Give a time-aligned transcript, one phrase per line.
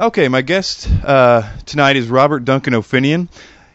[0.00, 3.28] Okay, my guest uh, tonight is Robert Duncan O'Finioan.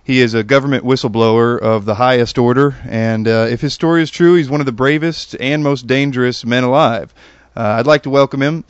[0.03, 4.09] He is a government whistleblower of the highest order, and uh, if his story is
[4.09, 7.13] true, he's one of the bravest and most dangerous men alive.
[7.55, 8.63] Uh, I'd like to welcome him.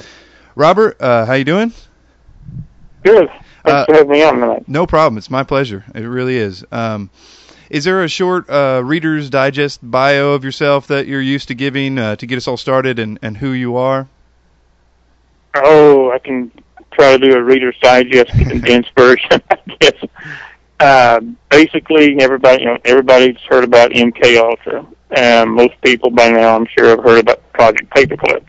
[0.55, 1.73] Robert, uh, how you doing?
[3.03, 3.29] Good.
[3.29, 4.67] Thanks Uh, for having me on tonight.
[4.67, 5.17] No problem.
[5.17, 5.85] It's my pleasure.
[5.93, 6.65] It really is.
[6.71, 7.09] Um,
[7.69, 11.97] is there a short uh, Reader's Digest bio of yourself that you're used to giving
[11.99, 14.07] uh, to get us all started and, and who you are?
[15.53, 16.51] Oh, I can
[16.97, 19.93] try to do a Reader's Digest condensed version, I guess.
[20.79, 26.55] Uh, basically, everybody, you know, everybody's heard about MK Ultra, and most people by now,
[26.55, 28.43] I'm sure, have heard about Project Paperclip.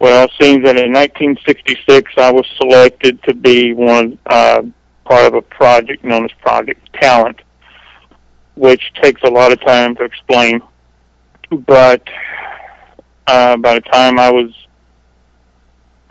[0.00, 4.62] Well, it seems that in 1966, I was selected to be one uh,
[5.04, 7.40] part of a project known as Project Talent,
[8.56, 10.60] which takes a lot of time to explain.
[11.66, 12.02] But
[13.26, 14.52] uh, by the time I was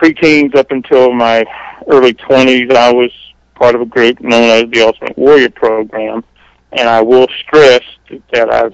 [0.04, 1.46] preteens up until my
[1.88, 3.12] early 20s, I was
[3.56, 6.24] part of a group known as the Ultimate Warrior Program.
[6.74, 7.84] And I will stress
[8.34, 8.74] that I've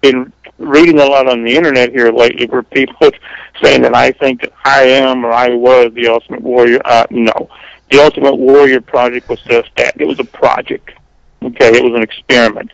[0.00, 3.10] been reading a lot on the internet here lately where people
[3.62, 6.80] saying that I think that I am or I was the Ultimate Warrior.
[6.84, 7.50] Uh, no.
[7.90, 10.00] The Ultimate Warrior Project was just that.
[10.00, 10.92] It was a project.
[11.42, 12.72] Okay, it was an experiment.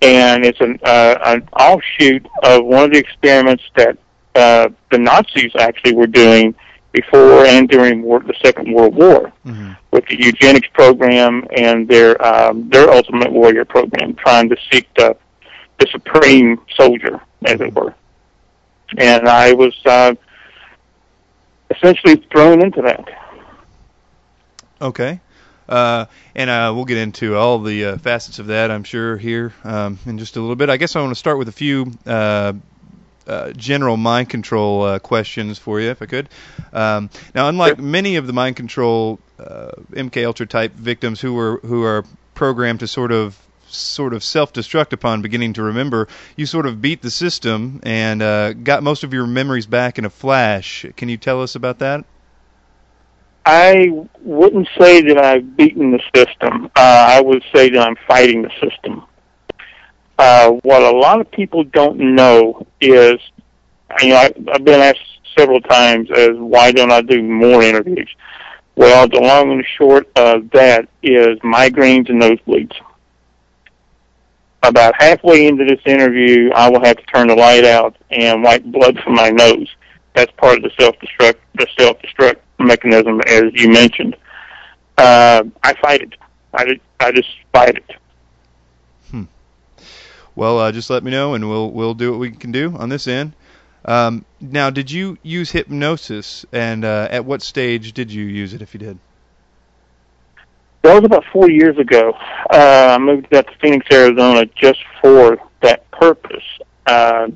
[0.00, 3.98] And it's an, uh, an offshoot of one of the experiments that
[4.34, 6.54] uh, the Nazis actually were doing
[6.94, 9.72] before and during war, the Second World War Mm-hmm.
[9.90, 15.14] with the eugenics program and their um, their Ultimate Warrior program, trying to seek the
[15.80, 17.94] the supreme soldier, as it were.
[18.96, 20.14] And I was uh,
[21.70, 23.04] essentially thrown into that.
[24.80, 25.20] Okay.
[25.68, 29.52] Uh, and uh, we'll get into all the uh, facets of that, I'm sure, here
[29.64, 30.68] um, in just a little bit.
[30.70, 31.90] I guess I want to start with a few
[33.26, 36.28] uh, general mind control uh, questions for you, if I could.
[36.72, 41.58] Um, now, unlike many of the mind control uh, MK Ultra type victims who were
[41.58, 46.66] who are programmed to sort of sort of self-destruct upon beginning to remember, you sort
[46.66, 50.86] of beat the system and uh, got most of your memories back in a flash.
[50.96, 52.04] Can you tell us about that?
[53.46, 53.90] I
[54.22, 56.66] wouldn't say that I've beaten the system.
[56.76, 59.04] Uh, I would say that I'm fighting the system.
[60.18, 63.18] Uh, what a lot of people don't know is,
[64.00, 65.00] you know, I, I've been asked
[65.36, 68.08] several times as why don't I do more interviews?
[68.76, 72.74] Well, the long and short of that is migraines and nosebleeds.
[74.62, 78.64] About halfway into this interview, I will have to turn the light out and wipe
[78.64, 79.68] blood from my nose.
[80.14, 84.16] That's part of the self-destruct, the self-destruct mechanism, as you mentioned.
[84.96, 86.14] Uh, I fight it.
[86.54, 87.90] I, I just fight it.
[90.36, 92.88] Well, uh, just let me know, and we'll we'll do what we can do on
[92.88, 93.34] this end.
[93.84, 98.62] Um, now, did you use hypnosis, and uh, at what stage did you use it,
[98.62, 98.98] if you did?
[100.82, 102.12] That was about four years ago.
[102.50, 106.44] Uh, I moved out to Phoenix, Arizona, just for that purpose.
[106.86, 107.28] Uh,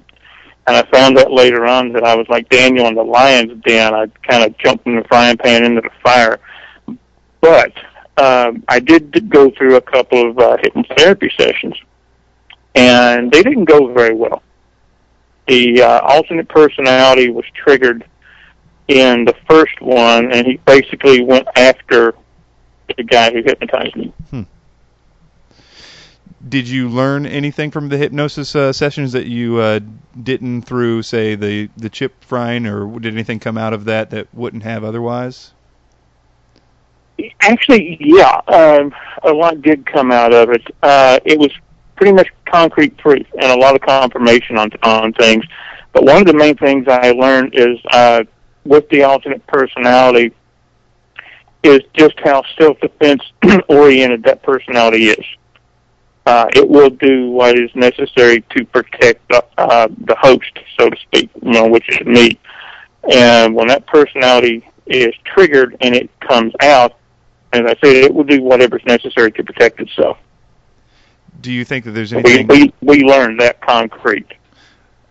[0.66, 3.94] and I found out later on that I was like Daniel in the lion's den.
[3.94, 6.38] I kind of jumped from the frying pan into the fire.
[7.40, 7.72] But
[8.18, 11.74] um, I did go through a couple of uh, hypnotherapy sessions,
[12.74, 14.42] and they didn't go very well.
[15.46, 18.04] The uh, alternate personality was triggered
[18.88, 22.14] in the first one, and he basically went after
[22.96, 24.12] the guy who hypnotized me.
[26.46, 29.80] Did you learn anything from the hypnosis uh, sessions that you uh,
[30.22, 34.32] didn't through, say, the the chip frying, or did anything come out of that that
[34.32, 35.52] wouldn't have otherwise?
[37.40, 40.62] Actually, yeah, um, a lot did come out of it.
[40.80, 41.50] Uh, it was
[41.98, 45.44] pretty much concrete proof and a lot of confirmation on on things.
[45.92, 48.22] But one of the main things I learned is uh,
[48.64, 50.32] with the alternate personality
[51.64, 53.22] is just how self defense
[53.68, 55.24] oriented that personality is.
[56.24, 60.96] Uh, it will do what is necessary to protect the, uh, the host, so to
[61.00, 62.38] speak, you know, which is me.
[63.10, 66.96] And when that personality is triggered and it comes out,
[67.54, 70.18] as I said, it will do whatever's necessary to protect itself.
[71.40, 72.46] Do you think that there's anything?
[72.48, 74.26] we we learned that concrete.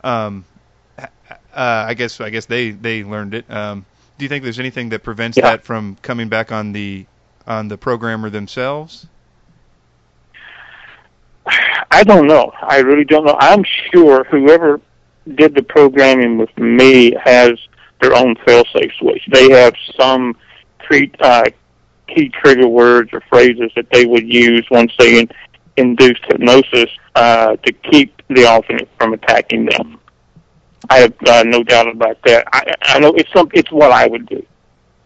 [0.04, 0.46] um,
[1.00, 1.08] uh,
[1.54, 3.50] I guess I guess they they learned it.
[3.50, 3.86] Um,
[4.18, 5.44] do you think there's anything that prevents Yeah.
[5.44, 7.06] that from coming back on the
[7.48, 9.08] on the programmer themselves?
[11.92, 12.52] I don't know.
[12.62, 13.38] I really don't know.
[13.40, 13.64] I'm
[13.94, 14.82] sure whoever
[15.36, 17.52] did the programming with me has
[18.02, 19.24] their own fail-safe switch.
[19.32, 20.36] They have some
[20.80, 21.46] pre, uh,
[22.08, 25.28] key trigger words or phrases that they would use once they
[25.78, 30.00] induced hypnosis uh, to keep the alternate from attacking them.
[30.90, 32.48] I have uh, no doubt about that.
[32.54, 33.50] I, I know it's some.
[33.54, 34.46] It's what I would do.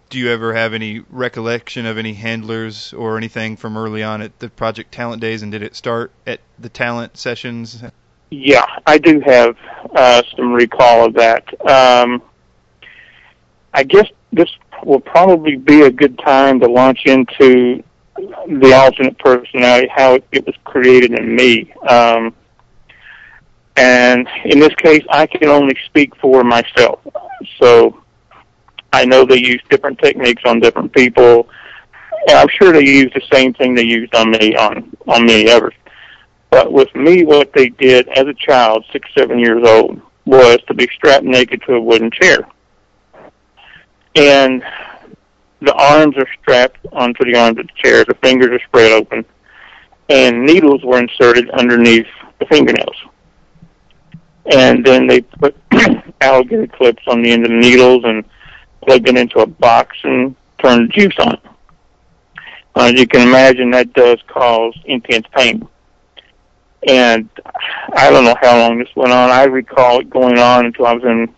[0.10, 4.38] do you ever have any recollection of any handlers or anything from early on at
[4.40, 7.82] the Project Talent Days, and did it start at the talent sessions?
[8.30, 9.58] Yeah, I do have
[9.96, 11.44] uh, some recall of that.
[11.70, 12.22] Um,
[13.74, 14.50] I guess this
[14.84, 17.84] will probably be a good time to launch into
[18.48, 21.72] the alternate personality, how it, it was created in me.
[21.88, 22.34] Um,
[23.78, 27.00] and in this case, I can only speak for myself.
[27.60, 28.02] So
[28.94, 31.50] I know they use different techniques on different people.
[32.28, 35.50] And I'm sure they use the same thing they used on me on on many
[35.50, 35.74] others.
[36.52, 40.74] But with me, what they did as a child, six, seven years old, was to
[40.74, 42.46] be strapped naked to a wooden chair.
[44.16, 44.62] And
[45.62, 49.24] the arms are strapped onto the arms of the chair, the fingers are spread open,
[50.10, 52.08] and needles were inserted underneath
[52.40, 52.96] the fingernails.
[54.52, 55.56] And then they put
[56.22, 58.24] alligator clips on the end of the needles and
[58.84, 61.38] plugged it into a box and turned the juice on.
[62.76, 65.68] As you can imagine, that does cause intense pain.
[66.88, 67.30] And
[67.94, 69.30] I don't know how long this went on.
[69.30, 71.34] I recall it going on until I was in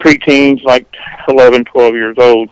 [0.00, 0.86] preteens, like
[1.28, 2.48] 11, 12 years old.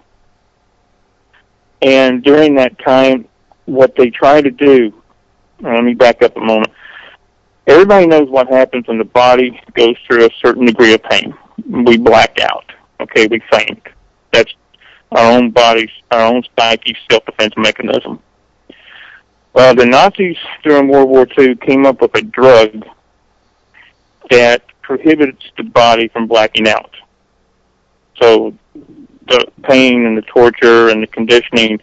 [1.85, 3.29] And during that time,
[3.67, 5.03] what they try to do,
[5.63, 6.73] uh, let me back up a moment.
[7.67, 11.35] Everybody knows what happens when the body goes through a certain degree of pain.
[11.69, 12.65] We black out.
[13.01, 13.83] Okay, we faint.
[14.33, 14.53] That's
[15.13, 18.19] our own body's, our own psyche self-defense mechanism.
[19.53, 22.87] Well, the Nazis during World War II came up with a drug
[24.31, 26.95] that prohibits the body from blacking out.
[28.21, 28.55] So
[29.29, 31.81] the pain and the torture and the conditioning,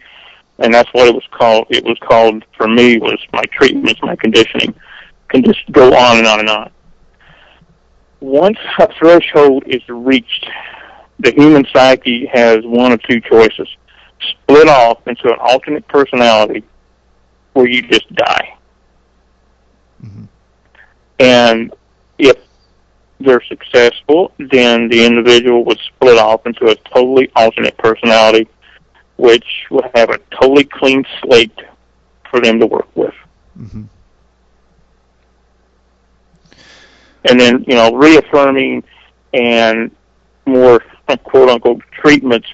[0.60, 1.68] and that's what it was called.
[1.70, 4.74] It was called for me was my treatments, my conditioning,
[5.30, 6.72] can just go on and on and on.
[8.20, 10.48] Once a threshold is reached,
[11.20, 13.68] the human psyche has one of two choices:
[14.30, 16.64] split off into an alternate personality,
[17.54, 18.58] where you just die.
[20.04, 20.26] Mm-hmm.
[21.20, 21.74] And
[23.22, 28.48] they're successful, then the individual would split off into a totally alternate personality,
[29.18, 31.58] which would have a totally clean slate
[32.30, 33.14] for them to work with.
[33.58, 33.84] Mm-hmm.
[37.26, 38.84] And then, you know, reaffirming
[39.34, 39.92] and
[40.46, 40.82] more
[41.24, 42.48] quote unquote treatments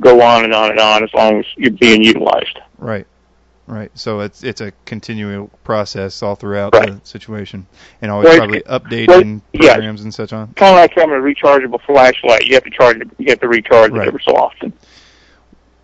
[0.00, 2.58] go on and on and on as long as you're being utilized.
[2.78, 3.06] Right.
[3.72, 3.90] Right.
[3.94, 6.90] So it's it's a continual process all throughout right.
[6.90, 7.66] the situation,
[8.02, 10.52] and always probably updating well, programs and such on.
[10.52, 12.44] Kind of like having a rechargeable flashlight.
[12.44, 13.08] You have to charge it.
[13.16, 14.02] You have to recharge right.
[14.02, 14.74] it every so often.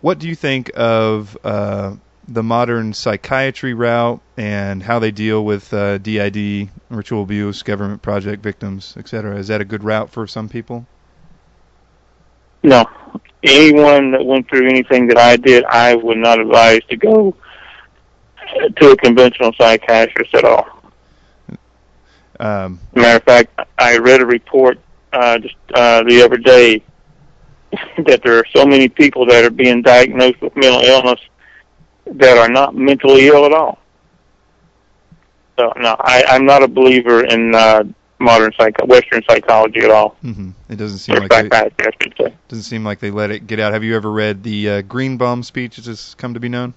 [0.01, 1.95] What do you think of uh,
[2.27, 8.43] the modern psychiatry route and how they deal with uh, DID, ritual abuse, government project
[8.43, 9.35] victims, etc.?
[9.37, 10.85] Is that a good route for some people?
[12.61, 12.85] No.
[13.41, 17.35] Anyone that went through anything that I did, I would not advise to go
[18.77, 20.67] to a conventional psychiatrist at all.
[22.39, 24.79] Um, Matter of fact, I read a report
[25.11, 26.81] uh, just uh, the other day
[28.05, 31.19] that there are so many people that are being diagnosed with mental illness
[32.05, 33.79] that are not mentally ill at all.
[35.57, 37.83] So no, I, I'm not a believer in uh,
[38.19, 40.15] modern psych Western psychology at all.
[40.23, 40.51] Mm-hmm.
[40.69, 42.33] It doesn't seem or like they, I should say.
[42.47, 43.73] doesn't seem like they let it get out.
[43.73, 46.73] Have you ever read the uh, Greenbaum speech, as has come to be known?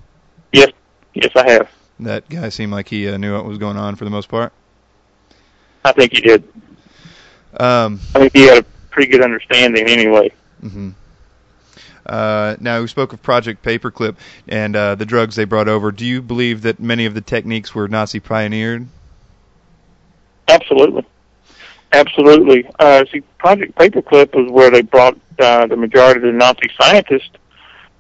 [0.53, 0.71] Yes,
[1.15, 1.71] yes, I have.
[2.01, 4.53] That guy seemed like he uh, knew what was going on for the most part.
[5.85, 6.45] I think he did.
[7.59, 10.33] Um, I think he had a pretty good understanding anyway.
[10.63, 10.91] Mm-hmm.
[12.05, 14.17] Uh, now we spoke of Project Paperclip
[14.49, 15.93] and uh, the drugs they brought over.
[15.93, 18.87] Do you believe that many of the techniques were Nazi pioneered?
[20.49, 21.07] Absolutely,
[21.93, 22.69] absolutely.
[22.79, 27.31] Uh, see, Project Paperclip was where they brought uh, the majority of the Nazi scientists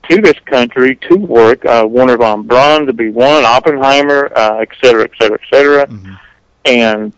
[0.09, 1.65] to this country to work.
[1.65, 5.87] Uh, Wernher von Braun to be one, Oppenheimer, uh, et cetera, et cetera, et cetera.
[5.87, 6.15] Mm-hmm.
[6.65, 7.13] And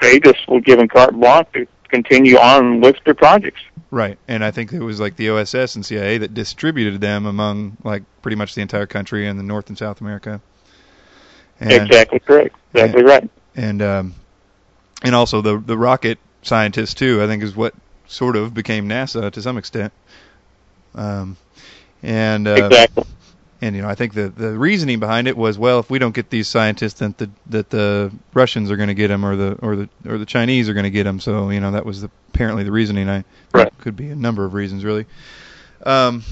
[0.00, 3.60] they just were given carte blanche to continue on with their projects.
[3.90, 7.78] Right, and I think it was like the OSS and CIA that distributed them among
[7.82, 10.42] like pretty much the entire country and the North and South America.
[11.58, 12.54] And, exactly correct.
[12.74, 13.30] Exactly and, right.
[13.56, 14.14] And um,
[15.02, 17.22] and also the the rocket scientists too.
[17.22, 17.74] I think is what
[18.06, 19.92] sort of became NASA to some extent.
[20.94, 21.38] Um,
[22.02, 23.04] and uh, exactly.
[23.60, 26.14] And you know, I think the the reasoning behind it was, well, if we don't
[26.14, 29.58] get these scientists, then the that the Russians are going to get them, or the
[29.60, 31.18] or the or the Chinese are going to get them.
[31.18, 33.08] So you know, that was the, apparently the reasoning.
[33.08, 33.72] I right.
[33.78, 35.06] could be a number of reasons, really.
[35.84, 36.22] Um,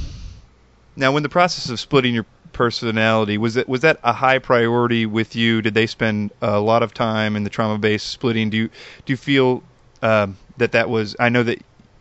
[0.94, 5.04] now, when the process of splitting your personality was that was that a high priority
[5.04, 5.62] with you?
[5.62, 8.50] Did they spend a lot of time in the trauma base splitting?
[8.50, 8.68] Do you
[9.04, 9.62] do you feel
[10.00, 11.16] um, that that was?
[11.18, 11.58] I know that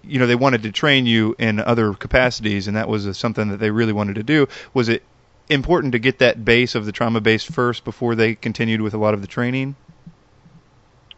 [0.07, 3.57] you know they wanted to train you in other capacities, and that was something that
[3.57, 4.47] they really wanted to do.
[4.73, 5.03] Was it
[5.49, 8.97] important to get that base of the trauma base first before they continued with a
[8.97, 9.75] lot of the training?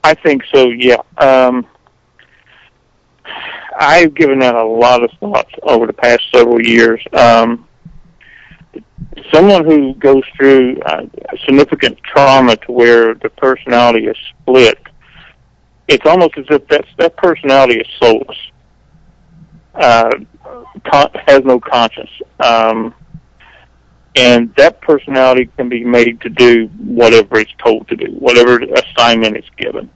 [0.03, 0.70] I think so.
[0.70, 1.01] Yeah.
[1.17, 1.65] Um,
[3.79, 7.01] I've given that a lot of thought over the past several years.
[7.13, 7.67] Um,
[9.34, 11.06] someone who goes through uh,
[11.46, 14.79] significant trauma to where the personality is split,
[15.88, 18.38] it's almost as if that that personality is soulless,
[19.77, 20.10] uh,
[20.86, 22.93] con- has no conscience, um,
[24.15, 29.38] and that personality can be made to do whatever it's told to do, whatever assignment
[29.38, 29.89] is given,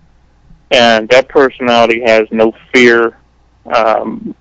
[0.70, 3.18] and that personality has no fear.
[3.66, 4.36] Um,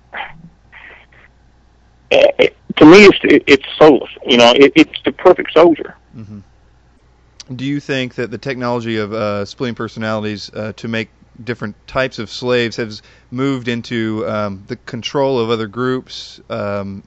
[2.11, 4.11] it, to me, it's it, it's soulless.
[4.25, 5.95] You know, it, it's the perfect soldier.
[6.15, 6.39] Mm-hmm.
[7.55, 11.09] Do you think that the technology of uh, splitting personalities uh, to make
[11.45, 17.03] different types of slaves has moved into um, the control of other groups, um,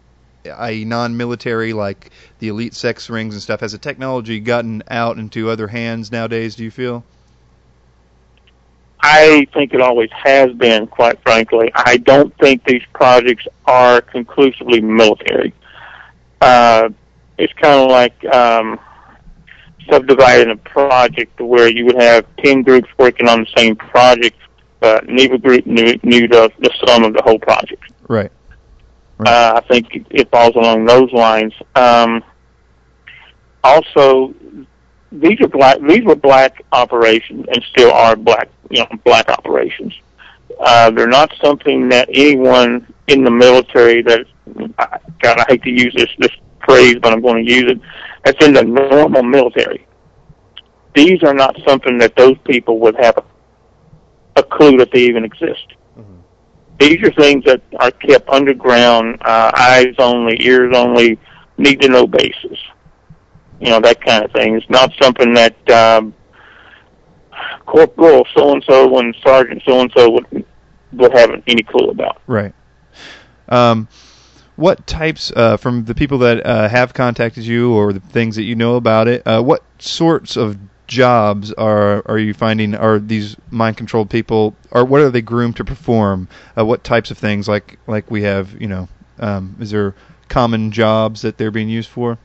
[0.59, 3.61] i.e., non-military, like the elite sex rings and stuff?
[3.61, 6.55] Has the technology gotten out into other hands nowadays?
[6.55, 7.05] Do you feel?
[9.07, 11.71] I think it always has been, quite frankly.
[11.75, 15.53] I don't think these projects are conclusively military.
[16.41, 16.89] Uh,
[17.37, 18.81] it's kind of like um,
[19.91, 24.37] subdividing a project where you would have 10 groups working on the same project,
[24.81, 27.83] but neither group knew, knew the, the sum of the whole project.
[28.09, 28.31] Right.
[29.19, 29.29] right.
[29.29, 31.53] Uh, I think it falls along those lines.
[31.75, 32.23] Um,
[33.63, 34.35] also,
[35.11, 35.79] these are black.
[35.81, 38.49] These were black operations, and still are black.
[38.71, 39.95] You know, black operations.
[40.61, 44.27] Uh, they're not something that anyone in the military that
[45.23, 46.31] God, I hate to use this this
[46.65, 47.81] phrase, but I'm going to use it.
[48.25, 49.87] That's in the normal military.
[50.95, 53.25] These are not something that those people would have a,
[54.41, 55.75] a clue that they even exist.
[55.99, 56.15] Mm-hmm.
[56.79, 61.19] These are things that are kept underground, uh, eyes only, ears only,
[61.59, 62.59] need to know basis
[63.61, 64.57] you know that kind of thing.
[64.57, 66.15] It's not something that um,
[67.67, 70.45] corporal so and so and sergeant so and so would
[70.93, 72.21] would have any clue about.
[72.27, 72.55] Right.
[73.49, 73.89] Um,
[74.57, 78.45] what types uh, from the people that uh, have contacted you or the things that
[78.45, 79.23] you know about it?
[79.27, 84.85] Uh, what sorts of jobs are are you finding are these mind controlled people or
[84.85, 86.29] what are they groomed to perform?
[86.59, 89.95] Uh, what types of things like like we have you know um, is there
[90.29, 92.19] common jobs that they're being used for?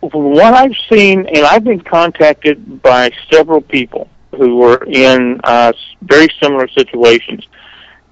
[0.00, 6.28] what I've seen, and I've been contacted by several people who were in uh, very
[6.40, 7.46] similar situations,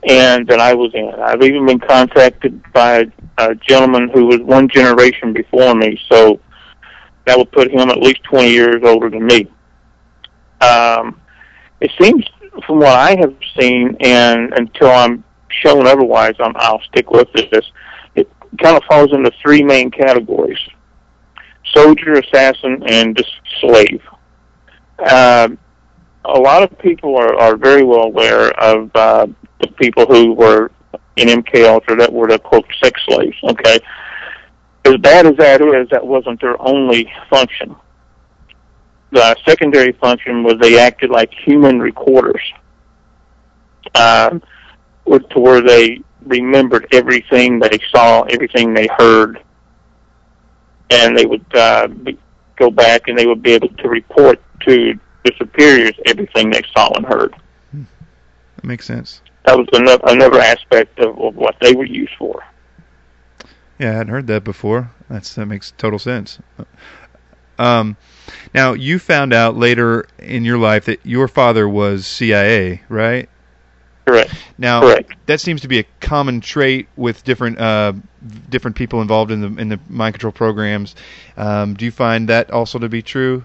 [0.07, 1.13] and that I was in.
[1.19, 3.07] I've even been contacted by
[3.39, 6.41] a gentleman who was one generation before me, so
[7.27, 9.49] that would put him at least 20 years older than me.
[10.61, 11.21] Um,
[11.81, 12.25] it seems,
[12.67, 17.71] from what I have seen, and until I'm shown otherwise, I'm, I'll stick with this.
[18.15, 18.31] It
[18.63, 20.59] kind of falls into three main categories
[21.75, 24.01] soldier, assassin, and just slave.
[24.99, 25.49] Uh,
[26.27, 29.27] a lot of people are, are very well aware of uh,
[29.61, 30.71] the people who were
[31.17, 33.37] in MK Ultra that were the quote sex slaves.
[33.45, 33.79] Okay,
[34.85, 37.75] as bad as that is, that wasn't their only function.
[39.13, 42.43] The secondary function was they acted like human recorders,
[43.95, 44.39] uh,
[45.07, 49.43] to where they remembered everything they saw, everything they heard,
[50.91, 52.19] and they would uh, be,
[52.57, 56.93] go back and they would be able to report to the superiors everything they saw
[56.95, 57.35] and heard.
[57.73, 57.83] Hmm.
[58.57, 59.21] That makes sense.
[59.45, 62.43] That was another, another aspect of, of what they were used for.
[63.79, 64.91] Yeah, I hadn't heard that before.
[65.09, 66.39] That's that makes total sense.
[67.59, 67.97] Um,
[68.55, 73.29] now you found out later in your life that your father was CIA, right?
[74.07, 74.33] Correct.
[74.57, 75.15] Now, Correct.
[75.27, 77.93] that seems to be a common trait with different uh,
[78.49, 80.95] different people involved in the in the mind control programs.
[81.37, 83.45] Um, do you find that also to be true?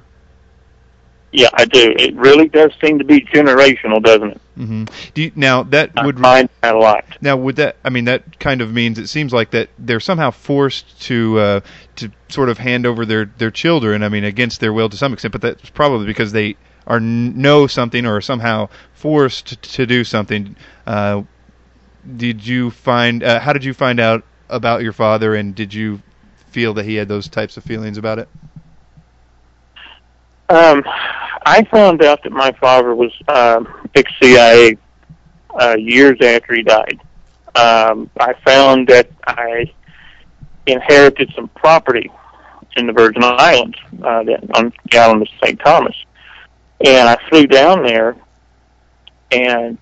[1.32, 1.94] Yeah, I do.
[1.98, 4.42] It really does seem to be generational, doesn't it?
[4.58, 4.84] Mm-hmm.
[5.14, 7.06] Do you, now that I would find that a lot.
[7.22, 7.78] Now, would that?
[7.86, 11.60] I mean, that kind of means it seems like that they're somehow forced to uh,
[11.96, 14.04] to sort of hand over their their children.
[14.04, 17.66] I mean, against their will to some extent, but that's probably because they are know
[17.66, 20.58] something or somehow forced to do something.
[20.86, 21.24] Uh,
[22.18, 23.24] did you find?
[23.24, 26.02] Uh, how did you find out about your father, and did you
[26.50, 28.28] feel that he had those types of feelings about it?
[30.52, 30.84] Um,
[31.46, 34.78] I found out that my father was um, ex-CIA
[35.58, 37.00] uh, years after he died.
[37.56, 39.72] Um, I found that I
[40.68, 42.12] inherited some property
[42.76, 45.58] in the Virgin Islands uh, that, on the island of St.
[45.62, 45.96] Thomas.
[46.84, 48.18] And I flew down there,
[49.32, 49.78] and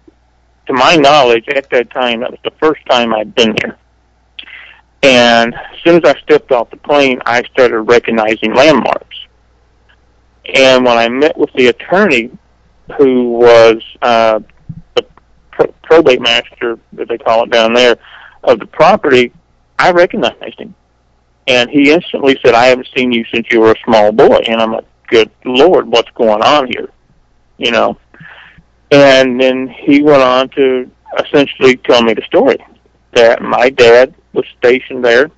[0.68, 3.76] to my knowledge, at that time, that was the first time I'd been there.
[5.02, 9.18] And as soon as I stepped off the plane, I started recognizing landmarks.
[10.54, 12.32] And when I met with the attorney,
[12.98, 14.40] who was uh,
[14.96, 15.06] the
[15.52, 17.98] pro- probate master, that they call it down there,
[18.44, 19.32] of the property,
[19.78, 20.76] I recognized him.
[21.48, 24.40] And he instantly said, I haven't seen you since you were a small boy.
[24.48, 26.90] And I'm like, good Lord, what's going on here?
[27.58, 27.98] You know.
[28.92, 30.90] And then he went on to
[31.24, 32.58] essentially tell me the story
[33.14, 35.32] that my dad was stationed there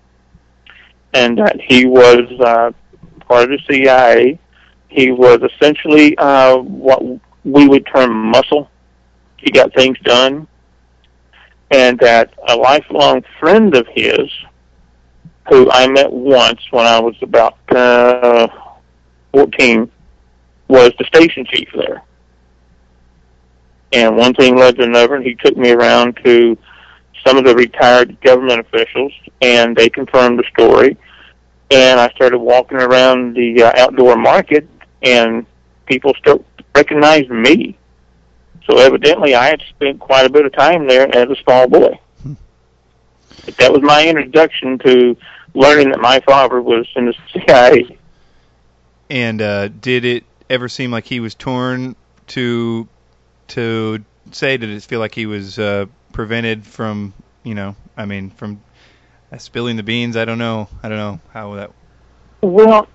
[1.14, 2.72] and that he was uh,
[3.28, 4.40] part of the CIA.
[4.92, 7.02] He was essentially uh, what
[7.46, 8.70] we would term muscle.
[9.38, 10.48] He got things done.
[11.72, 14.30] And that a lifelong friend of his,
[15.50, 18.50] who I met once when I was about uh,
[19.32, 19.90] 14,
[20.68, 22.04] was the station chief there.
[23.94, 26.58] And one thing led to another, and he took me around to
[27.26, 30.98] some of the retired government officials, and they confirmed the story.
[31.70, 34.68] And I started walking around the uh, outdoor market,
[35.02, 35.46] and
[35.86, 36.44] people still
[36.76, 37.78] recognized me.
[38.66, 42.00] So evidently, I had spent quite a bit of time there as a small boy.
[43.46, 45.18] But that was my introduction to
[45.54, 47.98] learning that my father was in the CIA.
[49.10, 51.96] And uh, did it ever seem like he was torn
[52.28, 52.88] to
[53.50, 54.58] to say?
[54.58, 58.62] Did it feel like he was uh, prevented from, you know, I mean, from
[59.32, 60.16] uh, spilling the beans?
[60.16, 60.70] I don't know.
[60.84, 61.72] I don't know how that.
[62.42, 62.88] Well,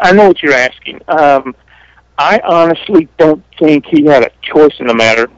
[0.00, 1.00] I know what you're asking.
[1.08, 1.54] Um,
[2.18, 5.28] I honestly don't think he had a choice in the matter.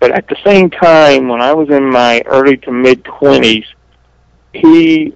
[0.00, 3.64] But at the same time, when I was in my early to mid 20s,
[4.52, 5.14] he,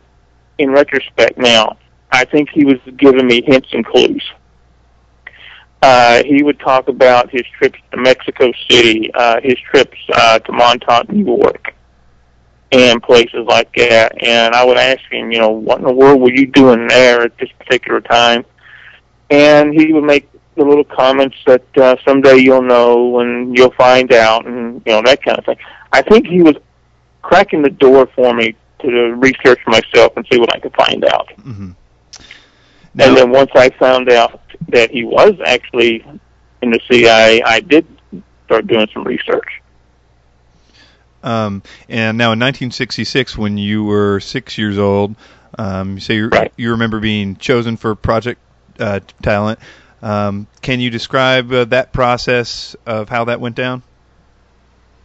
[0.59, 1.76] in retrospect now,
[2.12, 4.23] I think he was giving me hints and clues.
[5.82, 10.52] Uh, he would talk about his trips to Mexico City, uh, his trips uh, to
[10.52, 11.75] Montauk, New York,
[12.72, 14.22] and places like that.
[14.22, 17.22] And I would ask him, you know, what in the world were you doing there
[17.22, 18.44] at this particular time?
[19.30, 24.12] And he would make the little comments that uh, someday you'll know and you'll find
[24.12, 25.56] out, and you know that kind of thing.
[25.92, 26.56] I think he was
[27.22, 31.28] cracking the door for me to research myself and see what I could find out.
[31.38, 31.70] Mm-hmm.
[32.98, 36.04] and then once I found out that he was actually
[36.62, 37.87] in the CIA, I did
[38.46, 39.60] start doing some research.
[41.22, 45.14] Um, and now in 1966, when you were six years old,
[45.59, 46.52] um, you say you Right.
[46.56, 48.40] you remember being chosen for Project
[48.78, 49.59] uh, Talent.
[50.02, 53.83] Um, can you describe uh, that process of how that went down?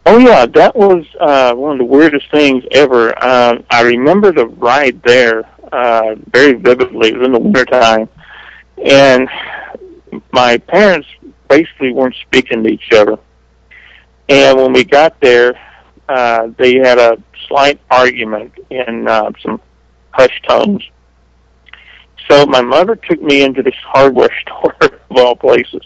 [0.06, 3.12] Oh yeah, that was uh, one of the weirdest things ever.
[3.22, 7.08] Uh, I remember the ride there uh, very vividly.
[7.08, 8.08] It was in the wintertime,
[8.82, 9.28] and
[10.32, 11.08] my parents
[11.48, 13.18] basically weren't speaking to each other.
[14.28, 15.58] And when we got there,
[16.08, 19.60] uh, they had a slight argument in uh, some
[20.10, 20.82] hushed tones.
[22.28, 25.82] So my mother took me into this hardware store of all places,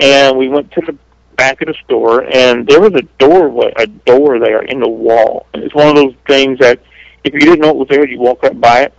[0.00, 0.96] and we went to the
[1.36, 5.46] back of the store, and there was a doorway, a door there in the wall.
[5.54, 6.80] It's one of those things that
[7.24, 8.94] if you didn't know it was there, you walk right by it.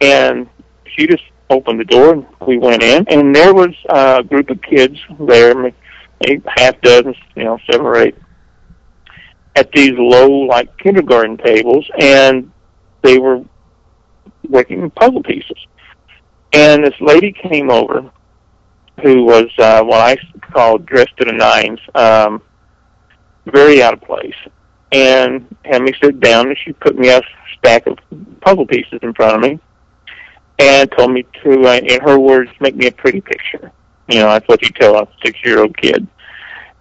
[0.00, 0.48] And
[0.86, 4.60] she just opened the door, and we went in, and there was a group of
[4.62, 5.54] kids there,
[6.46, 8.16] half dozen, you know, seven or eight,
[9.56, 12.50] at these low, like kindergarten tables, and
[13.02, 13.44] they were
[14.48, 15.58] working puzzle pieces.
[16.52, 18.10] And this lady came over
[19.02, 20.16] who was uh, what I
[20.52, 22.42] call dressed to the nines, um,
[23.46, 24.36] very out of place,
[24.92, 26.48] and had me sit down.
[26.48, 27.20] And she put me a
[27.58, 27.98] stack of
[28.40, 29.58] puzzle pieces in front of me,
[30.58, 33.72] and told me to, uh, in her words, make me a pretty picture.
[34.08, 36.06] You know, that's what you tell a six-year-old kid.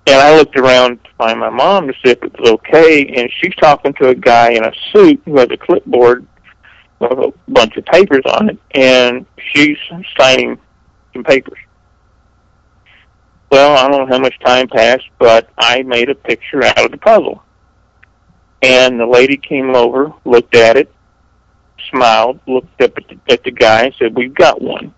[0.06, 3.32] And I looked around to find my mom to see if it was okay, and
[3.39, 6.28] she's talking to a guy in a suit who has a clipboard
[7.00, 9.78] with a bunch of papers on it, and she's
[10.18, 10.58] signing
[11.13, 11.58] some papers.
[13.50, 16.92] Well, I don't know how much time passed, but I made a picture out of
[16.92, 17.44] the puzzle.
[18.62, 20.92] And the lady came over, looked at it,
[21.92, 24.94] smiled, looked up at the, at the guy, and said, "We've got one."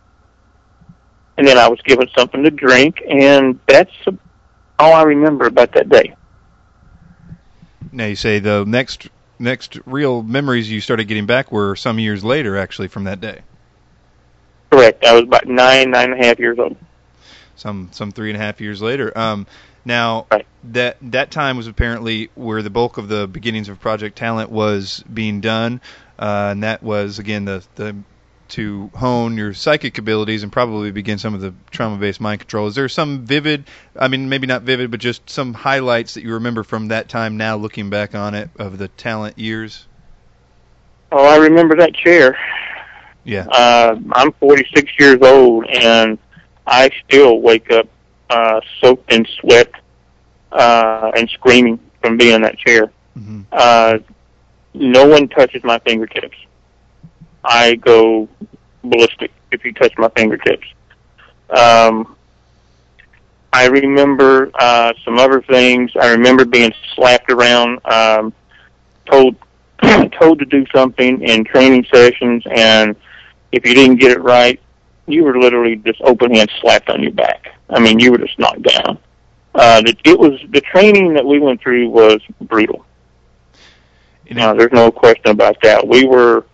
[1.38, 3.92] And then I was given something to drink, and that's
[4.80, 6.16] all I remember about that day.
[7.92, 9.10] Now you say the next
[9.40, 13.42] next real memories you started getting back were some years later, actually, from that day.
[14.72, 15.06] Correct.
[15.06, 16.76] I was about nine, nine and a half years old.
[17.56, 19.18] Some some three and a half years later.
[19.18, 19.48] Um,
[19.86, 20.46] now Right.
[20.66, 25.04] that that time was apparently where the bulk of the beginnings of Project Talent was
[25.14, 25.80] being done,
[26.20, 27.96] uh, and that was again the the
[28.50, 32.68] to hone your psychic abilities and probably begin some of the trauma-based mind control.
[32.68, 33.66] Is there some vivid,
[33.98, 37.38] I mean, maybe not vivid, but just some highlights that you remember from that time
[37.38, 39.86] now, looking back on it, of the talent years?
[41.12, 42.38] Oh, I remember that chair.
[43.24, 43.48] Yeah.
[43.48, 46.18] Uh, I'm 46 years old, and
[46.68, 47.88] I still wake up
[48.30, 49.72] uh, soaked in sweat
[50.52, 52.92] uh, and screaming from being in that chair.
[53.14, 54.00] hmm Uh,
[54.74, 56.38] no one touches my fingertips.
[57.46, 58.28] I go
[58.84, 60.68] ballistic if you touch my fingertips.
[61.50, 62.16] Um,
[63.54, 65.92] I remember uh, some other things.
[66.00, 68.34] I remember being slapped around, um,
[69.10, 69.36] told
[70.20, 72.96] told to do something in training sessions, and
[73.52, 74.60] if you didn't get it right,
[75.08, 77.54] you were literally just open hand slapped on your back.
[77.70, 78.98] I mean, you were just knocked down.
[79.54, 82.86] Uh, it, it was the training that we went through was brutal.
[84.28, 85.88] And No, there's no question about that.
[85.88, 86.46] We were,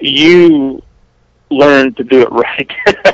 [0.00, 0.82] you
[1.50, 2.72] learned to do it right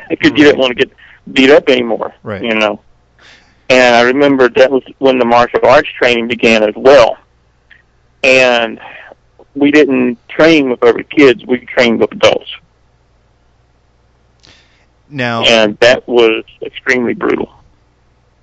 [0.09, 0.97] because you didn't want to get
[1.33, 2.15] beat up anymore.
[2.23, 2.43] Right.
[2.43, 2.81] You know.
[3.69, 7.17] And I remember that was when the martial arts training began as well.
[8.25, 8.81] And
[9.55, 12.51] we didn't train with other kids; we trained with adults,
[15.09, 17.53] now, and that was extremely brutal.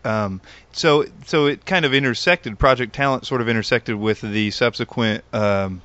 [0.03, 2.57] Um, so so it kind of intersected.
[2.59, 5.23] Project Talent sort of intersected with the subsequent.
[5.33, 5.81] Um,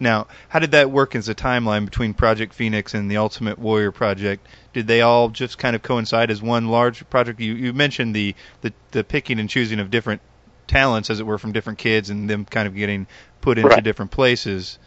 [0.00, 3.90] now, how did that work as a timeline between Project Phoenix and the Ultimate Warrior
[3.90, 4.46] project?
[4.72, 7.40] Did they all just kind of coincide as one large project?
[7.40, 10.20] You you mentioned the the, the picking and choosing of different
[10.66, 13.06] talents, as it were, from different kids, and them kind of getting
[13.40, 13.82] put into Right.
[13.82, 14.78] different places.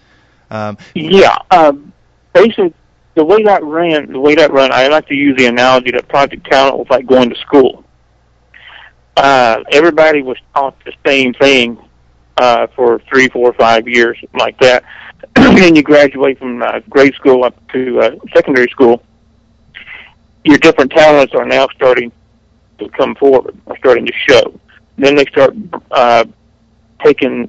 [0.50, 1.91] Um, Yeah, um,
[2.34, 2.74] basically,
[3.15, 6.08] the way that ran, the way that ran, I like to use the analogy that
[6.08, 7.84] Project Talent was like going to school.
[9.17, 11.78] Uh, everybody was taught the same thing
[12.41, 14.84] uh, for three, four, five years, like that.
[15.36, 19.04] and you graduate from uh, grade school up to uh, secondary school.
[20.43, 22.12] Your different talents are now starting
[22.80, 24.60] to come forward, are starting to show.
[24.97, 25.56] Then they start
[25.91, 26.25] uh,
[27.04, 27.47] taking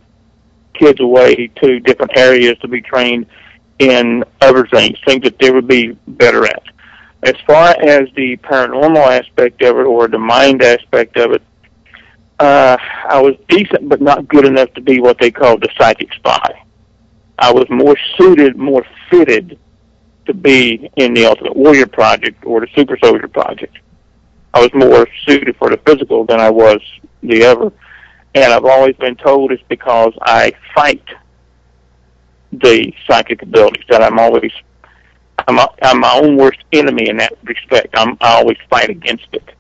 [0.75, 3.25] kids away to different areas to be trained
[3.79, 6.63] in other things, things that they would be better at.
[7.23, 11.43] As far as the paranormal aspect of it or the mind aspect of it,
[12.39, 12.77] uh,
[13.09, 16.65] I was decent but not good enough to be what they called the psychic spy.
[17.39, 19.59] I was more suited, more fitted
[20.27, 23.79] to be in the Ultimate Warrior Project or the Super Soldier Project.
[24.55, 26.81] I was more suited for the physical than I was
[27.23, 27.73] the other.
[28.35, 31.05] And I've always been told it's because I fight
[32.53, 34.53] the psychic abilities that I'm always
[35.49, 37.89] I'm a, I'm my own worst enemy in that respect.
[37.95, 39.55] I'm I always fight against it.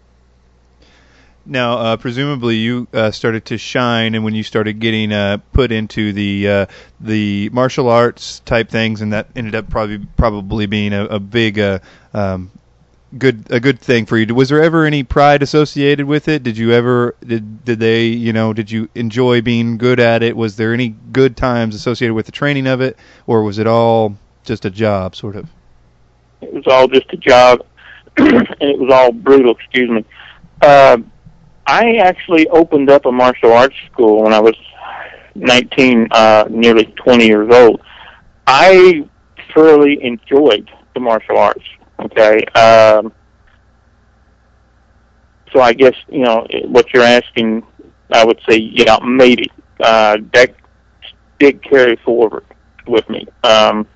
[1.44, 5.72] Now, uh, presumably, you uh, started to shine, and when you started getting uh, put
[5.72, 6.66] into the uh,
[7.00, 11.58] the martial arts type things, and that ended up probably probably being a, a big
[11.58, 11.80] uh,
[12.14, 12.50] um,
[13.18, 14.32] good a good thing for you.
[14.34, 16.44] Was there ever any pride associated with it?
[16.44, 20.36] Did you ever did did they you know did you enjoy being good at it?
[20.36, 24.16] Was there any good times associated with the training of it, or was it all
[24.44, 25.50] just a job, sort of?
[26.40, 27.66] It was all just a job,
[28.16, 29.56] and it was all brutal.
[29.56, 30.04] Excuse me.
[30.60, 30.98] Uh,
[31.66, 34.56] I actually opened up a martial arts school when I was
[35.34, 37.80] 19, uh, nearly 20 years old.
[38.46, 39.08] I
[39.54, 41.64] thoroughly enjoyed the martial arts.
[42.00, 42.44] Okay.
[42.54, 43.12] Um,
[45.52, 47.64] so I guess you know what you're asking.
[48.10, 50.54] I would say, yeah, maybe uh, that
[51.38, 52.44] did carry forward
[52.86, 53.86] with me, um,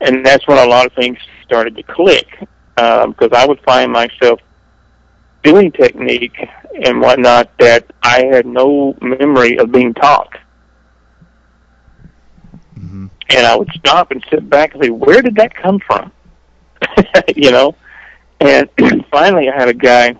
[0.00, 2.26] and that's when a lot of things started to click
[2.76, 4.40] because I would find myself
[5.44, 6.36] doing technique
[6.84, 10.30] and whatnot that I had no memory of being taught.
[12.76, 16.12] hmm And I would stop and sit back and say, where did that come from?
[17.36, 17.76] you know?
[18.40, 18.68] And
[19.12, 20.14] finally I had a guy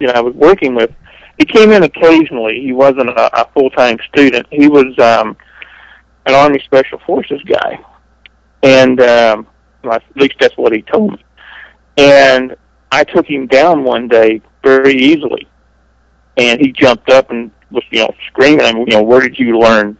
[0.00, 0.90] that I was working with.
[1.38, 2.60] He came in occasionally.
[2.62, 4.46] He wasn't a, a full-time student.
[4.50, 5.36] He was um,
[6.26, 7.78] an Army Special Forces guy.
[8.62, 9.46] And um,
[9.84, 11.24] well, at least that's what he told me.
[11.98, 12.56] And
[12.96, 15.46] I took him down one day very easily,
[16.38, 18.64] and he jumped up and was, you know, screaming.
[18.64, 19.98] I mean, you know, where did you learn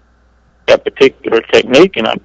[0.66, 1.98] that particular technique?
[1.98, 2.24] And I'm,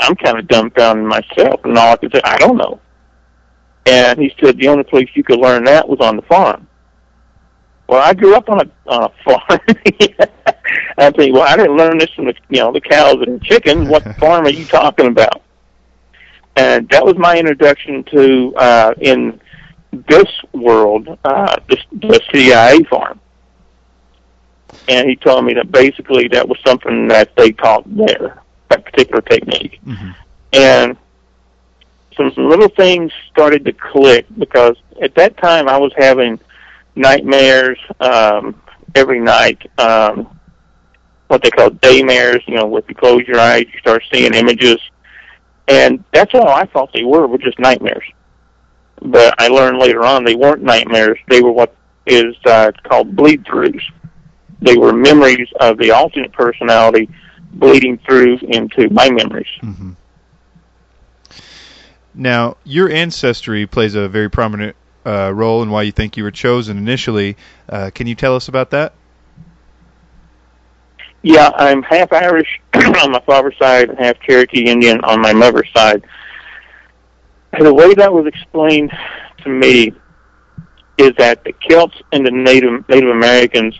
[0.00, 2.80] I'm kind of dumbfounded myself, and all I could say, I don't know.
[3.86, 6.68] And he said the only place you could learn that was on the farm.
[7.88, 9.60] Well, I grew up on a on a farm.
[10.96, 13.88] I think, well, I didn't learn this from the you know the cows and chickens.
[13.88, 15.42] What farm are you talking about?
[16.56, 19.40] And that was my introduction to uh, in
[20.08, 23.20] this world, uh, the, the CIA farm.
[24.88, 29.22] And he told me that basically that was something that they taught there, that particular
[29.22, 29.80] technique.
[29.84, 30.10] hmm
[30.52, 30.96] And
[32.16, 36.38] some little things started to click because at that time I was having
[36.94, 38.60] nightmares um,
[38.94, 39.68] every night.
[39.78, 40.38] Um,
[41.28, 44.78] what they call daymares, you know, if you close your eyes, you start seeing images.
[45.66, 48.04] And that's all I thought they were, were just nightmares.
[49.02, 51.18] But I learned later on they weren't nightmares.
[51.28, 51.74] They were what
[52.06, 53.82] is uh, called bleed-throughs.
[54.60, 57.08] They were memories of the alternate personality
[57.52, 59.48] bleeding through into my memories.
[59.62, 59.92] Mm-hmm.
[62.14, 66.30] Now, your ancestry plays a very prominent uh, role in why you think you were
[66.30, 67.36] chosen initially.
[67.68, 68.94] Uh, can you tell us about that?
[71.22, 75.68] Yeah, I'm half Irish on my father's side and half Cherokee Indian on my mother's
[75.74, 76.04] side.
[77.60, 78.92] The way that was explained
[79.42, 79.92] to me
[80.98, 83.78] is that the Celts and the Native Native Americans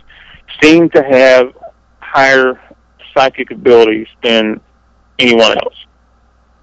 [0.61, 1.53] seem to have
[1.99, 2.59] higher
[3.13, 4.59] psychic abilities than
[5.19, 5.75] anyone else.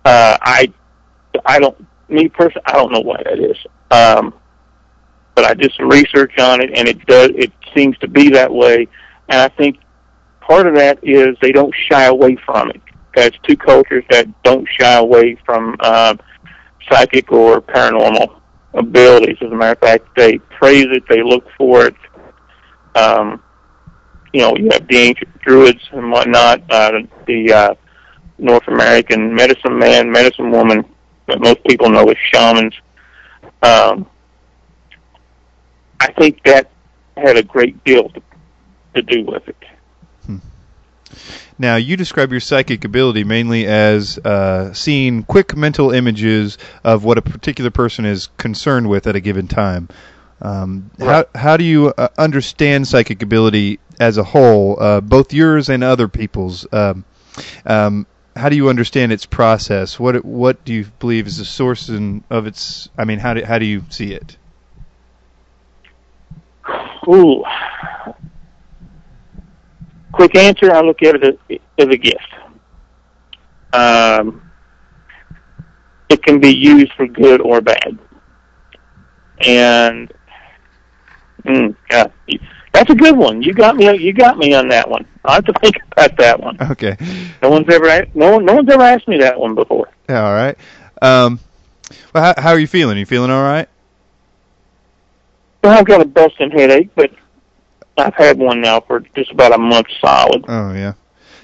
[0.05, 0.73] Uh, I,
[1.47, 3.57] I don't, me personally, I don't know why that is.
[3.91, 4.35] Um,
[5.35, 7.31] but I did some research on it, and it does.
[7.35, 8.87] It seems to be that way,
[9.29, 9.79] and I think
[10.41, 12.81] part of that is they don't shy away from it.
[13.15, 16.17] It's two cultures that don't shy away from uh,
[16.91, 18.41] psychic or paranormal
[18.75, 19.37] abilities.
[19.41, 21.95] As a matter of fact, they praise it, they look for it.
[22.95, 23.43] Um,
[24.33, 27.75] you know, you have the ancient druids and whatnot, uh, the uh,
[28.39, 30.85] North American medicine man, medicine woman
[31.29, 32.75] that most people know as shamans.
[33.63, 34.07] Um,
[36.01, 36.71] I think that
[37.17, 38.23] had a great deal to,
[38.95, 39.57] to do with it.
[41.59, 47.19] Now, you describe your psychic ability mainly as uh, seeing quick mental images of what
[47.19, 49.89] a particular person is concerned with at a given time.
[50.41, 51.27] Um, right.
[51.35, 55.85] How how do you uh, understand psychic ability as a whole, uh, both yours and
[55.85, 56.67] other people's?
[56.73, 57.05] Um,
[57.65, 60.01] um, how do you understand its process?
[60.01, 62.89] What what do you believe is the source in, of its?
[62.99, 64.37] I mean, how do how do you see it?
[67.09, 67.45] Ooh,
[70.13, 72.35] quick answer, I look at it as, as a gift.
[73.73, 74.51] Um,
[76.09, 77.99] it can be used for good or bad.
[79.41, 80.13] And
[81.45, 82.07] mm, yeah,
[82.73, 83.43] that's a good one.
[83.43, 83.97] You got me.
[83.99, 85.07] You got me on that one.
[85.25, 86.57] I have to think about that one.
[86.61, 86.97] Okay.
[87.43, 89.89] No one's ever no one no one's ever asked me that one before.
[90.09, 90.57] Yeah, all right.
[91.01, 91.41] Um,
[92.13, 92.97] well, how, how are you feeling?
[92.97, 93.69] Are you feeling all right?
[95.63, 97.11] Well, I've got a busting headache, but
[97.97, 100.45] I've had one now for just about a month solid.
[100.49, 100.95] Oh yeah.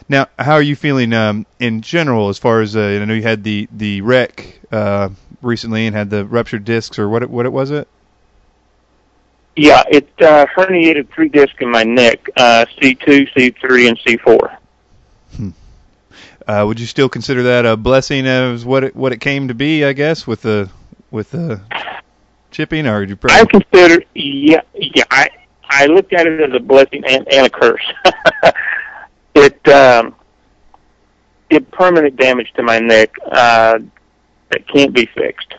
[0.08, 3.22] Now, how are you feeling um, in general as far as uh, I know you
[3.22, 5.10] had the the wreck uh,
[5.42, 7.88] recently and had the ruptured discs or what it, what it was it?
[9.54, 14.56] Yeah, it uh, herniated three discs in my neck, uh, C2, C3, and C4.
[15.36, 15.50] Hmm.
[16.46, 19.54] Uh, would you still consider that a blessing as what it, what it came to
[19.54, 19.84] be?
[19.84, 20.70] I guess with the
[21.10, 21.60] with the
[22.50, 23.16] chipping, or you?
[23.16, 23.40] Probably...
[23.40, 25.28] I consider yeah yeah I
[25.68, 27.84] I looked at it as a blessing and, and a curse.
[29.34, 30.14] it um,
[31.50, 33.78] did permanent damage to my neck uh,
[34.50, 35.54] that can't be fixed.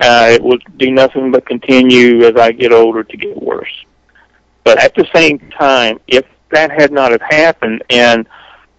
[0.00, 3.84] Uh, it will do nothing but continue as I get older to get worse.
[4.64, 8.28] But at the same time, if that had not have happened, and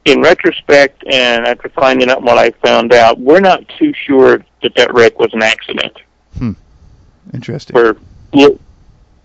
[0.06, 4.76] in retrospect, and after finding out what I found out, we're not too sure that
[4.76, 5.98] that wreck was an accident.
[6.38, 6.52] Hmm.
[7.34, 7.76] Interesting.
[7.76, 7.96] We're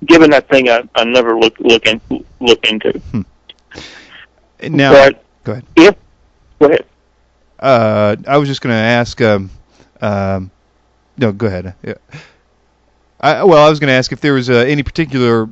[0.05, 2.01] given that thing a, another look look in,
[2.41, 2.99] look into.
[2.99, 3.23] Hmm.
[4.63, 5.65] Now, but go ahead.
[5.77, 5.97] If
[6.59, 6.85] go ahead.
[7.59, 9.21] Uh, I was just going to ask.
[9.21, 9.51] Um,
[10.01, 10.51] um,
[11.17, 11.75] no, go ahead.
[11.83, 11.95] Yeah.
[13.21, 15.49] I, well, I was going to ask if there was uh, any particular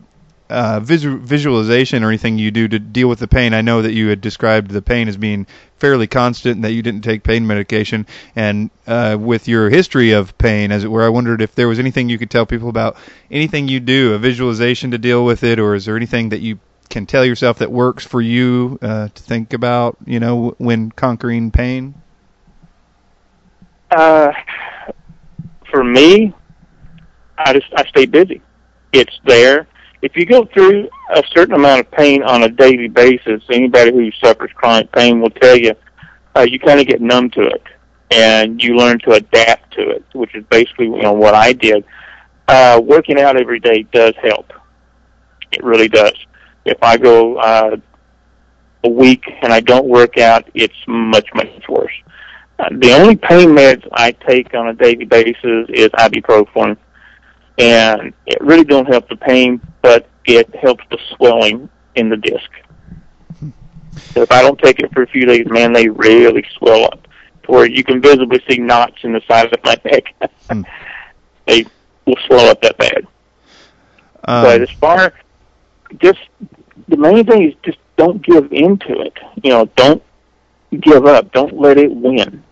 [0.48, 3.54] uh, visual, visualization or anything you do to deal with the pain.
[3.54, 5.46] I know that you had described the pain as being
[5.78, 8.06] fairly constant and that you didn't take pain medication.
[8.34, 11.78] And uh, with your history of pain, as it were, I wondered if there was
[11.78, 12.96] anything you could tell people about
[13.30, 16.58] anything you do, a visualization to deal with it, or is there anything that you
[16.88, 21.50] can tell yourself that works for you uh, to think about, you know, when conquering
[21.50, 21.94] pain?
[23.90, 24.32] Uh,
[25.70, 26.32] for me,
[27.38, 28.40] I just I stay busy.
[28.92, 29.66] It's there
[30.02, 34.10] if you go through a certain amount of pain on a daily basis, anybody who
[34.22, 35.74] suffers chronic pain will tell you
[36.36, 37.62] uh, you kind of get numb to it,
[38.10, 41.84] and you learn to adapt to it, which is basically you know what I did.
[42.48, 44.52] Uh, working out every day does help.
[45.52, 46.14] It really does.
[46.64, 47.76] If I go uh,
[48.84, 51.92] a week and I don't work out, it's much much worse.
[52.58, 56.76] Uh, the only pain meds I take on a daily basis is ibuprofen
[57.58, 62.50] and it really don't help the pain, but it helps the swelling in the disc.
[64.14, 67.06] So if I don't take it for a few days, man, they really swell up.
[67.46, 70.04] where you can visibly see knots in the side of my neck.
[70.50, 70.62] Hmm.
[71.46, 71.64] they
[72.06, 73.06] will swell up that bad.
[74.28, 75.14] Um, but as far,
[75.98, 76.18] just
[76.88, 79.16] the main thing is just don't give into it.
[79.42, 80.02] You know, don't
[80.80, 81.32] give up.
[81.32, 82.42] Don't let it win.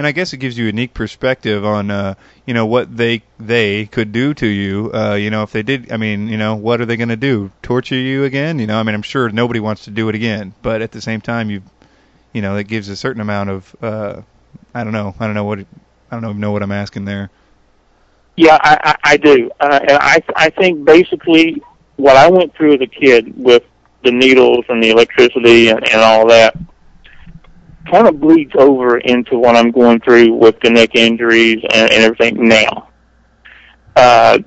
[0.00, 2.14] And I guess it gives you a unique perspective on, uh,
[2.46, 4.90] you know, what they they could do to you.
[4.94, 7.16] Uh, you know, if they did, I mean, you know, what are they going to
[7.16, 7.52] do?
[7.60, 8.58] Torture you again?
[8.58, 11.02] You know, I mean, I'm sure nobody wants to do it again, but at the
[11.02, 11.60] same time, you,
[12.32, 14.22] you know, it gives a certain amount of, uh,
[14.74, 15.64] I don't know, I don't know what, I
[16.12, 17.28] don't know, know what I'm asking there.
[18.36, 21.62] Yeah, I, I, I do, uh, and I I think basically
[21.96, 23.64] what I went through as a kid with
[24.02, 26.56] the needles and the electricity and, and all that
[27.90, 32.04] kind of bleeds over into what I'm going through with the neck injuries and, and
[32.04, 32.88] everything now.
[33.96, 34.38] Uh,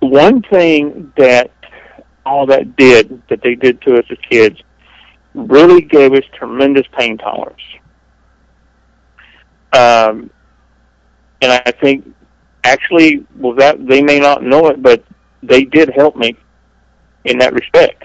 [0.00, 1.50] one thing that
[2.24, 4.60] all that did, that they did to us as kids,
[5.34, 7.60] really gave us tremendous pain tolerance.
[9.72, 10.30] Um,
[11.42, 12.14] and I think
[12.64, 15.04] actually, well, that they may not know it, but
[15.42, 16.36] they did help me
[17.24, 18.04] in that respect.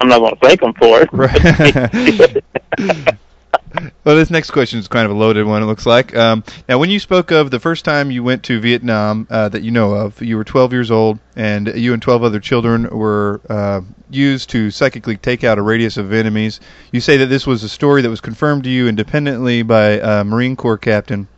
[0.00, 1.08] I'm not going to thank them for it.
[1.12, 2.42] Right.
[2.78, 5.62] well, this next question is kind of a loaded one.
[5.62, 6.14] It looks like.
[6.16, 9.62] Um, now, when you spoke of the first time you went to Vietnam uh, that
[9.62, 13.40] you know of, you were 12 years old, and you and 12 other children were
[13.48, 16.60] uh, used to psychically take out a radius of enemies.
[16.92, 20.24] You say that this was a story that was confirmed to you independently by a
[20.24, 21.28] Marine Corps captain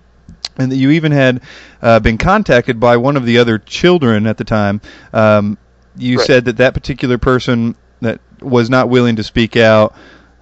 [0.58, 1.42] and that you even had
[1.80, 4.80] uh, been contacted by one of the other children at the time.
[5.12, 5.58] Um,
[5.96, 6.26] you right.
[6.26, 9.94] said that that particular person that was not willing to speak out.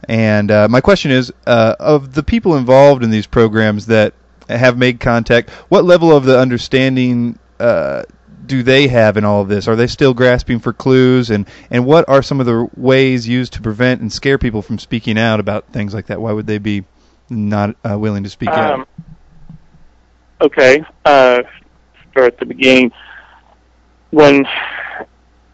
[0.09, 4.15] And uh, my question is, uh, of the people involved in these programs that
[4.49, 8.05] have made contact, what level of the understanding uh,
[8.47, 9.69] do they have in all of this?
[9.69, 11.29] Are they still grasping for clues?
[11.29, 14.79] And, and what are some of the ways used to prevent and scare people from
[14.79, 16.21] speaking out about things like that?
[16.21, 16.85] Why would they be
[17.29, 18.89] not uh, willing to speak um, out?
[20.41, 21.43] Okay, uh,
[22.11, 22.93] start at the beginning.
[24.11, 24.47] When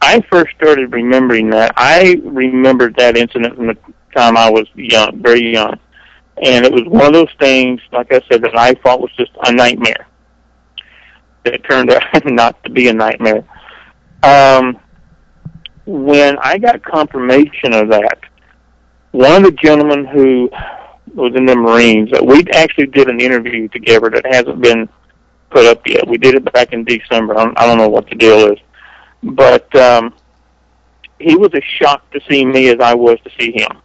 [0.04, 1.72] I first started remembering that.
[1.76, 3.76] I remembered that incident from the
[4.14, 5.78] time I was young, very young.
[6.42, 9.30] And it was one of those things, like I said, that I thought was just
[9.44, 10.08] a nightmare.
[11.44, 13.44] It turned out not to be a nightmare.
[14.22, 14.80] Um,
[15.86, 18.18] when I got confirmation of that,
[19.12, 20.50] one of the gentlemen who
[21.14, 24.88] was in the Marines, uh, we actually did an interview together that hasn't been
[25.50, 26.08] put up yet.
[26.08, 27.38] We did it back in December.
[27.38, 28.58] I don't, I don't know what the deal is
[29.24, 30.14] but um,
[31.18, 33.80] he was as shocked to see me as I was to see him.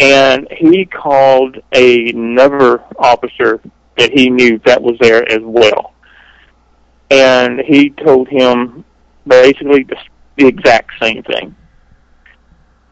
[0.00, 3.60] And he called another officer
[3.98, 5.92] that he knew that was there as well.
[7.10, 8.82] And he told him
[9.26, 9.96] basically the,
[10.36, 11.54] the exact same thing.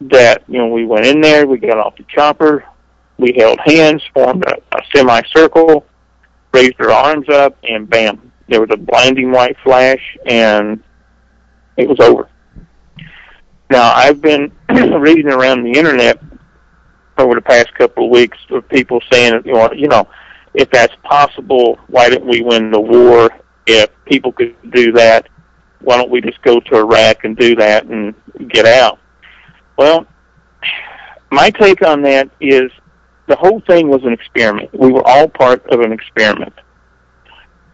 [0.02, 2.64] That, you know, we went in there, we got off the chopper,
[3.16, 5.86] we held hands, formed a, a semicircle,
[6.52, 10.82] raised our arms up, and bam, there was a blinding white flash, and
[11.78, 12.28] it was over.
[13.70, 16.20] Now, I've been reading around the internet
[17.18, 20.08] over the past couple of weeks of people saying, you know, you know,
[20.54, 23.30] if that's possible, why didn't we win the war?
[23.66, 25.28] If people could do that,
[25.80, 28.14] why don't we just go to Iraq and do that and
[28.48, 28.98] get out?
[29.76, 30.06] Well,
[31.30, 32.70] my take on that is
[33.26, 34.70] the whole thing was an experiment.
[34.72, 36.54] We were all part of an experiment.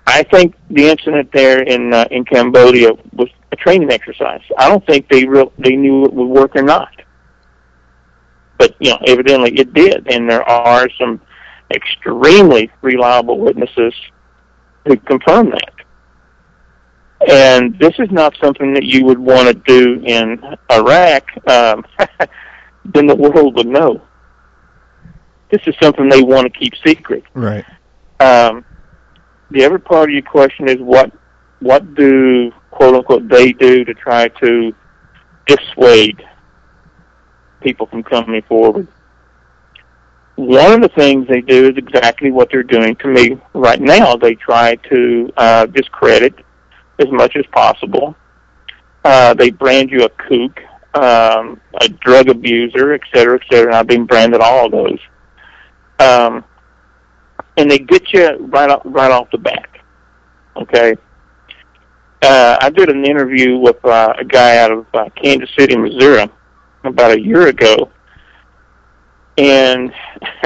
[0.06, 4.42] I think the incident there in uh, in Cambodia was a training exercise.
[4.58, 6.93] I don't think they real they knew it would work or not.
[8.58, 11.20] But you know, evidently it did, and there are some
[11.74, 13.94] extremely reliable witnesses
[14.86, 15.72] who confirm that.
[17.28, 21.48] And this is not something that you would want to do in Iraq.
[21.48, 21.84] Um,
[22.84, 24.02] then the world would know.
[25.50, 27.24] This is something they want to keep secret.
[27.32, 27.64] Right.
[28.20, 28.64] Um,
[29.50, 31.12] the other part of your question is what
[31.60, 34.74] what do quote unquote they do to try to
[35.46, 36.22] dissuade
[37.64, 38.86] people from coming forward.
[40.36, 44.16] One of the things they do is exactly what they're doing to me right now.
[44.16, 46.34] They try to uh, discredit
[46.98, 48.14] as much as possible.
[49.04, 50.60] Uh, they brand you a kook,
[50.94, 53.68] um, a drug abuser, et cetera, et cetera.
[53.68, 54.98] And I've been branded all of those.
[55.98, 56.44] Um,
[57.56, 59.68] and they get you right off, right off the bat.
[60.56, 60.96] Okay.
[62.22, 66.28] Uh, I did an interview with uh, a guy out of uh, Kansas City, Missouri,
[66.86, 67.90] about a year ago,
[69.38, 69.92] and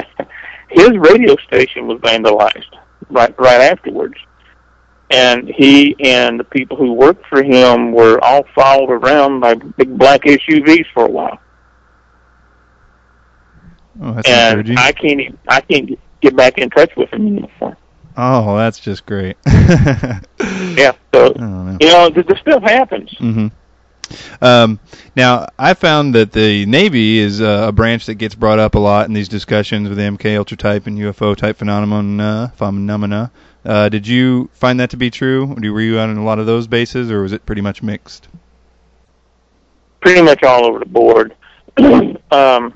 [0.70, 2.74] his radio station was vandalized
[3.10, 4.14] right right afterwards.
[5.10, 9.96] And he and the people who worked for him were all followed around by big
[9.96, 11.38] black SUVs for a while.
[14.02, 14.76] Oh, that's and encouraging.
[14.78, 17.76] I can't even, I can't get back in touch with him anymore.
[18.16, 19.36] oh, that's just great.
[20.76, 21.76] Yeah, so know.
[21.80, 23.10] you know, this, this stuff happens.
[23.18, 23.48] hmm
[24.40, 24.78] Um,
[25.16, 28.78] now, I found that the Navy is uh, a branch that gets brought up a
[28.78, 32.52] lot in these discussions with MK Ultra type and UFO type phenomena.
[32.56, 33.30] phenomena.
[33.64, 35.46] Uh, did you find that to be true?
[35.46, 38.28] Were you on a lot of those bases, or was it pretty much mixed?
[40.00, 41.34] pretty much all over the board.
[41.78, 42.74] um,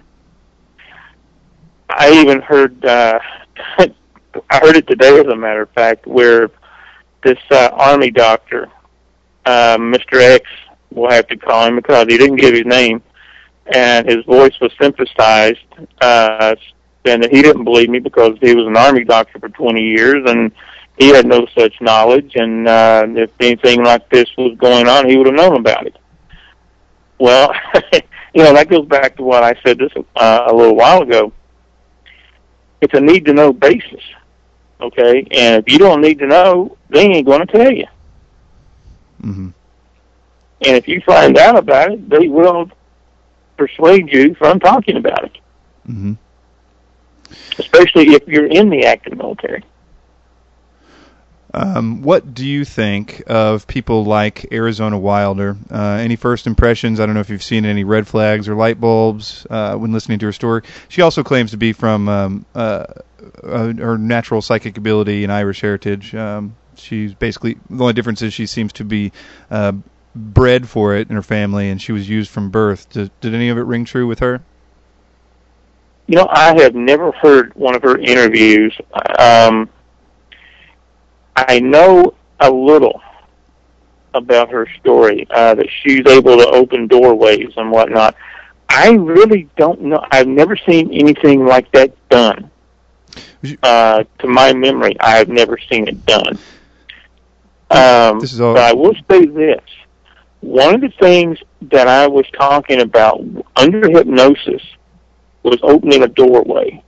[1.88, 3.18] I even heard uh,
[3.78, 6.50] I heard it today, as a matter of fact, where
[7.22, 8.68] this uh, army doctor,
[9.44, 10.20] uh, Mr.
[10.20, 10.46] X,
[10.94, 13.02] we'll have to call him because he didn't give his name,
[13.72, 15.64] and his voice was synthesized,
[16.00, 16.54] uh,
[17.04, 20.52] and he didn't believe me because he was an army doctor for 20 years and
[20.98, 25.16] he had no such knowledge, and uh, if anything like this was going on, he
[25.16, 25.96] would have known about it.
[27.18, 27.52] Well,
[28.34, 31.32] you know, that goes back to what I said this uh, a little while ago.
[32.80, 34.02] It's a need to know basis,
[34.80, 35.26] okay?
[35.30, 37.86] And if you don't need to know, they ain't going to tell you.
[39.20, 39.50] hmm
[40.64, 42.70] And if you find out about it, they will
[43.56, 45.38] persuade you from talking about it,
[45.86, 46.14] hmm
[47.58, 49.62] especially if you're in the active military.
[51.54, 55.56] Um, what do you think of people like Arizona Wilder?
[55.70, 56.98] Uh, any first impressions?
[56.98, 60.18] I don't know if you've seen any red flags or light bulbs uh, when listening
[60.20, 60.62] to her story.
[60.88, 62.84] She also claims to be from um, uh,
[63.42, 66.14] uh, her natural psychic ability and Irish heritage.
[66.14, 69.12] Um, she's basically the only difference is she seems to be
[69.50, 69.72] uh,
[70.14, 72.88] bred for it in her family, and she was used from birth.
[72.90, 74.42] Did, did any of it ring true with her?
[76.06, 78.76] You know, I have never heard one of her interviews.
[79.18, 79.68] Um,
[81.36, 83.00] I know a little
[84.14, 88.14] about her story, uh, that she's able to open doorways and whatnot.
[88.68, 90.04] I really don't know.
[90.10, 92.50] I've never seen anything like that done.
[93.62, 96.38] Uh, to my memory, I've never seen it done.
[97.70, 99.60] Um, This is all- But I will say this.
[100.42, 103.22] One of the things that I was talking about
[103.56, 104.60] under hypnosis
[105.44, 106.82] was opening a doorway.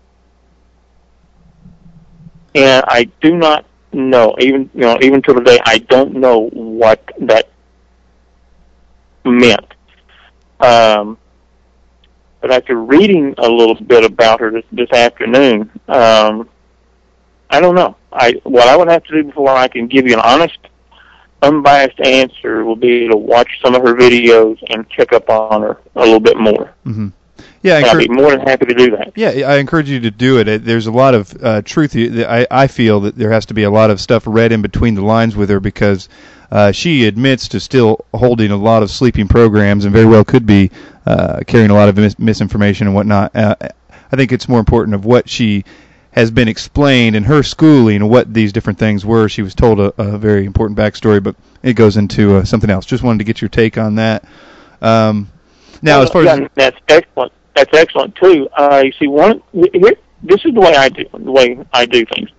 [2.55, 7.01] And I do not know, even you know, even to today, I don't know what
[7.21, 7.49] that
[9.25, 9.73] meant.
[10.61, 11.17] Um,
[12.41, 16.49] but after reading a little bit about her this, this afternoon, um,
[17.51, 17.97] I don't know.
[18.13, 20.59] I what I would have to do before I can give you an honest,
[21.45, 25.79] unbiased answer will be to watch some of her videos and check up on her
[25.97, 26.73] a little bit more.
[26.85, 27.09] hmm
[27.63, 29.13] Yeah, I'd be more than happy to do that.
[29.17, 30.49] Yeah, I encourage you to do it.
[30.49, 31.95] It- There's a lot of uh, truth.
[31.97, 34.95] I, I feel that there has to be a lot of stuff read in between
[34.95, 36.09] the lines with her because
[36.51, 40.47] uh, she admits to still holding a lot of sleeping programs and very well could
[40.47, 40.71] be
[41.07, 43.35] uh, carrying a lot of mis- misinformation and whatnot.
[43.35, 43.55] Uh,
[44.13, 45.65] I think it's more important of what she
[46.15, 49.29] has been explained in her schooling what these different things were.
[49.29, 52.87] She was told a, a very important backstory, but it goes into uh, something else.
[52.87, 54.25] Just wanted to get your take on that.
[54.81, 55.29] Um,
[55.83, 57.33] now, as far yeah, as that's excellent.
[57.57, 58.49] That's excellent too.
[58.57, 59.95] Uh, you see, one here.
[60.23, 62.31] This is the way I do the way I do things.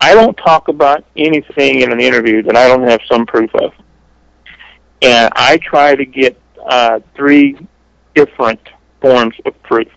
[0.00, 3.72] I don't talk about anything in an interview that I don't have some proof of,
[5.02, 7.58] and I try to get uh, three
[8.14, 8.60] different
[9.00, 9.88] forms of proof.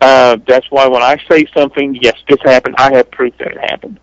[0.00, 3.70] Uh, that's why when I say something, yes, this happened, I have proof that it
[3.70, 3.98] happened.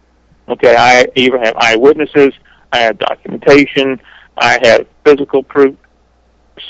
[0.47, 2.33] Okay, I either have eyewitnesses,
[2.71, 3.99] I have documentation,
[4.37, 5.75] I have physical proof,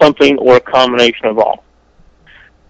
[0.01, 1.63] something or a combination of all.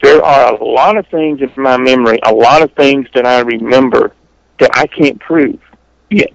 [0.02, 3.40] There are a lot of things in my memory, a lot of things that I
[3.40, 4.14] remember
[4.60, 5.60] that I can't prove
[6.10, 6.34] yet.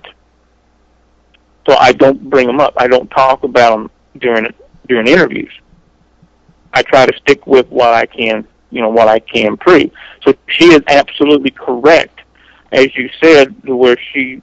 [1.69, 2.75] So I don't bring them up.
[2.79, 4.53] I don't talk about them during
[4.89, 5.53] during interviews.
[6.73, 9.91] I try to stick with what I can, you know, what I can prove.
[10.23, 12.21] So she is absolutely correct,
[12.73, 14.43] as you said, where she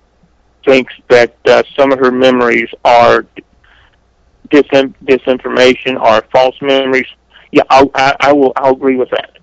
[0.66, 3.26] thinks that uh, some of her memories are
[4.50, 7.08] disin- disinformation or false memories.
[7.52, 8.54] Yeah, I'll, I, I will.
[8.56, 9.38] I'll agree with that.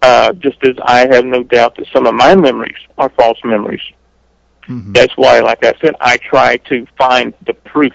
[0.00, 3.82] Uh, just as I have no doubt that some of my memories are false memories.
[4.68, 4.94] Mhm.
[4.94, 7.94] That's why, like I said, I try to find the proof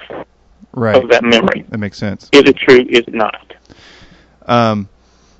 [0.73, 1.65] right, of that memory.
[1.69, 2.29] that makes sense.
[2.33, 2.85] Is it true?
[2.89, 3.53] Is it not?
[4.47, 4.89] Um,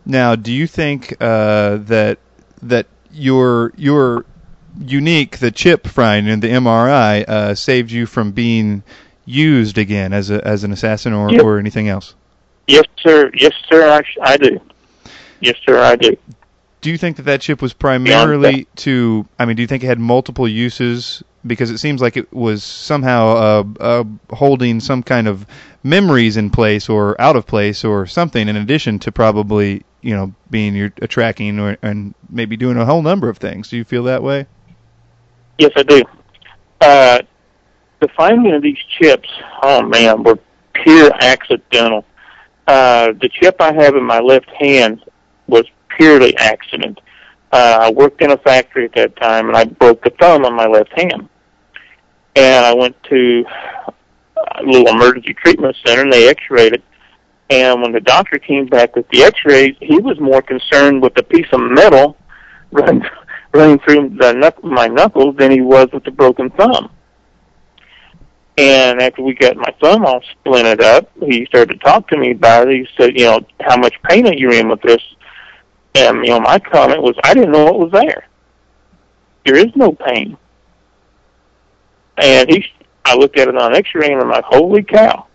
[0.06, 2.20] now, do you think uh, that
[2.62, 4.26] that your your
[4.80, 8.84] unique the chip frying and the MRI uh, saved you from being
[9.26, 11.44] used again as a as an assassin or, Yep.
[11.44, 12.16] or anything else?
[12.68, 13.30] Yes, sir.
[13.34, 13.90] Yes, sir.
[13.90, 14.60] I, sh- I do.
[15.42, 15.80] Yes, sir.
[15.80, 16.16] I do.
[16.82, 19.28] Do you think that that chip was primarily to?
[19.38, 22.64] I mean, do you think it had multiple uses because it seems like it was
[22.64, 25.46] somehow uh, uh, holding some kind of
[25.84, 30.34] memories in place or out of place or something in addition to probably you know
[30.50, 33.70] being your a tracking or, and maybe doing a whole number of things.
[33.70, 34.46] Do you feel that way?
[35.58, 36.04] Yes, I do.
[36.82, 37.20] Uh,
[38.00, 39.30] the finding of these chips,
[39.62, 40.40] oh man, were
[40.74, 42.06] pure accidental.
[42.68, 45.04] Uh, the chip I have in my left hand
[45.48, 45.66] was
[45.98, 47.00] purely accident.
[47.00, 47.02] Uh,
[47.54, 50.56] Uh, I worked in a factory at that time, and I broke the thumb on
[50.56, 51.30] my left hand.
[52.36, 53.46] And I went to
[54.56, 56.84] a little emergency treatment center, and they X-rayed it.
[57.52, 61.22] And when the doctor came back with the X-rays, he was more concerned with the
[61.22, 62.18] piece of metal
[62.72, 63.04] running,
[63.54, 66.90] running through the my knuckles than he was with the broken thumb.
[68.58, 72.32] And after we got my thumb all splintered up, he started to talk to me
[72.32, 72.78] about it.
[72.78, 75.02] He said, you know, how much pain are you in with this?
[75.96, 78.28] And, you know, my comment was, I didn't know it was there.
[79.46, 80.38] There is no pain.
[82.18, 82.66] And he,
[83.06, 85.28] I looked at it on x-ray and I'm like, holy cow.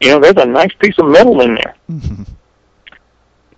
[0.00, 1.76] You know, there's a nice piece of metal in there.
[1.90, 2.22] Mm-hmm.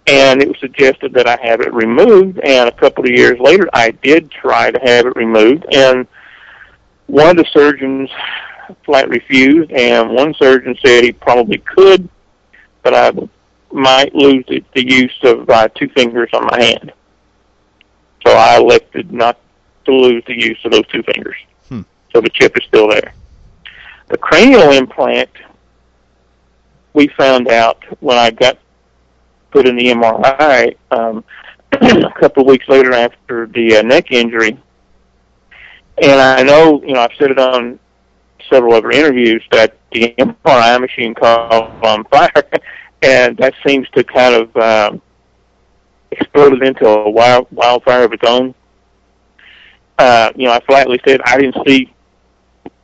[0.06, 2.38] And it was suggested that I have it removed.
[2.40, 5.64] And a couple of years later, I did try to have it removed.
[5.72, 6.06] And
[7.06, 8.10] one of the surgeons
[8.84, 12.08] flat refused, and one surgeon said he probably could,
[12.82, 13.12] but I
[13.74, 16.92] might lose the, the use of uh, two fingers on my hand.
[18.26, 19.38] So I elected not
[19.84, 21.36] to lose the use of those two fingers.
[21.68, 21.82] Hmm.
[22.12, 23.14] So the chip is still there.
[24.08, 25.30] The cranial implant,
[26.92, 28.58] we found out when I got
[29.50, 31.24] put in the MRI um,
[31.72, 34.58] a couple of weeks later after the uh, neck injury.
[35.98, 37.78] And I know, you know, I've said it on
[38.50, 41.52] several other interviews that the MRI machine caught
[41.84, 42.30] on fire,
[43.04, 45.02] and that seems to kind of um,
[46.10, 48.54] exploded into a wild, wildfire of its own.
[49.98, 51.92] Uh, you know, I flatly said I didn't see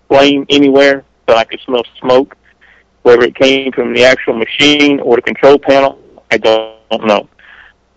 [0.09, 2.37] flame anywhere, but I could smell smoke.
[3.03, 5.99] Whether it came from the actual machine or the control panel,
[6.31, 7.27] I don't know.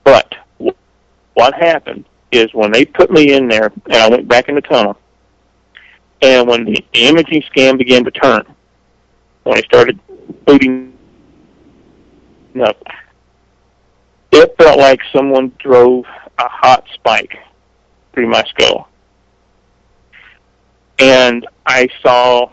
[0.06, 0.34] But
[1.34, 4.62] what happened is when they put me in there and I went back in the
[4.62, 4.98] tunnel,
[6.22, 8.46] and when the imaging scan began to turn,
[9.44, 10.00] when I started
[10.46, 10.94] booting
[12.62, 12.82] up,
[14.32, 16.06] it felt like someone drove
[16.38, 17.38] a hot spike
[18.14, 18.88] through my skull.
[21.00, 22.50] And I saw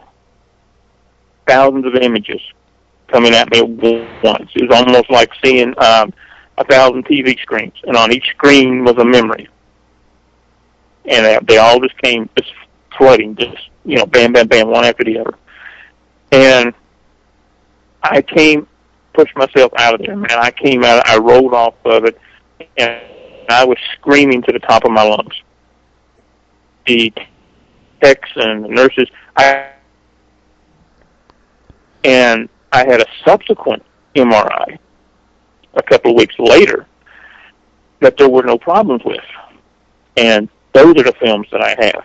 [1.46, 2.40] thousands of images
[3.08, 3.68] coming at me at
[4.22, 4.50] once.
[4.54, 6.12] It was almost like seeing um,
[6.58, 9.48] a thousand TV screens, and on each screen was a memory.
[11.06, 12.52] And they all just came just
[12.96, 15.34] flooding, just you know, bam, bam, bam, one after the other.
[16.32, 16.74] And
[18.02, 18.66] I came,
[19.12, 20.30] pushed myself out of there, man.
[20.30, 22.18] I came out, I rolled off of it,
[22.76, 23.00] and
[23.48, 25.34] I was screaming to the top of my lungs.
[26.86, 27.12] The
[28.00, 29.70] techs and the nurses, I,
[32.04, 33.84] and I had a subsequent
[34.14, 34.78] MRI
[35.74, 36.86] a couple of weeks later
[38.00, 39.20] that there were no problems with.
[40.16, 42.04] And those are the films that I have.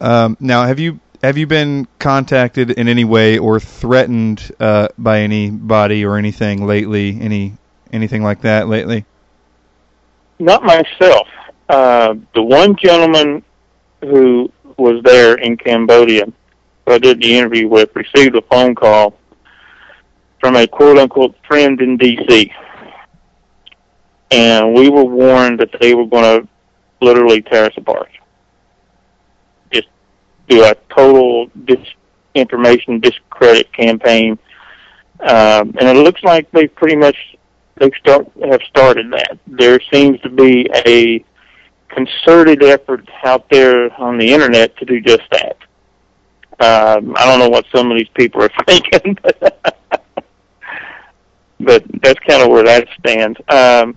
[0.00, 5.20] Um, now, have you have you been contacted in any way or threatened uh, by
[5.20, 7.18] anybody or anything lately?
[7.18, 7.54] Any
[7.92, 9.06] anything like that lately?
[10.38, 11.26] Not myself.
[11.68, 13.42] Uh, the one gentleman
[14.02, 16.26] who was there in Cambodia,
[16.84, 19.16] who I did the interview with, received a phone call
[20.40, 22.52] from a quote unquote friend in D.C.
[24.30, 26.48] And we were warned that they were going to
[27.00, 28.10] literally tear us apart
[30.48, 34.38] do a total disinformation discredit campaign,
[35.20, 37.16] um, and it looks like they pretty much
[37.76, 39.38] they start have started that.
[39.46, 41.24] There seems to be a
[41.88, 45.56] concerted effort out there on the internet to do just that.
[46.60, 49.90] Um, I don't know what some of these people are thinking, but,
[51.60, 53.38] but that's kind of where that stands.
[53.48, 53.96] Um,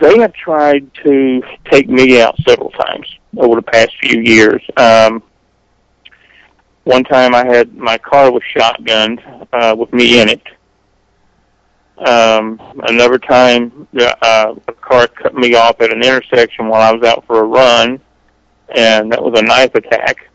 [0.00, 3.06] they have tried to take me out several times
[3.38, 4.62] over the past few years.
[4.76, 5.22] Um,
[6.84, 10.42] one time I had my car was shotgunned uh, with me in it.
[11.98, 17.02] Um, another time, uh, a car cut me off at an intersection while I was
[17.06, 18.00] out for a run,
[18.74, 20.28] and that was a knife attack.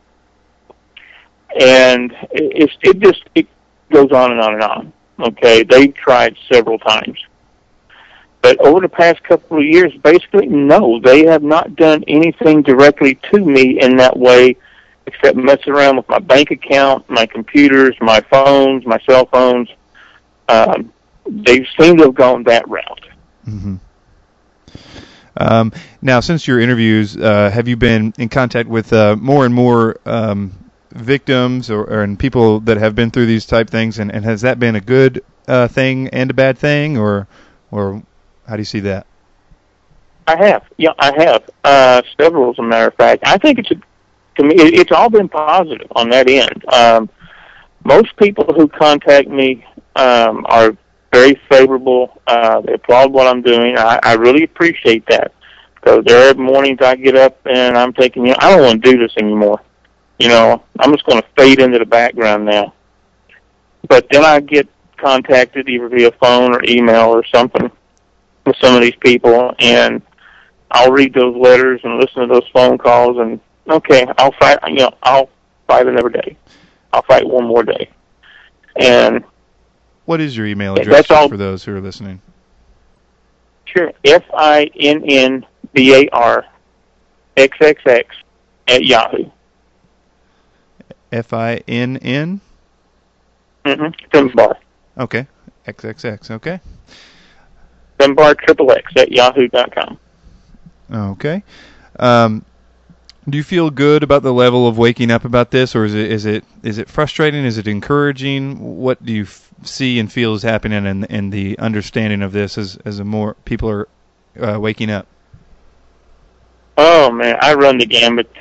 [1.60, 3.48] And it, it just it
[3.92, 4.94] goes on and on and on.
[5.20, 7.20] Okay, they tried several times.
[8.42, 13.16] But over the past couple of years, basically, no, they have not done anything directly
[13.32, 14.56] to me in that way,
[15.08, 19.70] except messing around with my bank account, my computers, my phones, my cell phones.
[20.48, 20.94] Um,
[21.26, 23.06] they seem to have gone that route.
[23.48, 23.76] Mm-hmm.
[25.38, 25.72] Um,
[26.02, 30.00] now, since your interviews, uh, have you been in contact with uh, more and more
[30.06, 34.00] um, victims or, or, and people that have been through these type things?
[34.00, 37.28] And, and has that been a good uh, thing and a bad thing, or
[37.72, 38.04] or
[38.50, 39.06] how do you see that?
[40.26, 42.50] I have, yeah, I have uh, several.
[42.50, 45.88] As a matter of fact, I think it's a, to me, it's all been positive
[45.96, 46.66] on that end.
[46.74, 47.10] Um,
[47.84, 50.76] most people who contact me um, are
[51.14, 52.22] very favorable.
[52.26, 53.78] Uh, they applaud what I'm doing.
[53.78, 55.32] I, I really appreciate that
[55.76, 58.84] because there are mornings I get up and I'm thinking, you know, I don't want
[58.84, 59.62] to do this anymore.
[60.18, 62.74] You know, I'm just going to fade into the background now.
[63.88, 67.72] But then I get contacted either via phone or email or something
[68.50, 70.02] with some of these people, and
[70.72, 73.40] I'll read those letters and listen to those phone calls, and
[73.70, 74.60] okay, I'll fight.
[74.68, 75.30] You know, I'll
[75.68, 76.36] fight another day.
[76.92, 77.90] I'll fight one more day.
[78.76, 79.24] And
[80.06, 82.22] what is your email address all, for those who are listening?
[83.66, 83.92] Sure.
[84.04, 86.46] F I N N B A R
[87.38, 88.16] X X X
[88.68, 89.30] at Yahoo.
[91.12, 92.42] F I N N.
[93.66, 94.18] Mm-hmm.
[94.18, 94.56] Finnbar.
[94.98, 95.28] Okay.
[95.68, 96.32] XXX.
[96.32, 96.60] Okay.
[98.00, 100.00] Finnbar triple X at yahoo dot com.
[100.92, 101.44] Okay.
[102.00, 102.46] Um,
[103.28, 106.12] do you feel good about the level of waking up about this, or is it
[106.12, 107.46] is it is it frustrating?
[107.46, 108.78] Is it encouraging?
[108.78, 112.58] What do you f- see and feel is happening, and and the understanding of this
[112.58, 113.88] as as more people are
[114.40, 115.06] uh, waking up?
[116.78, 118.32] Oh man, I run the gambit.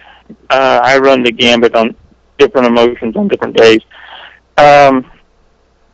[0.49, 1.97] Uh, I run the gambit on
[2.39, 3.81] different emotions on different days.
[4.57, 5.11] Um,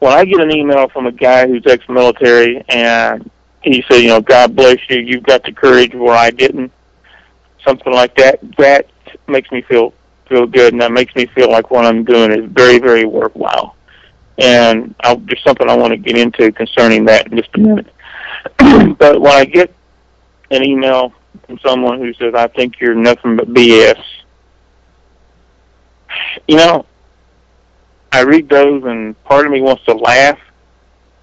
[0.00, 3.30] when I get an email from a guy who's ex-military and
[3.72, 6.72] he said, you know, God bless you, you've got the courage where I didn't
[7.64, 8.88] something like that, that
[9.26, 9.94] makes me feel
[10.28, 13.76] feel good, and that makes me feel like what I'm doing is very, very worthwhile.
[14.38, 17.86] And I'll, there's something I want to get into concerning that in just a minute.
[18.98, 19.74] but when I get
[20.50, 21.12] an email
[21.46, 24.02] from someone who says, "I think you're nothing but BS,"
[26.48, 26.86] you know,
[28.12, 30.38] I read those, and part of me wants to laugh,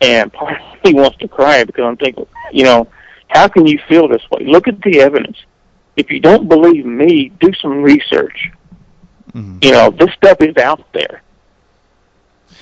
[0.02, 2.88] and part of me wants to cry because I'm thinking, you know,
[3.28, 4.46] how can you feel this way?
[4.46, 5.38] Look at the evidence
[5.96, 8.52] if you don't believe me, do some research.
[9.34, 9.60] Mm-hmm.
[9.62, 11.22] You know, this stuff is out there.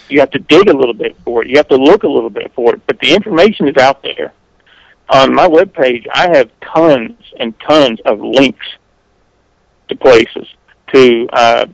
[0.08, 1.50] You have to dig a little bit for it.
[1.50, 4.34] You have to look a little bit for it, but the information is out there.
[5.10, 8.66] On my webpage, I have tons and tons of links
[9.88, 10.48] to places,
[10.94, 11.66] to uh,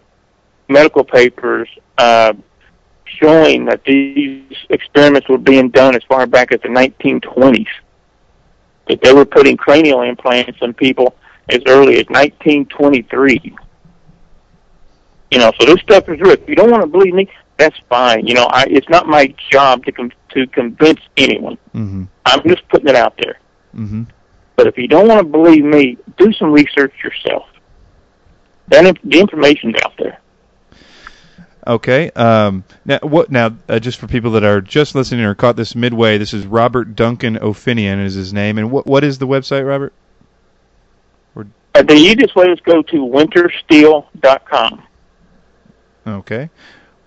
[0.69, 2.33] medical papers uh,
[3.05, 7.67] showing that these experiments were being done as far back as the 1920s.
[8.87, 11.15] That they were putting cranial implants on people
[11.49, 13.55] as early as 1923.
[15.31, 16.31] You know, so this stuff is real.
[16.31, 18.27] If you don't want to believe me, that's fine.
[18.27, 21.57] You know, I, it's not my job to com- to convince anyone.
[21.73, 22.03] Mm-hmm.
[22.25, 23.39] I'm just putting it out there.
[23.75, 24.03] Mm-hmm.
[24.55, 27.47] But if you don't want to believe me, do some research yourself.
[28.67, 30.19] Then the information's out there.
[31.67, 32.11] Okay.
[32.11, 33.31] Um, now, what?
[33.31, 36.45] Now, uh, just for people that are just listening or caught this midway, this is
[36.45, 39.93] Robert Duncan O'Finioan is his name, and what what is the website, Robert?
[41.75, 44.83] Uh, the easiest way is go to wintersteel.com.
[46.07, 46.49] Okay.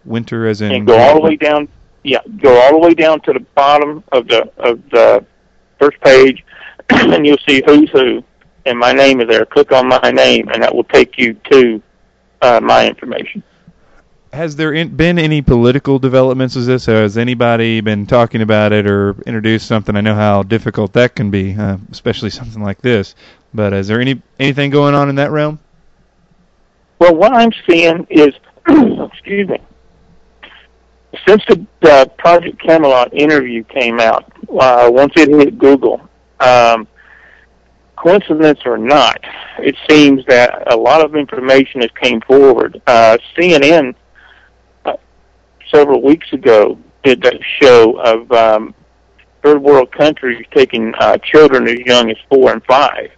[0.04, 1.68] Winter as in and go all the way down.
[2.04, 5.24] Yeah, go all the way down to the bottom of the of the
[5.78, 6.44] first page,
[6.90, 8.22] and you'll see who's who,
[8.66, 9.46] and my name is there.
[9.46, 11.82] Click on my name, and that will take you to
[12.42, 13.42] uh, my information.
[14.32, 16.86] Has there in, been any political developments as this?
[16.86, 19.96] Has anybody been talking about it or introduced something?
[19.96, 23.14] I know how difficult that can be, uh, especially something like this.
[23.54, 25.58] But is there any anything going on in that realm?
[26.98, 28.34] Well, what I'm seeing is,
[28.68, 29.60] excuse me,
[31.26, 36.06] since the uh, Project Camelot interview came out, uh, once it hit Google,
[36.40, 36.86] um,
[37.96, 39.18] coincidence or not,
[39.58, 42.80] it seems that a lot of information has came forward.
[42.86, 43.94] Uh, CNN
[45.70, 48.74] several weeks ago did that show of um,
[49.42, 53.10] third world countries taking uh, children as young as four and five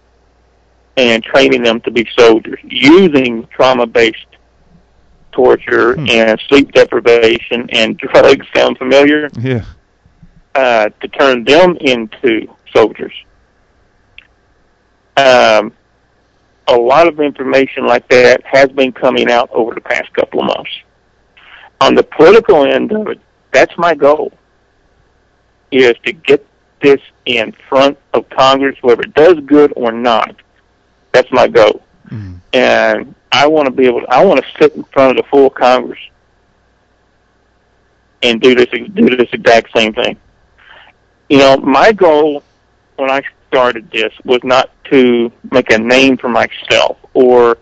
[0.97, 4.25] and training them to be soldiers using trauma-based
[5.31, 6.05] torture hmm.
[6.09, 8.45] and sleep deprivation and drugs.
[8.53, 9.29] Sound familiar?
[9.39, 9.65] Yeah.
[10.53, 13.13] Uh, to turn them into soldiers.
[15.15, 15.73] Um,
[16.67, 20.47] a lot of information like that has been coming out over the past couple of
[20.47, 20.71] months.
[21.81, 23.19] On the political end of it,
[23.51, 24.31] that's my goal,
[25.71, 26.45] is to get
[26.81, 30.35] this in front of Congress, whether it does good or not,
[31.11, 31.83] that's my goal.
[32.09, 32.39] Mm.
[32.53, 34.01] And I want to be able.
[34.01, 35.99] To, I want to sit in front of the full Congress
[38.21, 40.17] and do this do this exact same thing.
[41.29, 42.43] You know, my goal
[42.97, 47.57] when I started this was not to make a name for myself or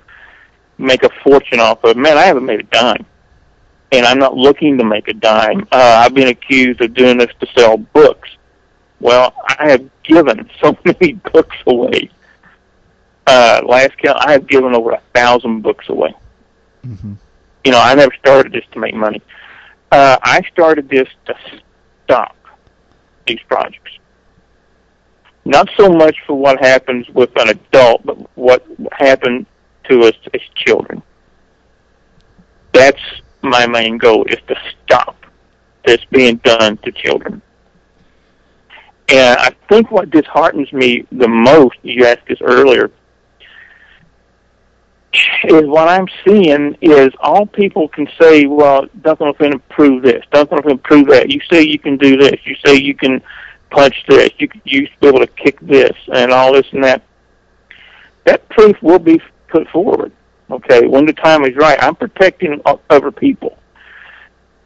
[0.78, 1.98] make a fortune off of.
[1.98, 3.06] Man, I haven't made a dime,
[3.92, 5.68] and I'm not looking to make a dime.
[5.72, 8.30] Uh, I've been accused of doing this to sell books.
[9.00, 12.10] Well, I have given so many books away.
[13.26, 16.14] Uh, last count, I have given over a thousand books away.
[16.86, 17.14] Mm-hmm.
[17.64, 19.22] You know, I never started this to make money.
[19.92, 21.36] Uh, I started this to
[22.04, 22.36] stop
[23.28, 23.92] these projects.
[25.46, 29.46] Not so much for what happens with an adult, but what happened
[29.90, 31.02] to us as children.
[32.74, 33.02] That's
[33.42, 35.16] my main goal is to stop
[35.86, 37.42] this being done to children.
[39.10, 42.92] And I think what disheartens me the most, you asked this earlier,
[45.46, 50.60] is what I'm seeing is all people can say, well, Duncan O'Finn prove this, Duncan
[50.60, 51.32] O'Finn prove that.
[51.32, 53.22] You say you can do this, you say you can
[53.72, 57.02] punch this, you you be able to kick this, and all this and that.
[58.26, 60.12] That proof will be put forward.
[60.52, 63.58] Okay, when the time is right, I'm protecting other people,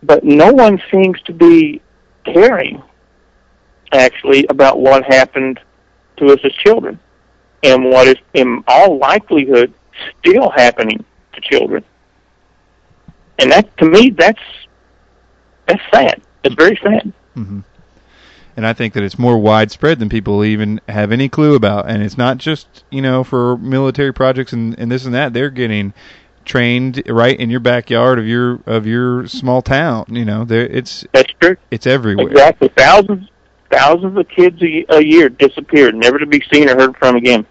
[0.02, 1.82] but no one seems to be
[2.24, 2.82] caring
[3.92, 5.60] actually about what happened
[6.18, 7.00] to us as children,
[7.64, 9.74] and what is in all likelihood
[10.20, 11.04] still happening
[11.34, 11.84] to children.
[13.40, 14.40] And that, to me, that's
[15.66, 16.22] that's sad.
[16.44, 17.12] It's very sad.
[17.36, 17.60] Mm-hmm.
[18.56, 21.90] And I think that it's more widespread than people even have any clue about.
[21.90, 25.34] And it's not just you know for military projects and, and this and that.
[25.34, 25.94] They're getting
[26.46, 30.06] trained right in your backyard of your of your small town.
[30.10, 31.58] You know, there it's that's true.
[31.72, 32.28] It's everywhere.
[32.28, 32.70] Exactly.
[32.70, 33.30] Thousands
[33.72, 37.46] thousands of kids a, a year disappeared, never to be seen or heard from again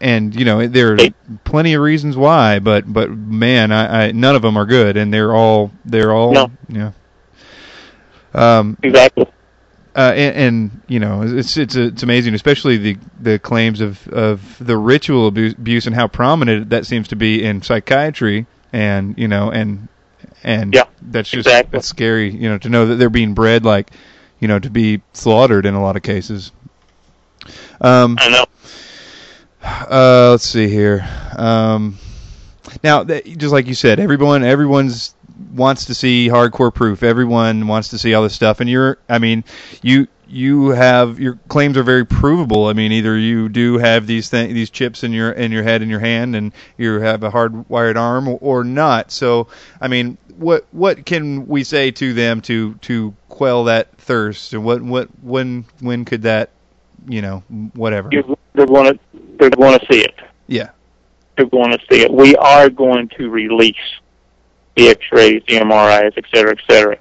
[0.00, 0.98] and you know there are
[1.44, 5.12] plenty of reasons why, but but man, I, I none of them are good, and
[5.12, 6.50] they're all they're all no.
[6.68, 6.92] yeah.
[8.34, 9.26] Um, exactly.
[9.96, 14.56] Uh, and, and you know it's it's it's amazing, especially the the claims of of
[14.64, 19.50] the ritual abuse and how prominent that seems to be in psychiatry, and you know
[19.50, 19.88] and
[20.42, 21.70] and yeah, that's just exactly.
[21.72, 23.90] that's scary, you know, to know that they're being bred like,
[24.40, 26.52] you know, to be slaughtered in a lot of cases.
[27.80, 28.46] Um, I know.
[29.62, 31.08] Uh, let's see here.
[31.36, 31.98] Um,
[32.84, 35.14] now, just like you said, everyone, everyone's
[35.54, 37.02] wants to see hardcore proof.
[37.02, 39.44] Everyone wants to see all this stuff, and you're, I mean,
[39.82, 42.66] you you have your claims are very provable.
[42.66, 45.82] I mean, either you do have these th- these chips in your in your head
[45.82, 49.10] in your hand, and you have a hardwired arm, or, or not.
[49.10, 49.48] So,
[49.80, 54.52] I mean, what what can we say to them to to quell that thirst?
[54.52, 56.50] And what what when when could that,
[57.08, 57.42] you know,
[57.74, 58.10] whatever?
[58.10, 59.00] They're going to
[59.38, 60.14] they're going to see it.
[60.46, 60.70] Yeah,
[61.36, 62.12] they're going to see it.
[62.12, 63.76] We are going to release
[64.78, 66.96] the X-rays, the MRIs, et cetera, et cetera.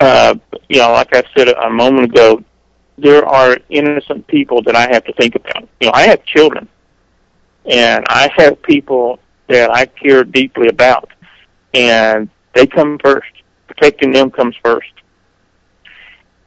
[0.00, 0.34] Uh,
[0.70, 2.42] you know, like I said a moment ago,
[2.96, 5.68] there are innocent people that I have to think about.
[5.80, 6.66] You know, I have children,
[7.66, 11.10] and I have people that I care deeply about,
[11.74, 13.28] and they come first.
[13.66, 14.92] Protecting them comes first.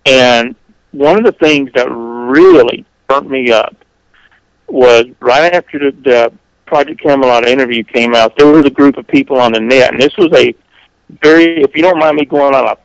[0.06, 0.56] And
[0.92, 3.76] one of the things that really burnt me up
[4.68, 6.34] was right after the, the
[6.66, 10.02] Project Camelot interview came out, there was a group of people on the net, and
[10.02, 10.56] this was a
[11.22, 12.78] very, if you don't mind me going on a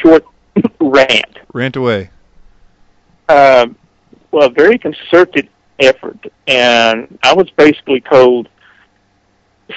[0.00, 0.24] short
[0.80, 1.38] rant.
[1.52, 2.10] Rant away.
[3.28, 3.66] Uh,
[4.30, 5.48] well, a very concerted
[5.80, 8.48] effort, and I was basically told,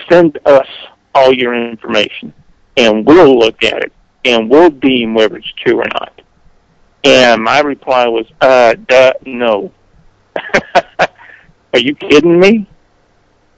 [0.10, 0.68] send us
[1.16, 2.34] all your information,
[2.76, 3.94] and we'll look at it,
[4.26, 6.22] and we'll deem whether it's true or not.
[7.04, 9.72] And my reply was, uh, duh, no.
[11.74, 12.68] Are you kidding me?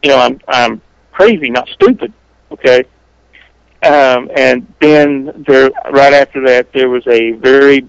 [0.04, 0.82] You know, I'm I'm
[1.12, 2.14] crazy, not stupid.
[2.52, 2.84] Okay.
[3.82, 7.88] Um, and then there, right after that, there was a very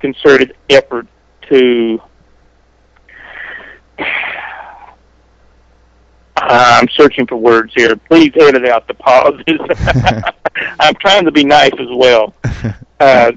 [0.00, 1.06] concerted effort
[1.48, 2.00] to.
[6.36, 7.96] I'm searching for words here.
[7.96, 9.58] Please edit out the pauses.
[10.80, 12.34] I'm trying to be nice as well.
[13.00, 13.30] Uh,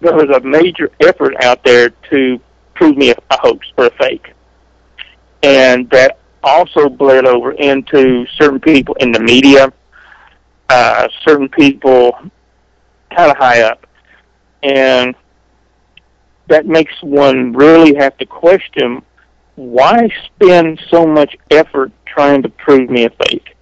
[0.00, 2.40] there was a major effort out there to
[2.72, 4.32] prove me a, a hoax or a fake
[5.42, 9.72] and that also bled over into certain people in the media,
[10.68, 12.12] uh, certain people
[13.14, 13.86] kind of high up,
[14.62, 15.14] and
[16.48, 19.02] that makes one really have to question
[19.56, 23.56] why spend so much effort trying to prove me a fake.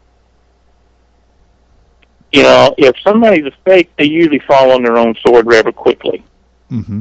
[2.32, 6.22] You know, if somebody's a fake, they usually fall on their own sword rather quickly.
[6.70, 7.00] Mm-hmm.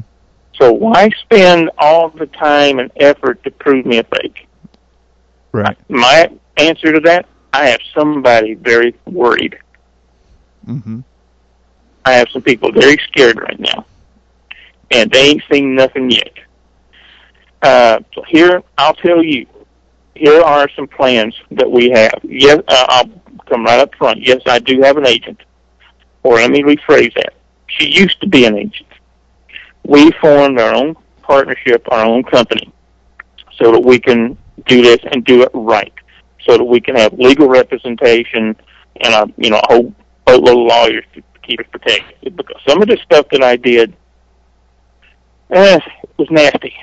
[0.54, 4.47] So why spend all the time and effort to prove me a fake?
[5.58, 5.90] Right.
[5.90, 9.58] My answer to that, I have somebody very worried.
[10.68, 11.00] Mm-hmm.
[12.06, 13.88] I have some people very scared right now,
[14.92, 16.32] and they ain't seen nothing yet.
[17.64, 19.48] Uh, so here, I'll tell you,
[20.14, 22.20] here are some plans that we have.
[22.22, 23.10] Yes, uh, I'll
[23.48, 24.22] come right up front.
[24.22, 25.42] Yes, I do have an agent.
[26.22, 27.34] Or let me rephrase that.
[27.66, 28.90] She used to be an agent.
[29.84, 32.72] We formed our own partnership, our own company,
[33.56, 35.94] so that we can do this and do it right,
[36.46, 38.56] so that we can have legal representation
[39.02, 39.94] and a you know a whole
[40.26, 42.36] boatload of lawyers to keep us protected.
[42.36, 43.96] Because some of the stuff that I did,
[45.52, 45.80] eh,
[46.18, 46.76] was nasty.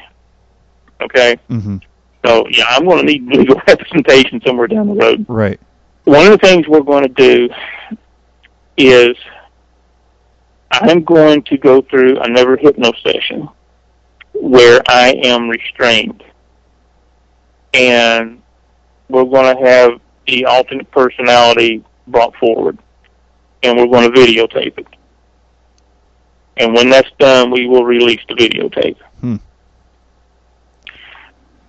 [1.02, 1.36] Okay.
[1.50, 1.78] Mm-hmm.
[2.24, 5.26] So yeah, I'm going to need legal representation somewhere down the road.
[5.28, 5.60] Right.
[6.04, 7.48] One of the things we're going to do
[8.76, 9.16] is
[10.70, 13.48] I'm going to go through another hypno session
[14.32, 16.22] where I am restrained,
[17.74, 18.40] and
[19.08, 22.78] we're going to have the alternate personality brought forward,
[23.62, 24.86] and we're going to videotape it.
[26.56, 28.96] And when that's done, we will release the videotape.
[29.20, 29.36] Hmm.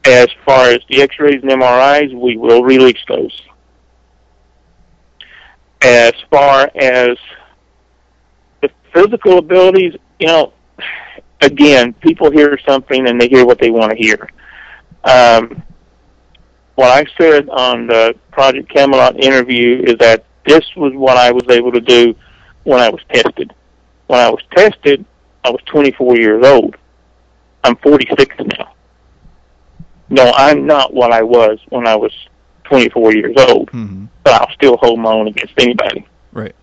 [0.06, 3.42] As far as the X-rays and MRIs, we will release those.
[5.82, 7.18] As far as
[8.62, 10.54] the physical abilities, you know,
[11.42, 14.30] again, people hear something and they hear what they want to hear.
[15.04, 15.64] Um,
[16.76, 21.44] what I said on the Project Camelot interview is that this was what I was
[21.50, 22.16] able to do
[22.64, 23.54] when I was tested.
[24.08, 25.04] When I was tested,
[25.44, 26.76] I was 24 years old.
[27.64, 28.74] I'm 46 now.
[30.10, 32.12] No, I'm not what I was when I was
[32.66, 34.06] 24 years old, Mm-hmm.
[34.24, 36.06] but I'll still hold my own against anybody.
[36.32, 36.54] Right.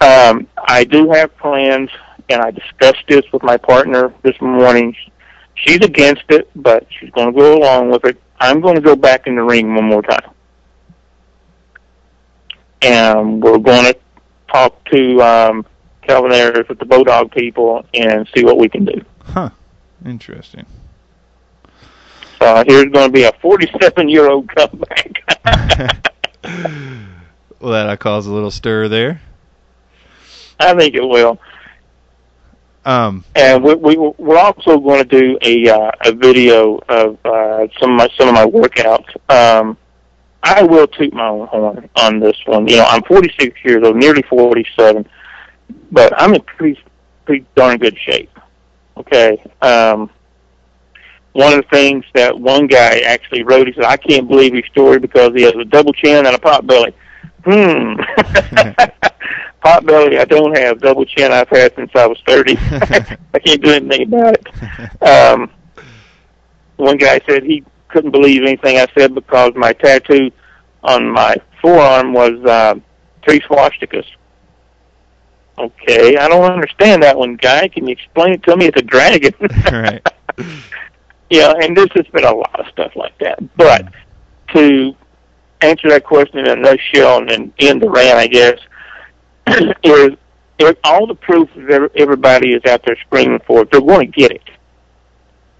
[0.00, 1.90] Um, I do have plans,
[2.28, 4.96] and I discussed this with my partner this morning.
[5.54, 8.20] She's against it, but she's going to go along with it.
[8.40, 10.30] I'm going to go back in the ring one more time,
[12.82, 13.98] and we're going to
[14.50, 15.66] talk to um,
[16.02, 19.04] Calvin Ayers with the Bodog people and see what we can do.
[19.22, 19.50] Huh.
[20.04, 20.66] Interesting.
[22.40, 25.22] Uh, here's going to be a 47 year old comeback.
[27.60, 29.20] well, that'll cause a little stir there.
[30.58, 31.38] I think it will.
[32.84, 33.24] Um.
[33.34, 37.90] and we, we we're also going to do a uh, a video of uh, some
[37.90, 39.14] of my some of my workouts.
[39.28, 39.76] Um,
[40.42, 42.66] I will toot my own horn on this one.
[42.66, 45.06] You know, I'm 46 years old, nearly 47,
[45.92, 46.80] but I'm in pretty
[47.26, 48.30] pretty darn good shape.
[48.96, 49.42] Okay.
[49.60, 50.10] Um,
[51.32, 54.64] one of the things that one guy actually wrote, he said, "I can't believe his
[54.66, 56.94] story because he has a double chin and a pot belly."
[57.44, 57.94] Hmm.
[59.60, 60.80] pot belly, I don't have.
[60.80, 62.56] Double chin, I've had since I was 30.
[63.34, 65.02] I can't do anything about it.
[65.02, 65.50] Um,
[66.76, 70.30] one guy said he couldn't believe anything I said because my tattoo
[70.82, 72.74] on my forearm was uh,
[73.24, 74.06] three swastikas.
[75.58, 77.68] Okay, I don't understand that one, guy.
[77.68, 78.66] Can you explain it to me?
[78.66, 79.34] It's a dragon.
[79.72, 80.06] right.
[81.28, 83.38] Yeah, and there's just been a lot of stuff like that.
[83.56, 83.92] But
[84.54, 84.96] to
[85.62, 88.58] answer that question in a nutshell and then end the rant, I guess,
[89.82, 90.10] is
[90.58, 94.30] if all the proof that everybody is out there screaming for, they're going to get
[94.30, 94.42] it.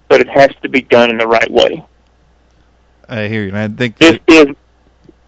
[0.07, 1.83] But it has to be done in the right way.
[3.07, 3.49] I hear you.
[3.49, 4.47] and I think This is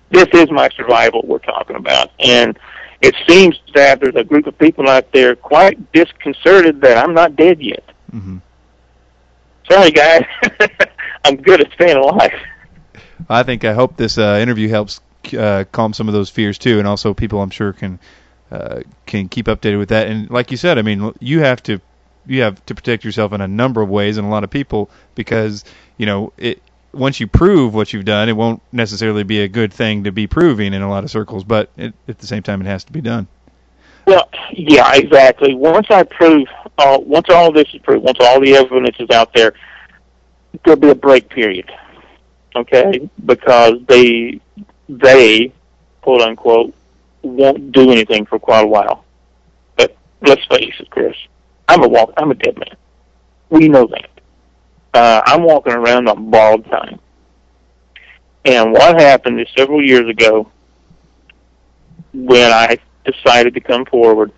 [0.09, 2.57] this is my survival we're talking about, and
[3.01, 7.35] it seems that there's a group of people out there quite disconcerted that I'm not
[7.35, 7.83] dead yet.
[8.13, 8.39] mhm.
[9.69, 10.23] Sorry, guys,
[11.25, 12.31] I'm good at staying alive.
[13.29, 15.01] I think I hope this uh, interview helps
[15.37, 17.99] uh, calm some of those fears too, and also people I'm sure can
[18.51, 20.07] uh, can keep updated with that.
[20.07, 21.79] And like you said, I mean, you have to
[22.25, 24.89] you have to protect yourself in a number of ways, and a lot of people
[25.15, 25.63] because
[25.97, 26.61] you know it.
[26.93, 30.27] Once you prove what you've done, it won't necessarily be a good thing to be
[30.27, 32.91] proving in a lot of circles, but it, at the same time, it has to
[32.91, 33.25] be done.
[34.05, 35.55] Well, yeah, exactly.
[35.55, 36.47] Once I prove,
[36.77, 39.53] uh, once all this is proved, once all the evidence is out there,
[40.63, 41.71] there'll be a break period.
[42.55, 44.39] Okay, because they,
[44.87, 45.51] they,
[46.01, 46.73] quote unquote,
[47.23, 49.05] won't do anything for quite a while.
[49.75, 51.15] But let's face it, Chris,
[51.67, 52.75] I'm a walk, I'm a dead man.
[53.49, 54.09] We know that.
[54.93, 56.99] Uh, I'm walking around on borrowed time.
[58.45, 60.51] And what happened is several years ago,
[62.13, 64.31] when I decided to come forward,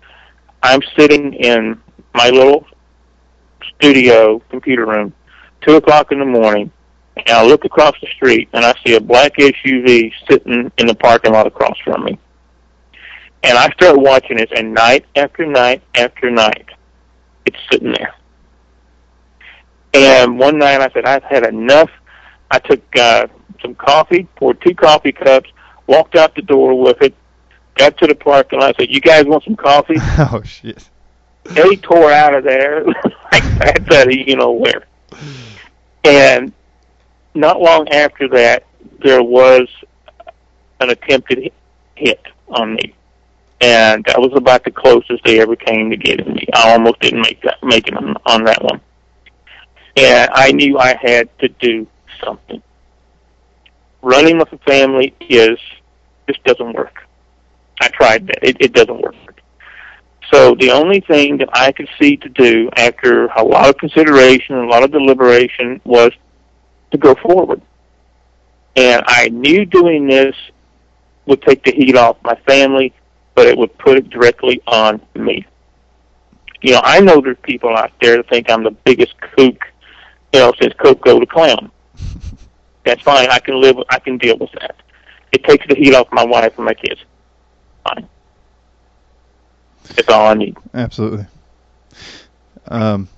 [0.62, 1.80] I'm sitting in
[2.14, 2.66] my little
[3.74, 5.12] studio computer room,
[5.60, 6.72] two o'clock in the morning,
[7.26, 10.94] and I look across the street and I see a black SUV sitting in the
[10.94, 12.18] parking lot across from me.
[13.42, 16.66] And I start watching it, and night after night after night,
[17.44, 18.14] it's sitting there.
[19.94, 21.90] And one night I said, I've had enough.
[22.50, 23.28] I took uh,
[23.62, 25.50] some coffee, poured two coffee cups,
[25.86, 27.14] walked out the door with it,
[27.76, 28.76] got to the parking lot.
[28.78, 30.88] Said, "You guys want some coffee?" oh shit!
[31.44, 32.84] They tore out of there
[33.32, 34.86] like that's out of you know where.
[36.04, 36.52] And
[37.36, 38.64] not long after that,
[39.02, 39.68] there was
[40.80, 41.52] an attempted
[41.94, 42.94] hit on me,
[43.60, 46.46] and that was about the closest they ever came to getting me.
[46.54, 48.80] I almost didn't make that make it on, on that one,
[49.96, 51.86] and I knew I had to do
[52.24, 52.62] something.
[54.02, 55.58] Running with a family is
[56.26, 57.06] just doesn't work.
[57.80, 59.14] I tried that; it, it doesn't work.
[60.32, 64.56] So the only thing that I could see to do after a lot of consideration
[64.56, 66.10] and a lot of deliberation was
[66.90, 67.60] to go forward.
[68.76, 70.34] And I knew doing this
[71.26, 72.92] would take the heat off my family,
[73.34, 75.46] but it would put it directly on me.
[76.62, 79.64] You know, I know there's people out there that think I'm the biggest kook,
[80.32, 81.70] you know, since Coco the clown.
[82.84, 83.28] That's fine.
[83.30, 83.76] I can live.
[83.90, 84.76] I can deal with that.
[85.32, 87.00] It takes the heat off my wife and my kids.
[87.84, 88.08] Fine.
[89.94, 90.56] That's all I need.
[90.74, 91.26] Absolutely.
[92.68, 93.08] Um,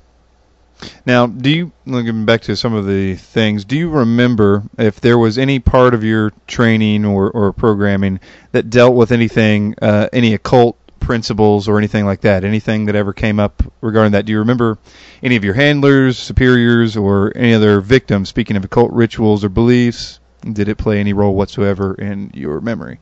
[1.05, 3.65] now, do you looking back to some of the things?
[3.65, 8.21] Do you remember if there was any part of your training or, or programming
[8.53, 12.45] that dealt with anything, uh, any occult principles or anything like that?
[12.45, 14.27] Anything that ever came up regarding that?
[14.27, 14.79] Do you remember
[15.23, 20.21] any of your handlers, superiors, or any other victims speaking of occult rituals or beliefs?
[20.53, 23.01] Did it play any role whatsoever in your memory?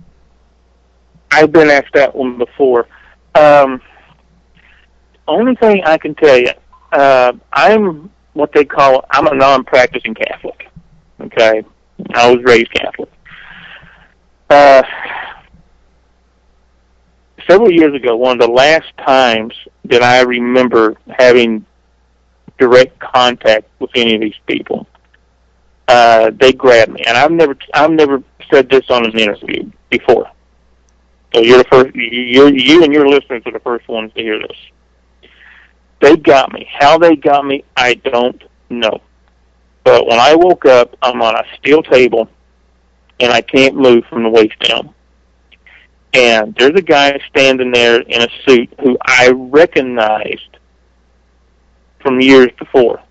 [1.30, 2.86] I've been asked that one before.
[3.34, 3.82] Um,
[5.28, 6.52] only thing I can tell you,
[6.96, 10.68] uh, I'm what they call I'm a non-practicing Catholic.
[11.20, 11.62] Okay,
[12.14, 13.10] I was raised Catholic.
[14.48, 14.82] Uh,
[17.48, 21.64] several years ago, one of the last times that I remember having
[22.58, 24.86] direct contact with any of these people,
[25.88, 30.30] uh, they grabbed me, and I've never I've never said this on an interview before.
[31.34, 31.94] So you're the first.
[31.94, 34.56] You you and your listeners are the first ones to hear this.
[36.00, 36.68] They got me.
[36.70, 39.00] How they got me, I don't know.
[39.84, 42.28] But when I woke up, I'm on a steel table,
[43.20, 44.94] and I can't move from the waist down.
[46.12, 50.58] And there's a guy standing there in a suit who I recognized
[52.00, 53.02] from years before.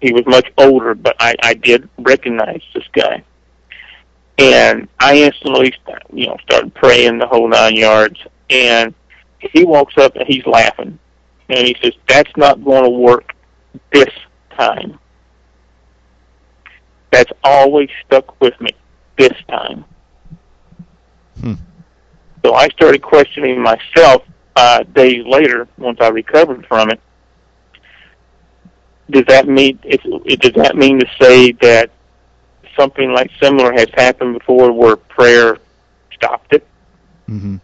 [0.00, 3.22] He was much older, but I, I did recognize this guy.
[4.38, 5.74] And I instantly,
[6.12, 8.18] you know, started praying the whole nine yards.
[8.48, 8.94] And
[9.38, 10.98] he walks up and he's laughing,
[11.52, 13.34] and he says, "That's not going to work
[13.92, 14.10] this
[14.56, 14.98] time."
[17.10, 18.70] That's always stuck with me.
[19.16, 19.84] This time.
[21.40, 21.54] Hmm.
[22.44, 24.22] So I started questioning myself
[24.56, 27.00] uh, days later once I recovered from it.
[29.10, 31.90] Does that mean it, it, does that mean to say that
[32.78, 35.58] something like similar has happened before where prayer
[36.12, 36.66] stopped it?
[37.28, 37.56] Mm-hmm.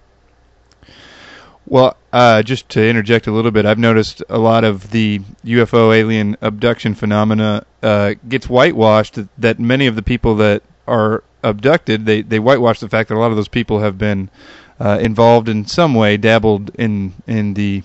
[1.68, 5.94] Well, uh, just to interject a little bit, I've noticed a lot of the UFO
[5.94, 9.18] alien abduction phenomena uh, gets whitewashed.
[9.38, 13.18] That many of the people that are abducted, they they whitewash the fact that a
[13.18, 14.30] lot of those people have been
[14.78, 17.82] uh, involved in some way, dabbled in in the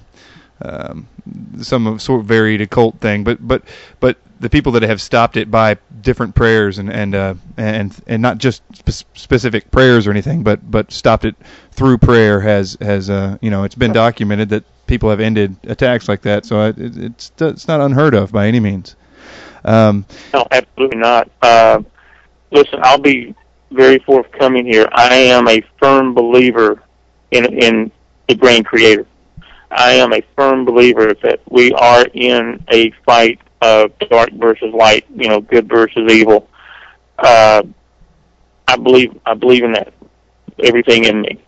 [0.62, 1.08] um,
[1.62, 3.24] some sort of varied occult thing.
[3.24, 3.64] But but
[4.00, 8.22] but the people that have stopped it by different prayers and and uh, and and
[8.22, 11.36] not just spe- specific prayers or anything, but but stopped it
[11.72, 16.10] through prayer has has uh, you know it's been documented that people have ended attacks
[16.10, 16.46] like that.
[16.46, 18.96] So it, it's it's not unheard of by any means.
[19.64, 21.30] Um, no, absolutely not.
[21.42, 21.84] Uh,
[22.50, 23.36] listen, I'll be
[23.70, 24.88] very forthcoming here.
[24.92, 26.82] I am a firm believer
[27.30, 27.92] in in
[28.28, 29.06] the Grand Creator.
[29.70, 35.06] I am a firm believer that we are in a fight of dark versus light,
[35.16, 36.48] you know, good versus evil.
[37.18, 37.64] Uh,
[38.68, 39.94] I believe I believe in that
[40.64, 41.42] everything in me,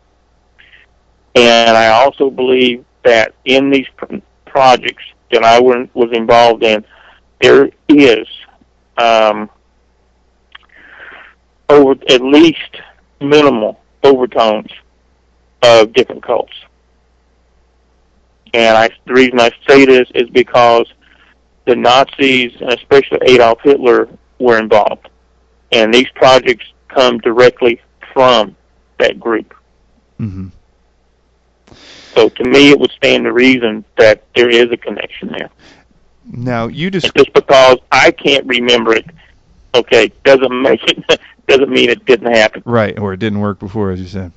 [1.35, 6.85] and I also believe that in these pr- projects that I was involved in,
[7.41, 8.27] there is
[8.97, 9.49] um,
[11.69, 12.77] over at least
[13.19, 14.69] minimal overtones
[15.63, 16.53] of different cults.
[18.53, 20.85] And I, the reason I say this is because
[21.65, 24.09] the Nazis, and especially Adolf Hitler,
[24.39, 25.09] were involved.
[25.71, 27.81] And these projects come directly
[28.13, 28.55] from
[28.99, 29.53] that group.
[30.19, 30.47] Mm-hmm.
[32.13, 35.49] So to me, it would stand to reason that there is a connection there.
[36.25, 39.05] Now you just just because I can't remember it,
[39.73, 42.61] okay, doesn't make it doesn't mean it didn't happen.
[42.65, 44.31] right, or it didn't work before, as you said.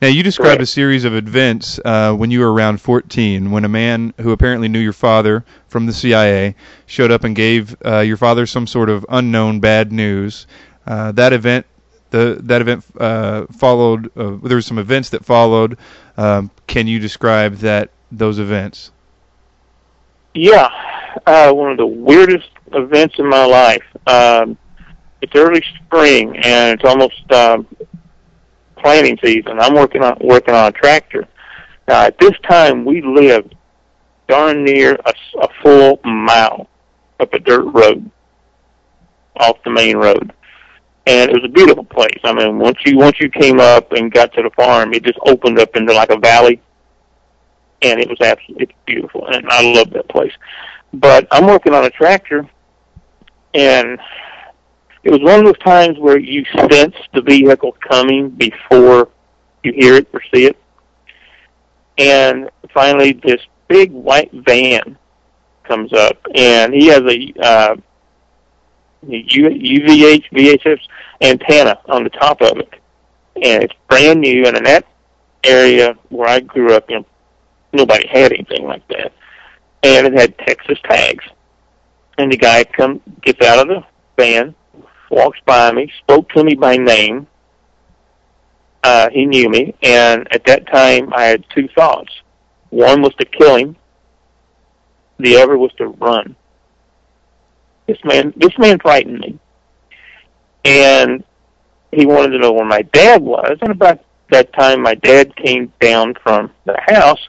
[0.00, 0.62] Now, you described Correct.
[0.62, 4.68] a series of events uh, when you were around 14, when a man who apparently
[4.68, 6.54] knew your father from the CIA
[6.86, 10.46] showed up and gave uh, your father some sort of unknown bad news.
[10.86, 11.66] Uh, that event,
[12.10, 14.10] the that event uh, followed.
[14.16, 15.78] Uh, there were some events that followed.
[16.16, 18.90] Um, can you describe that those events?
[20.34, 20.68] Yeah,
[21.26, 23.84] uh, one of the weirdest events in my life.
[24.06, 24.56] Um,
[25.22, 27.66] it's early spring and it's almost um,
[28.82, 29.58] planting season.
[29.60, 31.26] I'm working on working on a tractor.
[31.88, 33.54] Now at this time we lived
[34.28, 36.68] darn near a, a full mile
[37.20, 38.10] up a dirt road
[39.36, 40.32] off the main road.
[41.06, 42.20] And it was a beautiful place.
[42.22, 45.18] I mean, once you once you came up and got to the farm, it just
[45.26, 46.60] opened up into like a valley,
[47.82, 49.26] and it was absolutely beautiful.
[49.26, 50.32] And I love that place.
[50.92, 52.48] But I'm working on a tractor,
[53.52, 53.98] and
[55.04, 59.08] it was one of those times where you sense the vehicle coming before
[59.64, 60.56] you hear it or see it.
[61.98, 64.96] And finally, this big white van
[65.64, 67.76] comes up, and he has a uh,
[69.06, 70.78] UHF VHF
[71.20, 72.72] antenna on the top of it,
[73.42, 74.46] and it's brand new.
[74.46, 74.86] And in that
[75.44, 77.04] area where I grew up, in,
[77.72, 79.12] nobody had anything like that,
[79.82, 81.24] and it had Texas tags.
[82.18, 83.84] And the guy come gets out of the
[84.16, 84.54] van,
[85.12, 87.26] walks by me, spoke to me by name.
[88.82, 92.10] Uh, he knew me, and at that time I had two thoughts.
[92.70, 93.76] One was to kill him.
[95.18, 96.34] The other was to run.
[97.86, 99.38] This man, this man frightened me,
[100.64, 101.22] and
[101.92, 103.58] he wanted to know where my dad was.
[103.60, 104.00] And about
[104.30, 107.20] that time, my dad came down from the house,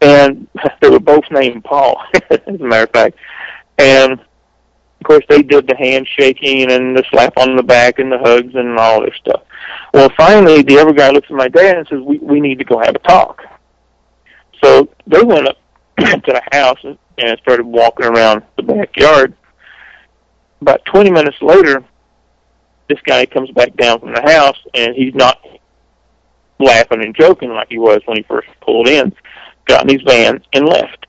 [0.00, 0.46] and
[0.80, 3.16] they were both named Paul, as a matter of fact.
[3.78, 4.20] And
[5.00, 8.54] of course, they did the handshaking and the slap on the back and the hugs
[8.54, 9.42] and all this stuff.
[9.94, 12.64] Well, finally, the other guy looks at my dad and says, "We we need to
[12.64, 13.42] go have a talk."
[14.62, 15.56] So they went up
[15.98, 16.98] to the house and,
[17.42, 19.34] started walking around the backyard.
[20.62, 21.84] About 20 minutes later,
[22.88, 25.38] this guy comes back down from the house, and he's not
[26.58, 29.14] laughing and joking like he was when he first pulled in.
[29.66, 31.06] Got in his van and left.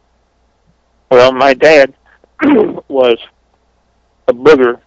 [1.10, 1.94] Well, my dad
[2.89, 3.18] was
[4.32, 4.79] a booger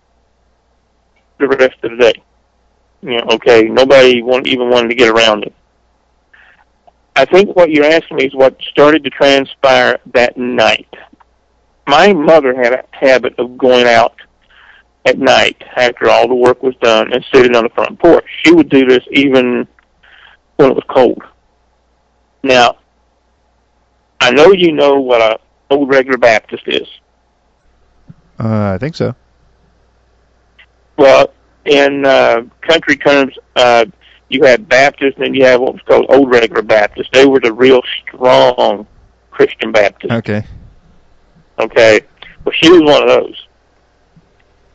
[1.39, 2.23] the rest of the day.
[3.03, 5.55] You know, okay, nobody even wanted to get around it.
[7.17, 10.93] I think what you're asking me is what started to transpire that night.
[11.87, 14.17] My mother had a habit of going out
[15.05, 18.25] at night after all the work was done and sitting on the front porch.
[18.43, 19.69] She would do this even
[20.57, 21.23] when it was cold.
[22.43, 22.79] Now,
[24.21, 25.39] I know you know what a
[25.71, 26.89] old regular Baptist is.
[28.39, 29.15] Uh, I think so.
[30.97, 31.33] Well,
[31.65, 33.87] in uh, country terms, uh,
[34.29, 37.09] you had Baptists and you have what was called old regular Baptists.
[37.13, 38.87] They were the real strong
[39.31, 40.13] Christian Baptists.
[40.13, 40.45] Okay.
[41.59, 42.01] Okay.
[42.45, 43.47] Well, she was one of those.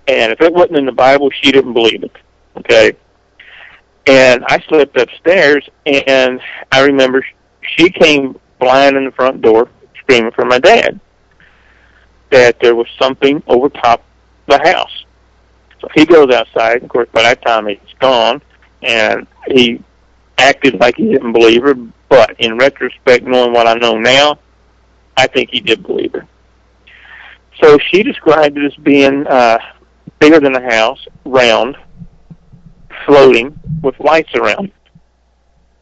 [0.07, 2.15] And if it wasn't in the Bible, she didn't believe it.
[2.57, 2.93] Okay.
[4.07, 6.41] And I slipped upstairs, and
[6.72, 7.24] I remember
[7.61, 9.70] she came flying in the front door,
[10.01, 10.99] screaming for my dad
[12.32, 14.03] that there was something over top
[14.47, 15.05] the house.
[15.82, 16.84] So he goes outside.
[16.84, 18.42] Of course, by that time he's gone,
[18.82, 19.82] and he
[20.38, 21.76] acted like he didn't believe her.
[22.10, 24.40] But in retrospect, knowing what I know now,
[25.16, 26.28] I think he did believe her.
[27.62, 29.60] So she described it as being uh,
[30.20, 31.78] bigger than a house, round,
[33.06, 34.74] floating, with lights around it.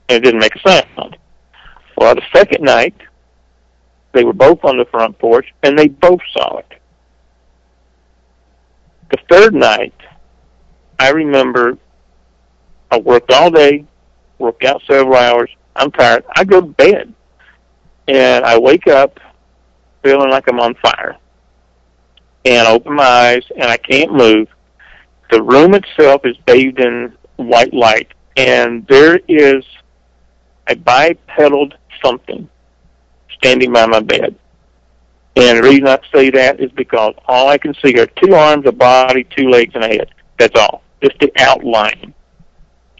[0.09, 1.17] And it didn't make a sound.
[1.97, 2.95] Well, the second night,
[4.13, 6.76] they were both on the front porch, and they both saw it.
[9.09, 9.93] The third night,
[10.99, 11.77] I remember
[12.91, 13.85] I worked all day,
[14.37, 15.49] worked out several hours.
[15.75, 16.25] I'm tired.
[16.35, 17.13] I go to bed,
[18.07, 19.19] and I wake up
[20.03, 21.17] feeling like I'm on fire.
[22.45, 24.47] And I open my eyes, and I can't move.
[25.31, 29.63] The room itself is bathed in white light, and there is
[30.67, 31.69] a bipedal
[32.03, 32.49] something
[33.37, 34.35] standing by my bed.
[35.37, 38.65] And the reason I say that is because all I can see are two arms,
[38.65, 40.09] a body, two legs, and a head.
[40.39, 40.81] That's all.
[40.99, 42.11] Just the outline.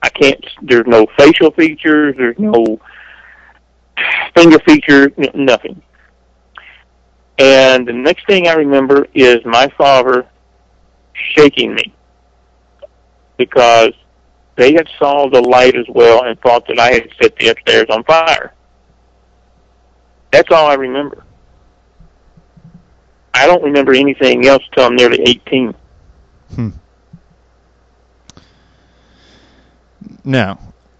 [0.03, 0.45] I can't.
[0.61, 2.13] There's no facial features.
[2.15, 2.79] There's no
[4.35, 5.11] finger feature.
[5.33, 5.81] Nothing.
[7.39, 10.27] And the next thing I remember is my father
[11.13, 11.91] shaking me
[13.37, 13.93] because
[14.57, 17.87] they had saw the light as well and thought that I had set the upstairs
[17.89, 18.53] on fire.
[20.31, 21.23] That's all I remember.
[23.37, 25.73] I don't remember anything else till I'm nearly 18.
[26.55, 26.69] Hmm.
[30.23, 30.59] Now,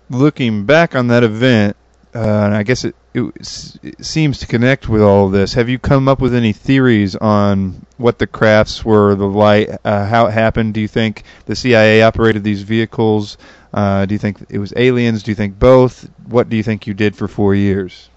[0.09, 1.75] looking back on that event,
[2.13, 5.53] uh, and I guess it, it, it, seems to connect with all of this.
[5.55, 10.05] Have you come up with any theories on what the crafts were, the light, uh,
[10.05, 10.73] how it happened?
[10.73, 13.37] Do you think the CIA operated these vehicles?
[13.73, 15.23] Uh, do you think it was aliens?
[15.23, 16.09] Do you think both?
[16.27, 18.09] What do you think you did for four years?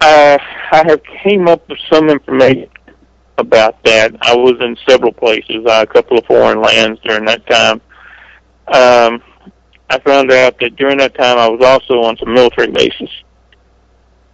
[0.00, 0.38] Uh,
[0.72, 2.70] I have came up with some information
[3.36, 4.16] about that.
[4.22, 7.80] I was in several places, uh, a couple of foreign lands during that time.
[8.68, 9.22] Um,
[9.90, 13.10] I found out that during that time I was also on some military bases,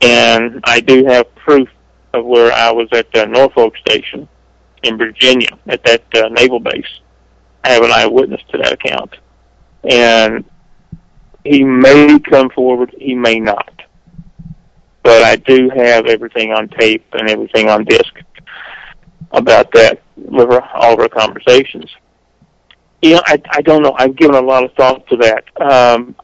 [0.02, 1.68] and I do have proof
[2.12, 4.28] of where I was at uh, Norfolk Station
[4.84, 7.01] in Virginia at that uh, naval base.
[7.64, 9.16] I have an eyewitness to that account,
[9.82, 10.44] and
[11.44, 13.76] he may come forward, he may not
[15.07, 18.12] but I do have everything on tape and everything on disc
[19.31, 20.03] about that
[20.74, 21.89] all of our conversations.
[23.03, 23.95] You know, I I don't know.
[23.97, 25.45] I've given a lot of thought to that.
[25.62, 26.16] Um,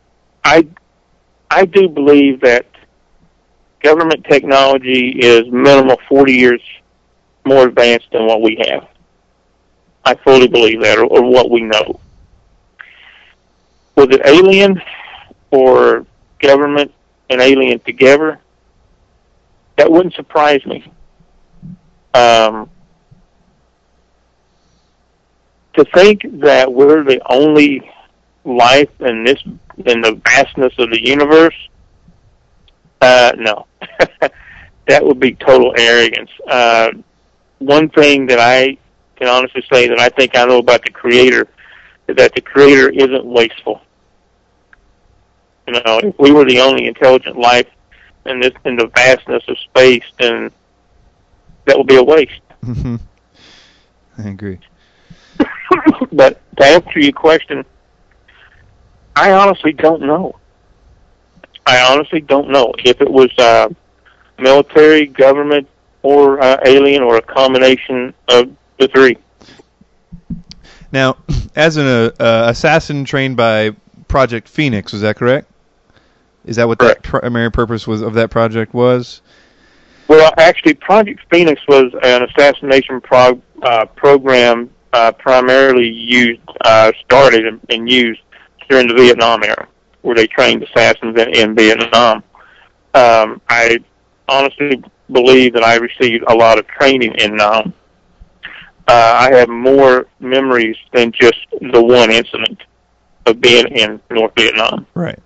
[0.43, 0.67] I
[1.49, 2.67] I do believe that
[3.81, 6.61] government technology is minimal forty years
[7.47, 8.89] more advanced than what we have.
[10.05, 12.01] I fully believe that, or, or what we know.
[13.95, 14.83] Was it alien
[15.53, 16.05] or
[16.41, 16.93] government
[17.31, 18.41] and alien together?
[19.77, 20.91] That wouldn't surprise me.
[22.15, 22.69] Um,
[25.75, 27.91] to think that we're the only
[28.45, 29.43] life in this
[29.87, 31.55] in the vastness of the universe,
[33.01, 33.67] uh, no,
[34.89, 36.31] that would be total arrogance.
[36.47, 36.91] Uh,
[37.59, 38.77] one thing that I
[39.17, 41.49] can honestly say that I think I know about the Creator
[42.09, 43.81] is that the Creator isn't wasteful.
[45.67, 47.69] You know, if we were the only intelligent life
[48.27, 50.51] in this in the vastness of space, then
[51.67, 52.41] that would be a waste.
[52.65, 52.97] Mm-hmm.
[54.19, 54.59] I agree.
[56.13, 57.65] but to answer your question,
[59.17, 60.37] I honestly don't know.
[61.67, 63.69] I honestly don't know if it was uh,
[64.39, 65.69] military, government,
[66.03, 69.17] or uh, alien, or a combination of the three.
[70.91, 71.17] Now,
[71.57, 73.71] as an uh, assassin trained by
[74.09, 75.52] Project Phoenix, is that correct?
[76.45, 77.03] Is that what Correct.
[77.05, 79.23] the primary purpose was of that project was?
[80.09, 87.47] Well, actually, Project Phoenix was an assassination prog- uh, program uh, primarily used, uh, started
[87.47, 88.21] and, and used
[88.69, 89.69] during the Vietnam era,
[90.03, 92.23] where they trained assassins in, in Vietnam.
[92.95, 93.79] Um, I
[94.29, 97.73] honestly believe that I received a lot of training in Nam.
[98.89, 102.61] Uh, I have more memories than just the one incident
[103.27, 104.87] of being in North Vietnam.
[104.95, 105.19] Right.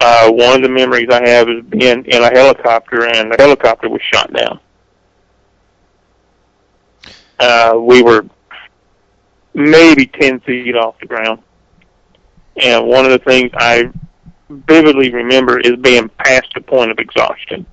[0.00, 3.88] Uh, one of the memories I have is being in a helicopter and the helicopter
[3.88, 4.60] was shot down.
[7.40, 8.24] Uh, we were
[9.54, 11.42] maybe 10 feet off the ground.
[12.56, 13.90] And one of the things I
[14.48, 17.66] vividly remember is being past the point of exhaustion.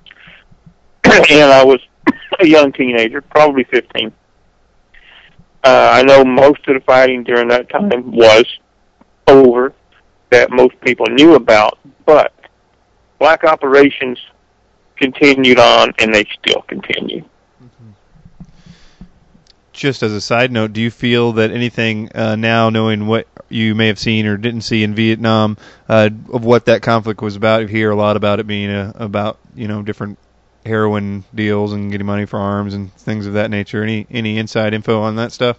[1.04, 1.80] and I was
[2.40, 4.12] a young teenager, probably 15.
[5.64, 8.44] Uh, I know most of the fighting during that time was
[9.26, 9.72] over
[10.30, 12.32] that most people knew about, but
[13.18, 14.18] black operations
[14.96, 17.24] continued on and they still continue.
[19.72, 23.74] Just as a side note, do you feel that anything uh, now, knowing what you
[23.74, 27.60] may have seen or didn't see in Vietnam, uh, of what that conflict was about?
[27.60, 30.18] You hear a lot about it being a, about you know different
[30.64, 33.82] heroin deals and getting money for arms and things of that nature.
[33.82, 35.58] Any any inside info on that stuff?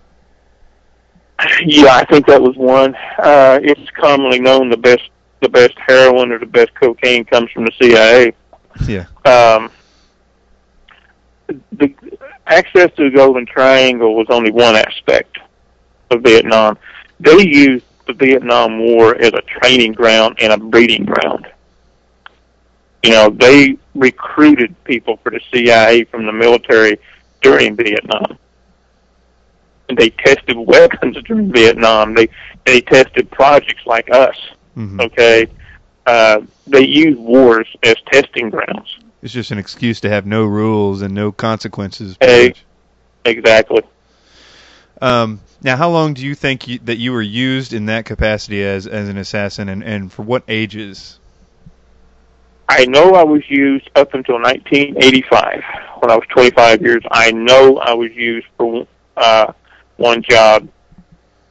[1.63, 2.95] Yeah, I think that was one.
[3.19, 5.09] Uh, it's commonly known the best
[5.41, 8.33] the best heroin or the best cocaine comes from the CIA.
[8.87, 9.05] Yeah.
[9.25, 9.71] Um,
[11.71, 11.93] the
[12.47, 15.37] access to the Golden Triangle was only one aspect
[16.11, 16.77] of Vietnam.
[17.19, 21.47] They used the Vietnam War as a training ground and a breeding ground.
[23.03, 26.99] You know, they recruited people for the CIA from the military
[27.41, 28.37] during Vietnam.
[29.89, 32.13] And they tested weapons during Vietnam.
[32.13, 32.27] They
[32.65, 34.35] they tested projects like us.
[34.77, 35.47] Hmm Okay,
[36.05, 38.99] uh, they use wars as testing grounds.
[39.23, 42.15] It's just an excuse to have no rules and no consequences.
[42.21, 42.53] Hey.
[43.25, 43.81] Exactly.
[45.01, 48.63] Um, now, how long do you think you, that you were used in that capacity
[48.63, 51.19] as as an assassin, and, and for what ages?
[52.69, 55.63] I know I was used up until 1985
[55.99, 57.03] when I was 25 years.
[57.11, 58.85] I know I was used for
[59.15, 59.53] uh,
[59.95, 60.67] one job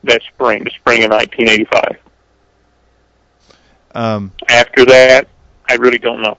[0.04, 2.05] that spring, the spring of 1985.
[3.96, 5.28] Um, After that,
[5.68, 6.36] I really don't know.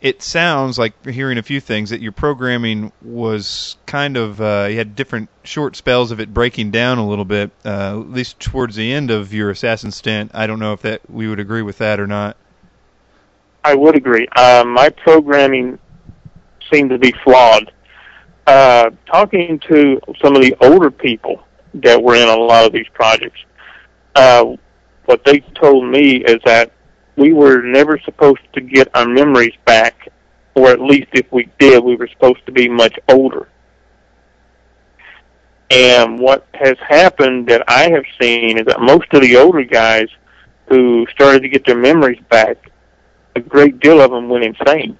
[0.00, 4.76] it sounds like hearing a few things that your programming was kind of uh, you
[4.78, 8.74] had different short spells of it breaking down a little bit, uh, at least towards
[8.76, 10.30] the end of your assassin stint.
[10.34, 12.36] I don't know if that we would agree with that or not.
[13.64, 14.26] I would agree.
[14.34, 15.78] Uh, my programming
[16.72, 17.70] seemed to be flawed.
[18.46, 21.42] Uh, talking to some of the older people
[21.74, 23.40] that were in a lot of these projects,
[24.16, 24.44] uh,
[25.06, 26.72] what they told me is that
[27.16, 30.08] we were never supposed to get our memories back,
[30.54, 33.48] or at least if we did, we were supposed to be much older.
[35.70, 40.08] And what has happened that I have seen is that most of the older guys
[40.68, 42.70] who started to get their memories back,
[43.36, 44.98] a great deal of them went insane.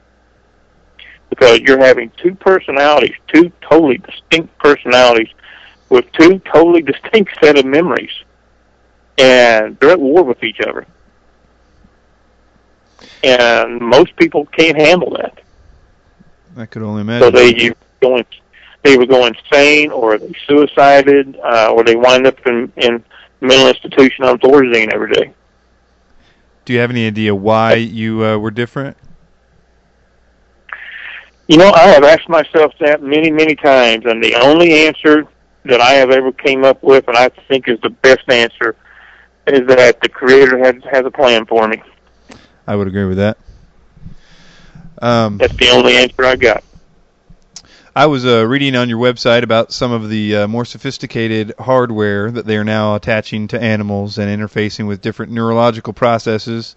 [1.31, 5.29] Because you're having two personalities, two totally distinct personalities
[5.89, 8.13] with two totally distinct set of memories.
[9.19, 10.87] And they're at war with each other.
[13.23, 15.41] And most people can't handle that.
[16.57, 17.27] I could only imagine.
[17.27, 17.71] So they
[18.01, 18.25] go in,
[18.83, 23.05] they would go insane, or they suicided, uh, or they wind up in in
[23.41, 25.33] mental institution on Thorazine every day.
[26.65, 28.97] Do you have any idea why you uh, were different?
[31.47, 35.27] You know, I have asked myself that many, many times, and the only answer
[35.65, 38.77] that I have ever came up with, and I think is the best answer,
[39.47, 41.83] is that the Creator has has a plan for me.
[42.67, 43.39] I would agree with that.
[45.01, 46.65] Um, That's the only answer I got.
[47.97, 52.29] I was uh, reading on your website about some of the uh, more sophisticated hardware
[52.29, 56.75] that they are now attaching to animals and interfacing with different neurological processes.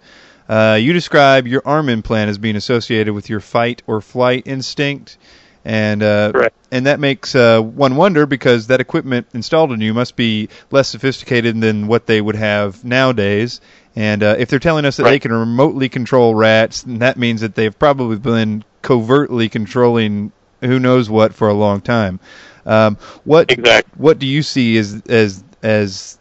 [0.48, 5.18] Uh, you describe your arm implant as being associated with your fight or flight instinct,
[5.64, 10.14] and uh, and that makes uh, one wonder because that equipment installed in you must
[10.14, 13.60] be less sophisticated than what they would have nowadays.
[13.98, 17.40] And uh, if they're telling us that they can remotely control rats, then that means
[17.40, 20.30] that they've probably been covertly controlling
[20.60, 22.20] who knows what for a long time.
[22.64, 23.92] Um, what Exactly.
[23.96, 26.16] what do you see as as as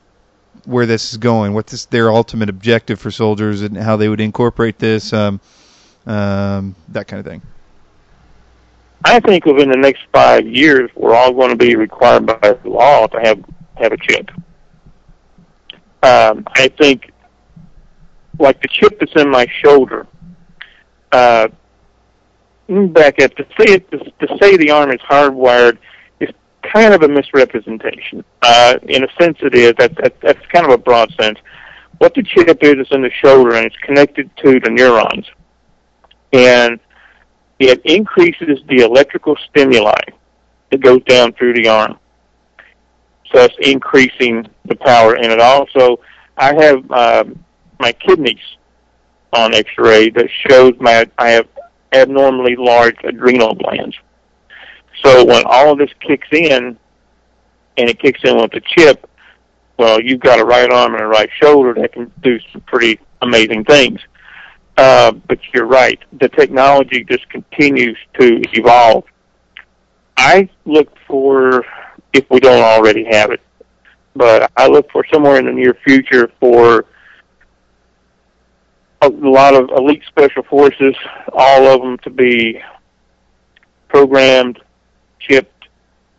[0.65, 1.53] where this is going?
[1.53, 5.13] What's this, their ultimate objective for soldiers and how they would incorporate this?
[5.13, 5.39] Um,
[6.07, 7.43] um, that kind of thing.
[9.05, 13.05] I think within the next five years, we're all going to be required by law
[13.05, 13.45] to have
[13.75, 14.31] have a chip.
[16.01, 17.11] Um, I think,
[18.39, 20.07] like the chip that's in my shoulder.
[21.11, 21.47] Uh,
[22.67, 25.77] back up to say it to, to say the arm is hardwired
[26.19, 26.29] is
[26.61, 28.23] kind of a misrepresentation.
[28.41, 29.73] Uh, in a sense, it is.
[29.77, 31.39] That, that that's kind of a broad sense.
[31.99, 35.25] What the chip is is in the shoulder, and it's connected to the neurons,
[36.33, 36.79] and
[37.59, 39.99] it increases the electrical stimuli
[40.69, 41.97] that goes down through the arm.
[43.31, 45.99] So it's increasing the power, and it also,
[46.37, 47.43] I have um,
[47.79, 48.39] my kidneys
[49.33, 51.47] on X-ray that shows my I have
[51.93, 53.95] abnormally large adrenal glands.
[55.03, 56.77] So when all of this kicks in,
[57.77, 59.09] and it kicks in with the chip,
[59.77, 62.99] well, you've got a right arm and a right shoulder that can do some pretty
[63.21, 63.99] amazing things.
[64.75, 65.99] Uh, but you're right.
[66.19, 69.05] The technology just continues to evolve.
[70.17, 71.63] I look for,
[72.13, 73.41] if we don't already have it,
[74.15, 76.85] but I look for somewhere in the near future for
[79.01, 80.95] a lot of elite special forces,
[81.33, 82.61] all of them to be
[83.87, 84.59] programmed,
[85.19, 85.67] chipped,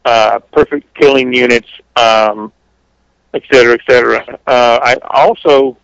[0.04, 2.52] uh, perfect killing units, um,
[3.34, 4.38] et cetera, et cetera.
[4.46, 5.76] Uh, I also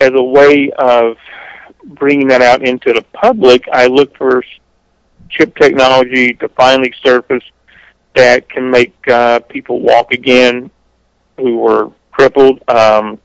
[0.00, 1.16] as a way of
[1.84, 4.42] bringing that out into the public, I look for
[5.28, 7.44] chip technology to finally surface
[8.14, 10.70] that can make uh, people walk again
[11.36, 13.18] who were crippled, um,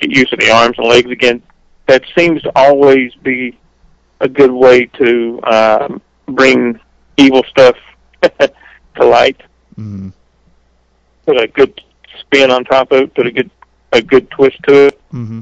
[0.00, 1.42] get use of the arms and legs again.
[1.86, 3.58] That seems to always be
[4.20, 6.78] a good way to um, bring
[7.16, 7.76] evil stuff
[8.22, 9.40] to light.
[9.72, 10.10] Mm-hmm.
[11.26, 11.80] Put a good
[12.20, 13.14] spin on top of it.
[13.14, 13.50] Put a good
[13.92, 15.00] a good twist to it.
[15.12, 15.40] Mm-hmm.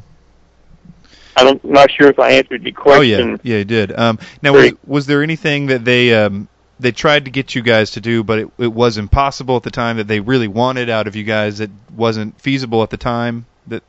[1.37, 3.01] I'm not sure if I answered your question.
[3.01, 3.97] Oh yeah, yeah, you did.
[3.97, 6.49] Um, now, was, was there anything that they um,
[6.81, 9.71] they tried to get you guys to do, but it, it was impossible at the
[9.71, 13.47] time that they really wanted out of you guys that wasn't feasible at the time?
[13.69, 13.85] That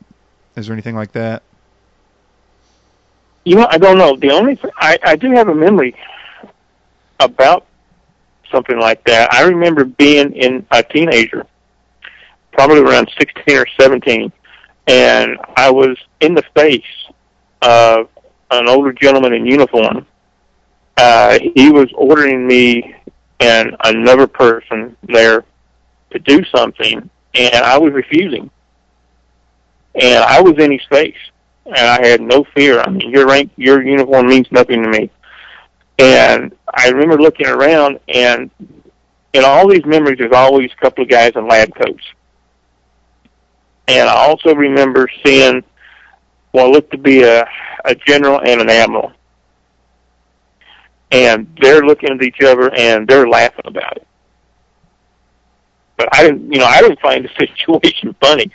[0.60, 1.42] is there anything like that?
[3.44, 4.14] You know, I don't know.
[4.16, 5.96] The only thing, I, I do have a memory
[7.18, 7.66] about
[8.52, 9.32] something like that.
[9.32, 11.46] I remember being in a teenager,
[12.52, 14.30] probably around 16 or 17,
[14.86, 16.82] and I was in the face
[17.62, 18.08] of
[18.50, 20.06] an older gentleman in uniform.
[20.96, 22.94] Uh, he was ordering me
[23.38, 25.44] and another person there
[26.10, 28.50] to do something, and I was refusing.
[29.94, 31.16] And I was in his face
[31.66, 32.80] and I had no fear.
[32.80, 35.10] I mean, your rank, your uniform means nothing to me.
[35.98, 38.50] And I remember looking around, and
[39.32, 42.04] in all these memories, there's always a couple of guys in lab coats.
[43.86, 45.62] And I also remember seeing
[46.52, 47.44] what looked to be a,
[47.84, 49.12] a general and an admiral.
[51.10, 54.06] And they're looking at each other and they're laughing about it.
[55.96, 58.50] But I didn't, you know, I didn't find the situation funny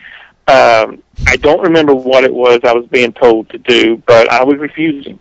[0.48, 4.44] um, I don't remember what it was I was being told to do, but I
[4.44, 5.20] was refusing.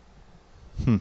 [0.84, 0.96] Hmm.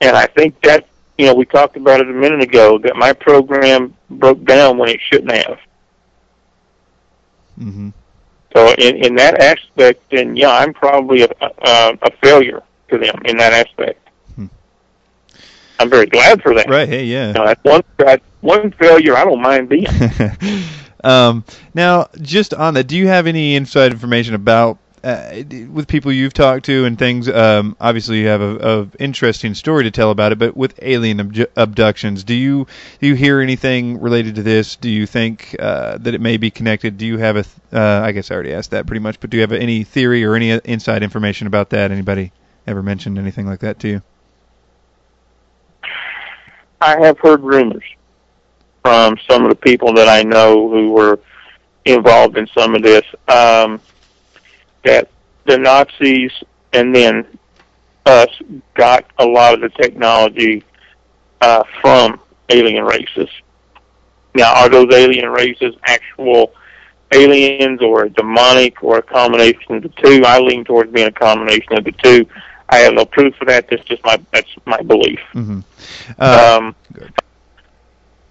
[0.00, 0.86] And I think that
[1.18, 4.88] you know, we talked about it a minute ago that my program broke down when
[4.88, 5.58] it shouldn't have.
[7.58, 7.90] Mm-hmm.
[8.54, 13.20] So in in that aspect, then yeah, I'm probably a a, a failure to them
[13.24, 14.08] in that aspect.
[14.34, 14.46] Hmm.
[15.78, 16.68] I'm very glad for that.
[16.68, 16.88] Right.
[16.88, 17.04] Hey.
[17.04, 17.28] Yeah.
[17.28, 19.86] You know, that's one that's one failure I don't mind being.
[21.04, 21.44] um,
[21.74, 26.32] now, just on that, do you have any inside information about uh, with people you've
[26.32, 27.28] talked to and things?
[27.28, 31.20] Um, obviously, you have a, a interesting story to tell about it, but with alien
[31.20, 32.66] abdu- abductions, do you
[33.00, 34.76] do you hear anything related to this?
[34.76, 36.96] Do you think uh, that it may be connected?
[36.96, 37.42] Do you have a?
[37.42, 39.84] Th- uh, I guess I already asked that pretty much, but do you have any
[39.84, 41.90] theory or any inside information about that?
[41.90, 42.32] Anybody
[42.66, 44.02] ever mentioned anything like that to you?
[46.80, 47.84] I have heard rumors
[48.84, 51.18] from some of the people that I know who were
[51.86, 53.80] involved in some of this um,
[54.84, 55.08] that
[55.46, 56.30] the Nazis
[56.74, 57.26] and then
[58.04, 58.28] us
[58.74, 60.62] got a lot of the technology
[61.40, 62.20] uh, from
[62.50, 63.28] alien races.
[64.34, 66.52] Now, are those alien races actual
[67.12, 70.22] aliens or demonic or a combination of the two?
[70.26, 72.26] I lean towards being a combination of the two.
[72.68, 73.68] I have no proof for that.
[73.70, 75.20] That's just my that's my belief.
[75.32, 75.60] Mm-hmm.
[76.18, 76.76] Uh, um,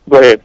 [0.09, 0.43] go ahead.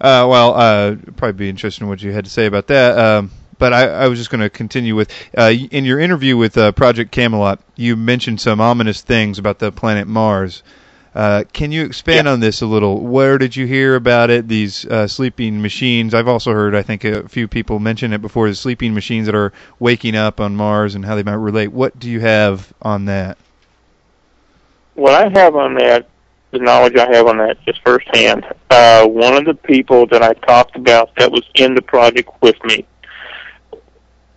[0.00, 2.98] Uh, well, uh, probably be interested in what you had to say about that.
[2.98, 6.56] Um, but I, I was just going to continue with uh, in your interview with
[6.56, 10.62] uh, Project Camelot, you mentioned some ominous things about the planet Mars.
[11.14, 12.32] Uh, can you expand Yeah.
[12.34, 13.00] on this a little?
[13.00, 14.46] Where did you hear about it?
[14.46, 16.14] These uh, sleeping machines.
[16.14, 18.48] I've also heard, I think, a few people mention it before.
[18.48, 21.72] The sleeping machines that are waking up on Mars and how they might relate.
[21.72, 23.36] What do you have on that?
[24.94, 26.08] what I have on that,
[26.50, 30.32] the knowledge I have on that just firsthand, uh, one of the people that I
[30.34, 32.86] talked about that was in the project with me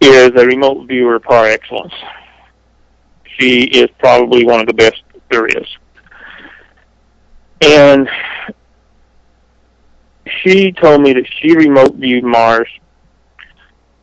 [0.01, 1.93] is a remote viewer par excellence.
[3.39, 5.67] She is probably one of the best there is.
[7.61, 8.09] And
[10.41, 12.67] she told me that she remote viewed Mars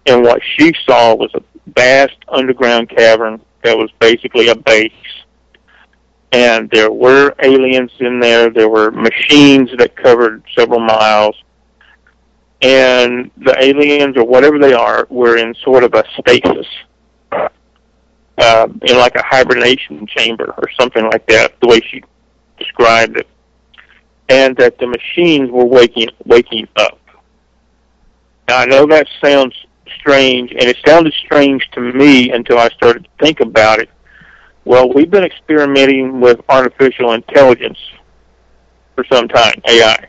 [0.06, 1.42] and what she saw was a
[1.74, 4.92] vast underground cavern that was basically a base
[6.32, 8.50] and there were aliens in there.
[8.50, 11.36] There were machines that covered several miles,
[12.60, 16.66] and the aliens or whatever they are were in sort of a stasis,
[18.38, 21.58] uh, in like a hibernation chamber or something like that.
[21.60, 22.02] The way she
[22.58, 23.28] described it,
[24.28, 26.98] and that the machines were waking waking up.
[28.48, 29.54] Now I know that sounds
[29.98, 33.88] strange, and it sounded strange to me until I started to think about it
[34.68, 37.78] well, we've been experimenting with artificial intelligence
[38.94, 40.06] for some time, AI.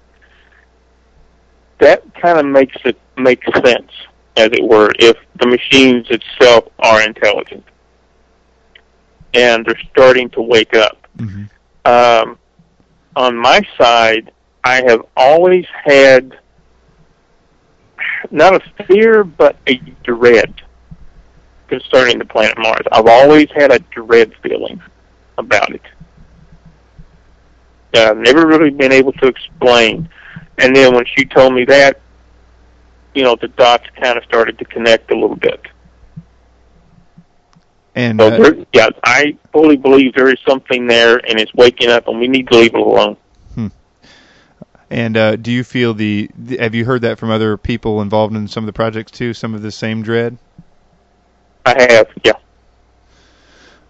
[1.77, 3.89] That kind of makes it make sense,
[4.35, 7.63] as it were, if the machines itself are intelligent
[9.33, 11.07] and they're starting to wake up.
[11.15, 11.45] Mm-hmm.
[11.85, 12.37] Um,
[13.15, 14.33] on my side,
[14.65, 16.37] I have always had
[18.29, 20.53] not a fear, but a dread
[21.69, 22.85] concerning the planet Mars.
[22.91, 24.81] I've always had a dread feeling
[25.37, 25.81] about it.
[27.95, 30.09] I've never really been able to explain.
[30.57, 32.01] And then when she told me that,
[33.13, 35.65] you know, the dots kind of started to connect a little bit.
[37.95, 42.07] And So, uh, yeah, I fully believe there is something there, and it's waking up,
[42.07, 43.17] and we need to leave it alone.
[44.91, 46.29] and uh, do you feel the-
[46.59, 49.33] Have you heard that from other people involved in some of the projects too?
[49.33, 50.37] Some of the same dread.
[51.77, 52.33] I have, yeah.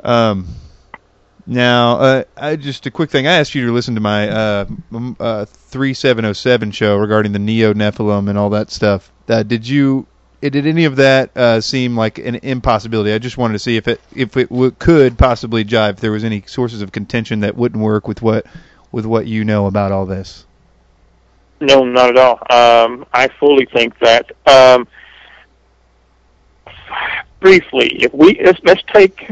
[0.03, 0.47] Um,
[1.45, 3.27] now, uh, I, just a quick thing.
[3.27, 7.73] I asked you to listen to my uh, m- uh, 3707 show regarding the Neo
[7.73, 9.11] Nephilim and all that stuff.
[9.27, 10.05] Uh, did you?
[10.41, 13.11] Did any of that uh, seem like an impossibility?
[13.11, 15.93] I just wanted to see if it if it w- could possibly jive.
[15.93, 18.45] If there was any sources of contention that wouldn't work with what
[18.91, 20.45] with what you know about all this.
[21.59, 22.37] No, not at all.
[22.49, 24.31] Um, I fully think that.
[24.47, 24.87] Um,
[27.39, 29.27] briefly, if we let's, let's take.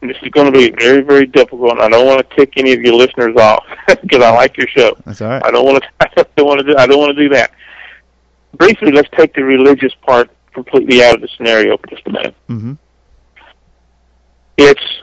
[0.00, 2.72] This is going to be very, very difficult, and I don't want to tick any
[2.72, 4.96] of your listeners off because I like your show.
[5.06, 5.42] That's all right.
[5.44, 5.88] I don't want to.
[6.18, 6.76] I don't want to do.
[6.76, 7.52] I don't want to do that.
[8.54, 12.34] Briefly, let's take the religious part completely out of the scenario for just a minute.
[12.48, 12.72] Mm-hmm.
[14.58, 15.02] It's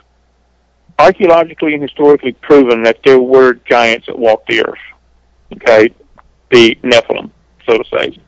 [0.98, 4.78] archaeologically and historically proven that there were giants that walked the earth.
[5.54, 5.92] Okay,
[6.50, 7.30] the Nephilim,
[7.66, 8.18] so to say.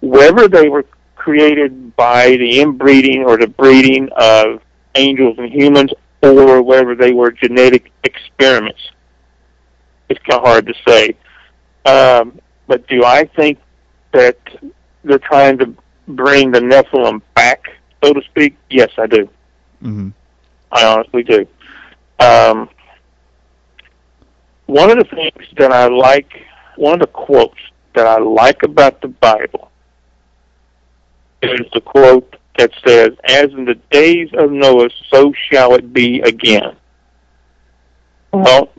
[0.00, 0.84] Whether they were
[1.24, 4.60] created by the inbreeding or the breeding of
[4.94, 5.90] angels and humans,
[6.20, 8.90] or whether they were genetic experiments,
[10.10, 11.16] it's kind of hard to say.
[11.86, 13.58] Um, but do I think
[14.12, 14.36] that
[15.02, 15.74] they're trying to
[16.08, 17.70] bring the Nephilim back,
[18.02, 18.58] so to speak?
[18.68, 19.26] Yes, I do.
[19.82, 20.10] Mm-hmm.
[20.72, 21.46] I honestly do.
[22.20, 22.68] Um,
[24.66, 26.44] one of the things that I like,
[26.76, 27.58] one of the quotes
[27.94, 29.70] that I like about the Bible
[31.50, 36.20] is the quote that says, As in the days of Noah, so shall it be
[36.20, 36.76] again.
[38.32, 38.70] Well,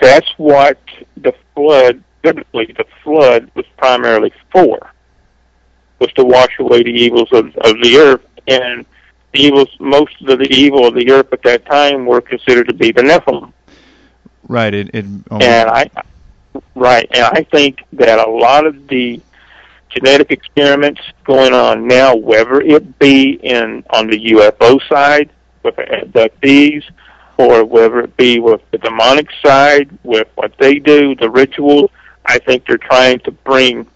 [0.00, 0.78] that's what
[1.16, 4.92] the flood, biblically, the flood was primarily for,
[5.98, 8.24] was to wash away the evils of, of the earth.
[8.46, 8.86] And
[9.32, 12.74] the evils, most of the evil of the earth at that time were considered to
[12.74, 13.52] be the Nephilim.
[14.46, 14.72] Right.
[14.72, 15.90] It, it and I,
[16.74, 19.20] right, and I think that a lot of the
[19.90, 25.30] genetic experiments going on now, whether it be in on the UFO side
[25.62, 26.84] with the abductees,
[27.36, 31.90] or whether it be with the demonic side with what they do, the rituals,
[32.26, 33.86] I think they're trying to bring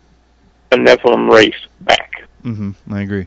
[0.71, 2.25] the Nephilim race back.
[2.45, 2.93] Mm-hmm.
[2.93, 3.27] I agree.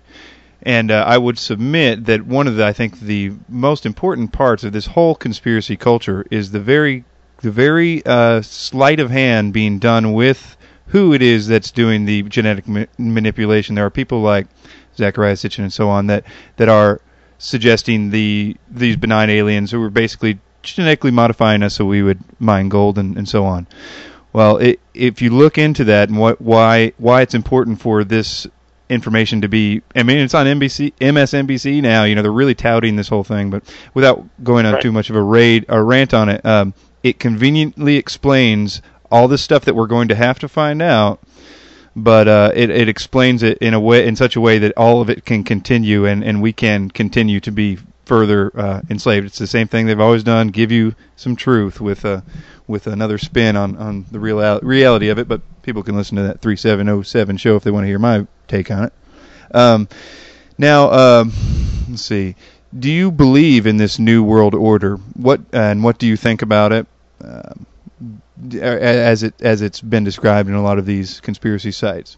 [0.64, 4.64] And uh, I would submit that one of the, I think, the most important parts
[4.64, 7.04] of this whole conspiracy culture is the very,
[7.42, 12.24] the very uh, sleight of hand being done with who it is that's doing the
[12.24, 13.76] genetic ma- manipulation.
[13.76, 14.48] There are people like
[14.98, 16.24] Zecharia Sitchin and so on that
[16.58, 17.02] that are
[17.38, 22.70] suggesting the these benign aliens who were basically genetically modifying us so we would mine
[22.70, 23.68] gold and, and so on.
[24.34, 28.48] Well, it, if you look into that and what why why it's important for this
[28.88, 32.96] information to be I mean it's on NBC MSNBC now, you know, they're really touting
[32.96, 33.64] this whole thing, but
[33.94, 34.82] without going on Right.
[34.82, 39.42] too much of a raid or rant on it, um, it conveniently explains all this
[39.42, 41.20] stuff that we're going to have to find out
[41.96, 45.02] but uh, it it explains it in a way in such a way that all
[45.02, 49.26] of it can continue and and we can continue to be further uh, enslaved.
[49.26, 52.24] It's the same thing they've always done: give you some truth with a
[52.68, 55.28] with another spin on on the real reality of it.
[55.28, 57.88] But people can listen to that three seven oh seven show if they want to
[57.88, 58.94] hear my take on it.
[59.52, 59.88] Um,
[60.58, 61.34] now, um,
[61.90, 62.36] let's see.
[62.78, 64.98] Do you believe in this new world order?
[65.16, 66.88] What and what do you think about it?
[67.24, 67.66] Um,
[68.54, 72.18] as it as it's been described in a lot of these conspiracy sites.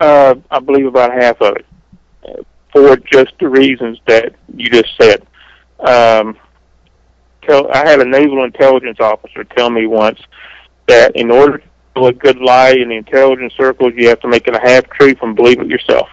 [0.00, 5.26] Uh, I believe about half of it, for just the reasons that you just said.
[5.80, 6.36] Um,
[7.42, 10.20] tell, I had a naval intelligence officer tell me once
[10.86, 14.28] that in order to tell a good lie in the intelligence circles, you have to
[14.28, 16.08] make it a half truth and believe it yourself.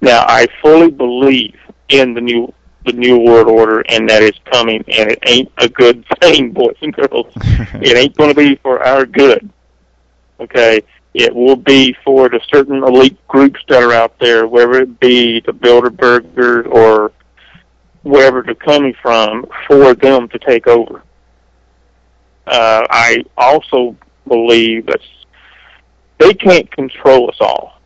[0.00, 1.58] Now, I fully believe
[1.88, 2.52] in the new
[2.90, 6.76] the new world order and that it's coming, and it ain't a good thing, boys
[6.80, 7.32] and girls.
[7.36, 9.48] it ain't going to be for our good.
[10.40, 10.82] Okay,
[11.14, 15.40] it will be for the certain elite groups that are out there, whether it be
[15.40, 17.12] the Bilderbergers or
[18.02, 21.02] wherever they're coming from, for them to take over.
[22.46, 23.96] Uh, I also
[24.26, 25.00] believe that
[26.18, 27.79] they can't control us all.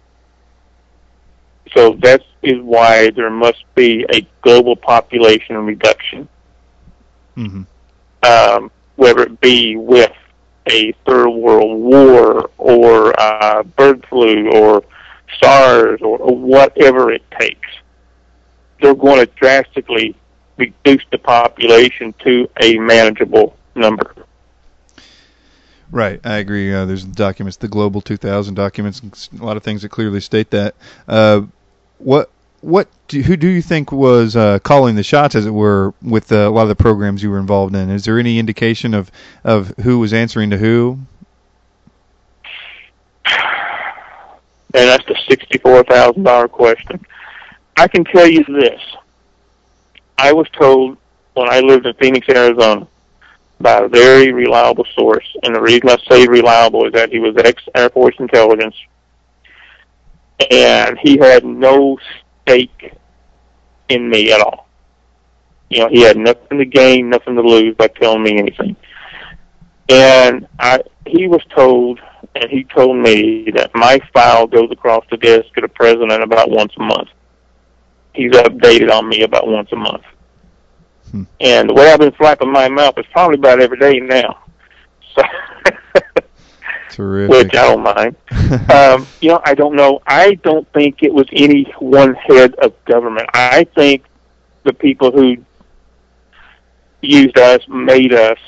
[1.75, 6.29] So that is why there must be a global population reduction
[7.35, 7.63] hmm
[8.23, 10.13] um, whether it be with
[10.67, 14.83] a third world war or uh, bird flu or
[15.43, 17.69] SARS or, or whatever it takes.
[18.81, 20.17] They're going to drastically
[20.57, 24.15] reduce the population to a manageable number.
[25.91, 26.73] Right, I agree.
[26.73, 30.75] Uh, there's documents, the Global 2000 documents, a lot of things that clearly state that.
[31.07, 31.43] Uh,
[31.99, 32.31] what
[32.61, 36.33] what do, who do you think was uh, calling the shots, as it were, with
[36.33, 37.91] uh, a lot of the programs you were involved in?
[37.91, 39.11] Is there any indication of
[39.45, 40.99] of who was answering to who?
[44.75, 47.07] And that's the $64,000 question.
[47.77, 48.81] I can tell you this.
[50.19, 50.99] I was told
[51.35, 52.89] when I lived in Phoenix, Arizona,
[53.61, 57.37] by a very reliable source, and the reason I say reliable is that he was
[57.37, 58.75] ex-Air Force intelligence,
[60.51, 61.98] and he had no
[62.43, 62.94] stake
[63.89, 64.66] in me at all.
[65.70, 68.77] You know, he had nothing to gain, nothing to lose by telling me anything.
[69.89, 72.01] And I, he was told,
[72.35, 76.51] and he told me that my file goes across the desk to the president about
[76.51, 77.09] once a month.
[78.15, 80.05] He's updated on me about once a month.
[81.11, 81.23] Hmm.
[81.40, 84.44] And the way I've been flapping my mouth is probably about every day now.
[86.95, 87.53] Terrific.
[87.53, 88.16] which I don't mind.
[88.73, 90.01] um, you know, I don't know.
[90.07, 93.29] I don't think it was any one head of government.
[93.35, 94.05] I think
[94.65, 95.37] the people who
[97.03, 98.39] used us, made us,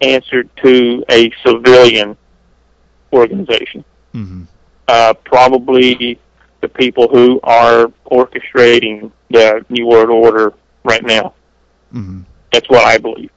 [0.00, 2.16] answer to a civilian
[3.12, 3.84] organization.
[4.12, 4.42] hmm
[4.88, 6.18] Uh, probably
[6.60, 10.52] the people who are orchestrating the New World Order
[10.84, 11.34] right now.
[11.92, 12.20] hmm
[12.52, 13.30] That's what I believe.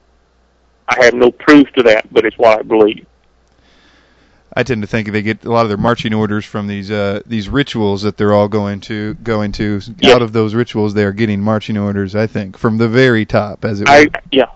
[0.88, 3.06] I have no proof to that, but it's what I believe.
[4.54, 7.20] I tend to think they get a lot of their marching orders from these uh,
[7.26, 9.80] these rituals that they're all going to going to.
[10.06, 12.14] Out of those rituals, they are getting marching orders.
[12.16, 14.10] I think from the very top, as it I were.
[14.32, 14.46] yeah,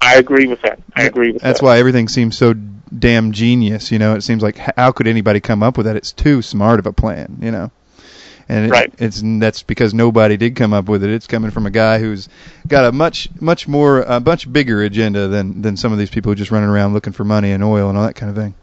[0.00, 0.78] I agree with that.
[0.94, 1.46] I agree with that.
[1.48, 1.66] That's that.
[1.66, 3.90] why everything seems so damn genius.
[3.90, 5.96] You know, it seems like how could anybody come up with that?
[5.96, 7.38] It's too smart of a plan.
[7.42, 7.70] You know,
[8.48, 8.94] and it, Right.
[8.98, 11.10] it's that's because nobody did come up with it.
[11.10, 12.28] It's coming from a guy who's
[12.68, 16.34] got a much much more a much bigger agenda than than some of these people
[16.36, 18.54] just running around looking for money and oil and all that kind of thing.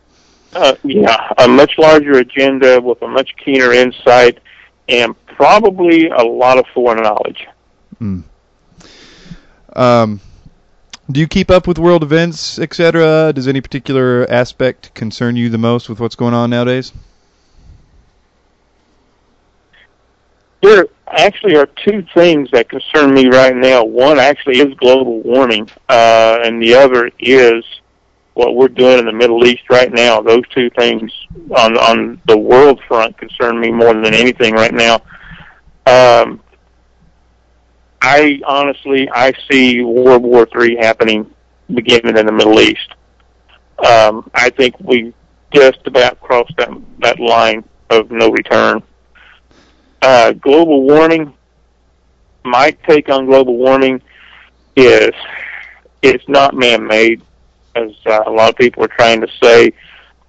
[0.54, 4.40] Uh, yeah, a much larger agenda with a much keener insight,
[4.88, 7.48] and probably a lot of foreign knowledge.
[8.02, 8.24] Mm.
[9.76, 10.22] Um,
[11.10, 13.32] do you keep up with world events, etc.?
[13.34, 16.92] Does any particular aspect concern you the most with what's going on nowadays?
[20.62, 23.84] There actually are two things that concern me right now.
[23.84, 27.64] One actually is global warming, uh, and the other is
[28.38, 30.22] what we're doing in the Middle East right now.
[30.22, 31.12] Those two things
[31.56, 34.96] on on the world front concern me more than anything right now.
[35.88, 36.42] Um,
[38.02, 41.34] I honestly I see World War Three happening
[41.74, 42.90] beginning in the Middle East.
[43.84, 45.14] Um, I think we
[45.52, 46.70] just about crossed that
[47.00, 48.84] that line of no return.
[50.02, 51.34] Uh, global warming.
[52.44, 54.02] My take on global warming
[54.76, 55.12] is
[56.04, 57.22] it's not man-made,
[57.78, 59.72] as uh, a lot of people are trying to say.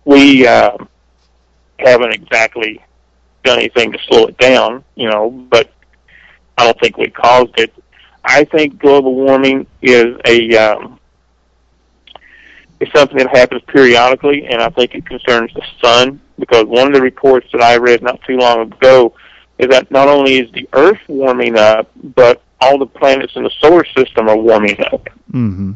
[0.05, 0.77] We uh,
[1.79, 2.83] haven't exactly
[3.45, 5.73] done anything to slow it down, you know, but
[6.57, 7.73] I don't think we caused it.
[8.25, 10.99] I think global warming is a um,
[12.81, 16.95] is something that happens periodically, and I think it concerns the sun because one of
[16.95, 19.15] the reports that I read not too long ago
[19.59, 23.51] is that not only is the Earth warming up, but all the planets in the
[23.61, 25.73] solar system are warming up, Mm-hmm.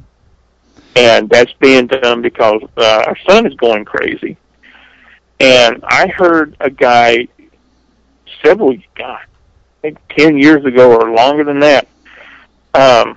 [0.96, 4.36] And that's being done because uh, our sun is going crazy.
[5.40, 7.28] And I heard a guy
[8.44, 11.88] several, God, I think ten years ago or longer than that,
[12.74, 13.16] um,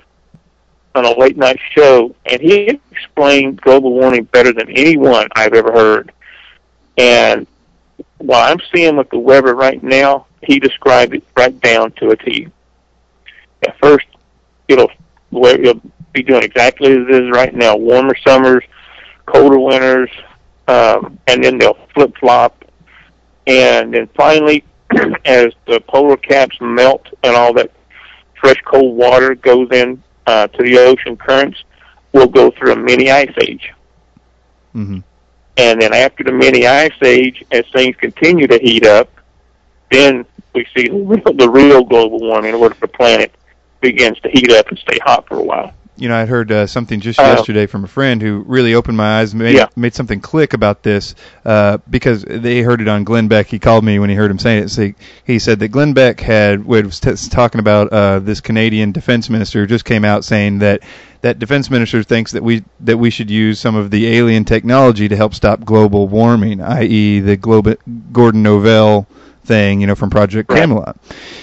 [0.96, 5.72] on a late night show, and he explained global warming better than anyone I've ever
[5.72, 6.12] heard.
[6.98, 7.46] And
[8.18, 12.16] while I'm seeing with the weather right now, he described it right down to a
[12.16, 12.48] T.
[13.68, 14.08] At first,
[14.68, 14.90] it'll
[15.32, 15.82] it'll
[16.16, 18.64] be doing exactly as it is right now: warmer summers,
[19.26, 20.10] colder winters,
[20.68, 22.66] um, and then they'll flip flop,
[23.48, 24.64] and then finally,
[25.26, 27.72] as the polar caps melt and all that
[28.40, 31.64] fresh cold water goes in uh, to the ocean currents,
[32.14, 33.72] we'll go through a mini ice age.
[34.76, 35.00] Mm-hmm.
[35.58, 39.10] And then after the mini ice age, as things continue to heat up,
[39.92, 43.34] then we see the real, the real global warming where the planet
[43.82, 45.74] begins to heat up and stay hot for a while.
[45.98, 48.98] You know, I heard uh, something just Uh, yesterday from a friend who really opened
[48.98, 49.68] my eyes, made Yeah.
[49.78, 51.16] made something click about this
[51.46, 53.48] uh, because they heard it on Glenn Beck.
[53.48, 54.70] He called me when he heard him saying it.
[54.72, 54.96] So he,
[55.26, 59.62] he said that Glenn Beck had was t- talking about uh, this Canadian defense minister
[59.62, 60.82] who just came out saying that
[61.22, 65.08] that defense minister thinks that we that we should use some of the alien technology
[65.08, 67.80] to help stop global warming, i.e., the Globe-
[68.12, 69.08] Gordon Novel
[69.46, 70.60] thing, you know, from Project Right.
[70.60, 70.98] Camelot.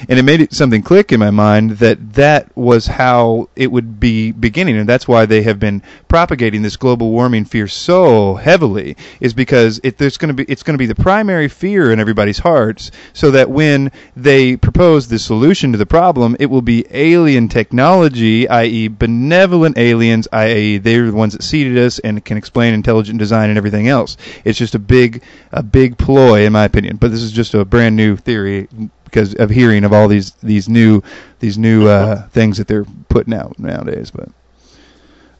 [0.08, 4.00] And it made it something click in my mind that that was how it would
[4.00, 8.96] be beginning, and that's why they have been propagating this global warming fear so heavily.
[9.20, 12.00] Is because it, there's going to be it's going to be the primary fear in
[12.00, 16.84] everybody's hearts, so that when they propose the solution to the problem, it will be
[16.90, 22.74] alien technology, i.e., benevolent aliens, i.e., they're the ones that seeded us and can explain
[22.74, 24.16] intelligent design and everything else.
[24.44, 25.22] It's just a big
[25.52, 26.96] a big ploy, in my opinion.
[26.96, 28.68] But this is just a brand new theory
[29.04, 31.02] because of hearing of all these these new
[31.40, 34.10] these new uh, things that they're putting out nowadays.
[34.10, 34.28] But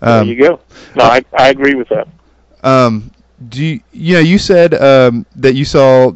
[0.05, 0.61] there um, you go.
[0.95, 2.09] No, I, I agree with that.
[2.65, 3.11] um,
[3.49, 6.13] do you, you know you said um, that you saw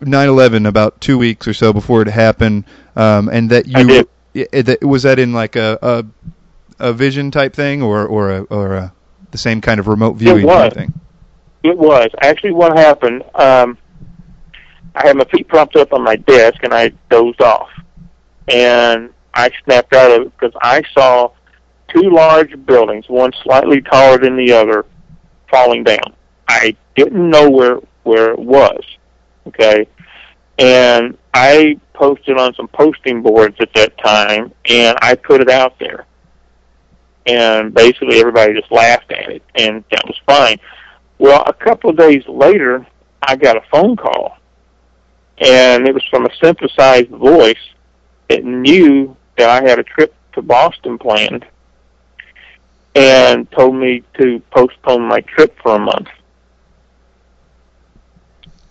[0.00, 2.64] 9/11 about two weeks or so before it happened,
[2.96, 4.08] um, and that you I did.
[4.52, 6.04] i- that was that in like a a,
[6.90, 8.92] a vision type thing or or a, or a,
[9.30, 10.72] the same kind of remote viewing type was.
[10.74, 10.92] thing.
[11.64, 13.24] It was actually what happened.
[13.34, 13.76] Um,
[14.98, 17.70] I had my feet propped up on my desk and I dozed off,
[18.48, 21.30] and I snapped out of it because I saw
[21.86, 24.86] two large buildings, one slightly taller than the other,
[25.48, 26.14] falling down.
[26.48, 28.82] I didn't know where where it was.
[29.46, 29.86] Okay,
[30.58, 35.78] and I posted on some posting boards at that time, and I put it out
[35.78, 36.06] there,
[37.24, 40.58] and basically everybody just laughed at it, and that was fine.
[41.18, 42.84] Well, a couple of days later,
[43.22, 44.37] I got a phone call,
[45.40, 47.56] and it was from a synthesized voice
[48.28, 51.46] that knew that I had a trip to Boston planned
[52.94, 56.08] and told me to postpone my trip for a month.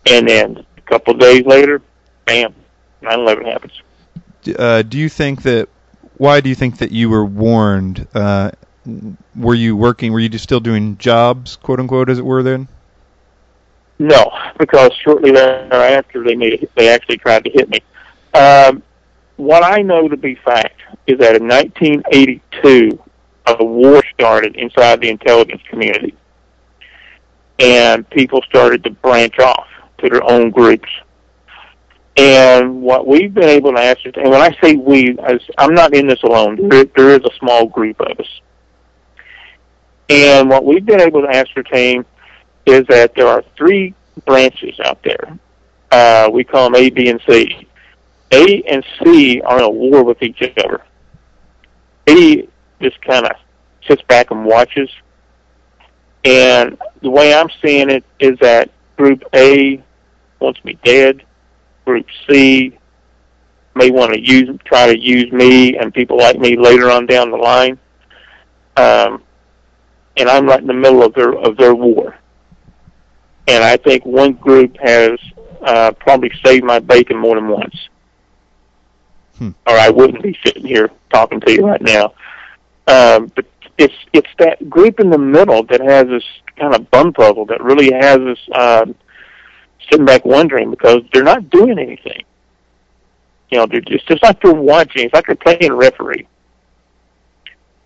[0.06, 1.82] And then a couple of days later,
[2.26, 2.54] bam,
[3.02, 3.82] 9/11 happens.
[4.58, 5.70] Uh, do you think that?
[6.18, 8.52] Why do you think that you were warned uh,
[9.36, 10.14] were you working?
[10.14, 12.44] Were you still doing jobs, quote unquote, as it were?
[12.44, 12.68] Then.
[14.00, 17.80] No, because shortly thereafter they made they actually tried to hit me.
[18.34, 18.84] Um,
[19.38, 23.04] what I know to be fact is that in 1982,
[23.48, 26.16] a war started inside the intelligence community,
[27.60, 29.68] and people started to branch off
[30.00, 30.90] to their own groups.
[32.18, 35.16] And what we've been able to ascertain, and when I say we,
[35.58, 38.42] I'm not in this alone, there, there is a small group of us.
[40.10, 42.06] And what we've been able to ascertain
[42.68, 43.94] is that there are three
[44.26, 45.38] branches out there.
[45.92, 47.68] Uh, we call them A, B, and C.
[48.32, 50.84] A and C are in a war with each other.
[52.10, 52.48] A
[52.82, 53.32] just kind of
[53.88, 54.90] sits back and watches.
[56.26, 59.82] And the way I'm seeing it is that Group A
[60.40, 61.24] wants me dead.
[61.86, 62.78] Group C
[63.76, 67.32] may want to use, try to use me and people like me later on down
[67.32, 67.80] the line.
[68.76, 69.24] Um,
[70.18, 72.18] and I'm right in the middle of their of their war.
[73.48, 75.20] And I think one group has
[75.62, 77.76] uh, probably saved my bacon more than once
[79.38, 79.50] hmm.
[79.66, 82.14] or I wouldn't be sitting here talking to you right now.
[82.88, 83.46] Um, but
[83.78, 86.24] it's it's that group in the middle that has this
[86.56, 88.96] kind of bum puzzle that really has us um,
[89.90, 92.24] sitting back wondering because they're not doing anything.
[93.52, 95.06] You know, they're just, it's just like they're watching.
[95.06, 96.28] It's like they're playing referee.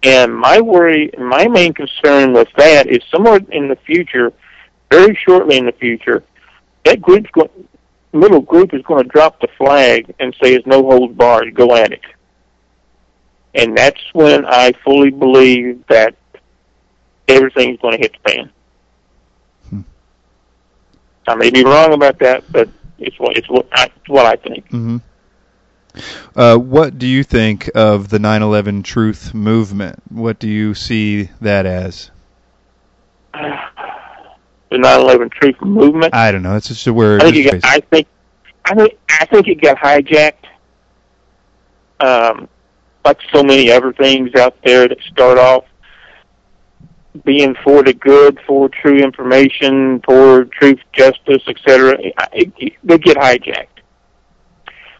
[0.03, 4.33] And my worry, my main concern with that is somewhere in the future,
[4.91, 6.23] very shortly in the future,
[6.85, 7.49] that group's going,
[8.13, 11.75] little group is going to drop the flag and say it's no holds barred, go
[11.75, 12.01] at it.
[13.55, 16.15] And that's when I fully believe that
[17.27, 18.51] everything's going to hit the fan.
[19.69, 19.81] Hmm.
[21.27, 22.69] I may be wrong about that, but
[22.99, 24.65] it's what it's what I, it's what I think.
[24.69, 24.97] Mm-hmm.
[26.35, 30.01] Uh, what do you think of the 9/11 Truth movement?
[30.09, 32.11] What do you see that as?
[34.71, 36.15] the 9/11 Truth Movement.
[36.15, 36.55] I don't know.
[36.55, 37.21] It's just a word.
[37.21, 38.07] I think, it got, I think
[38.65, 40.45] I think I think it got hijacked.
[41.99, 42.47] Um,
[43.05, 45.65] like so many other things out there that start off
[47.25, 51.97] being for the good, for true information, for truth, justice, etc.
[52.33, 53.67] They get hijacked.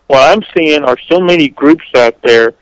[0.07, 2.53] What I'm seeing are so many groups out there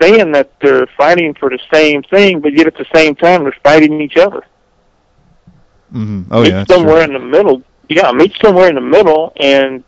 [0.00, 3.56] saying that they're fighting for the same thing, but yet at the same time they're
[3.62, 4.44] fighting each other.
[5.92, 6.32] Mm-hmm.
[6.32, 7.62] Oh meet yeah, somewhere in the middle.
[7.88, 9.84] Yeah, meet somewhere in the middle and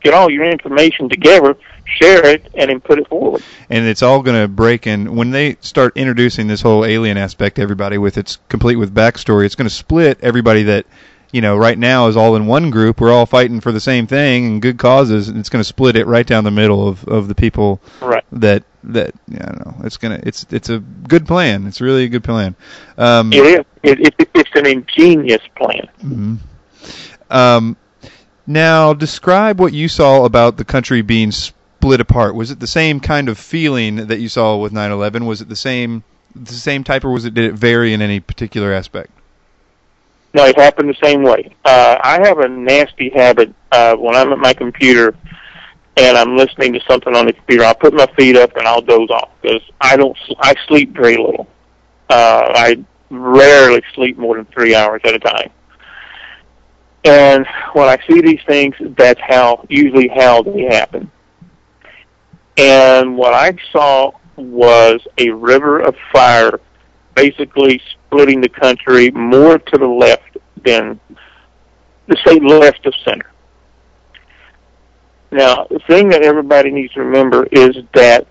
[0.00, 3.42] get all your information together, share it, and then put it forward.
[3.70, 7.56] And it's all going to break in when they start introducing this whole alien aspect
[7.56, 9.46] to everybody with its complete with backstory.
[9.46, 10.86] It's going to split everybody that
[11.32, 13.00] you know right now is all in one group.
[13.00, 15.28] We're all fighting for the same thing and good causes.
[15.28, 18.24] And it's going to split it right down the middle of of the people right.
[18.32, 19.84] that that yeah, I don't know.
[19.84, 21.66] It's gonna it's it's a good plan.
[21.66, 22.54] It's really a good plan.
[22.96, 23.64] Um, it is.
[23.82, 25.88] It, it, it's an ingenious plan.
[26.02, 26.36] Mm-hmm.
[27.30, 27.76] Um,
[28.46, 32.34] now, describe what you saw about the country being split apart.
[32.34, 35.26] Was it the same kind of feeling that you saw with 9/11?
[35.26, 36.04] Was it the same
[36.34, 39.10] the same type, or was it did it vary in any particular aspect?
[40.34, 41.54] No, it happened the same way.
[41.64, 45.14] Uh, I have a nasty habit uh, when I'm at my computer
[45.96, 47.64] and I'm listening to something on the computer.
[47.64, 50.16] I'll put my feet up and I'll doze off because I don't.
[50.38, 51.48] I sleep very little.
[52.08, 55.50] Uh, I rarely sleep more than three hours at a time.
[57.04, 61.10] And when I see these things, that's how usually how they happen.
[62.56, 66.60] And what I saw was a river of fire
[67.14, 71.00] basically splitting the country more to the left than
[72.08, 73.30] the say left of center.
[75.30, 78.26] Now, the thing that everybody needs to remember is that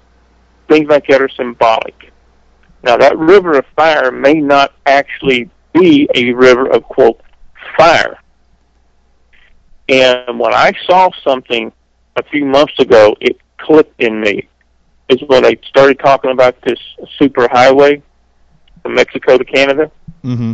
[0.67, 2.11] things like that are symbolic.
[2.83, 7.19] Now, that river of fire may not actually be a river of, quote,
[7.77, 8.19] fire.
[9.89, 11.71] And when I saw something
[12.15, 14.47] a few months ago, it clicked in me.
[15.07, 16.79] Is when they started talking about this
[17.19, 18.01] super highway
[18.81, 19.91] from Mexico to Canada.
[20.23, 20.53] Mm-hmm.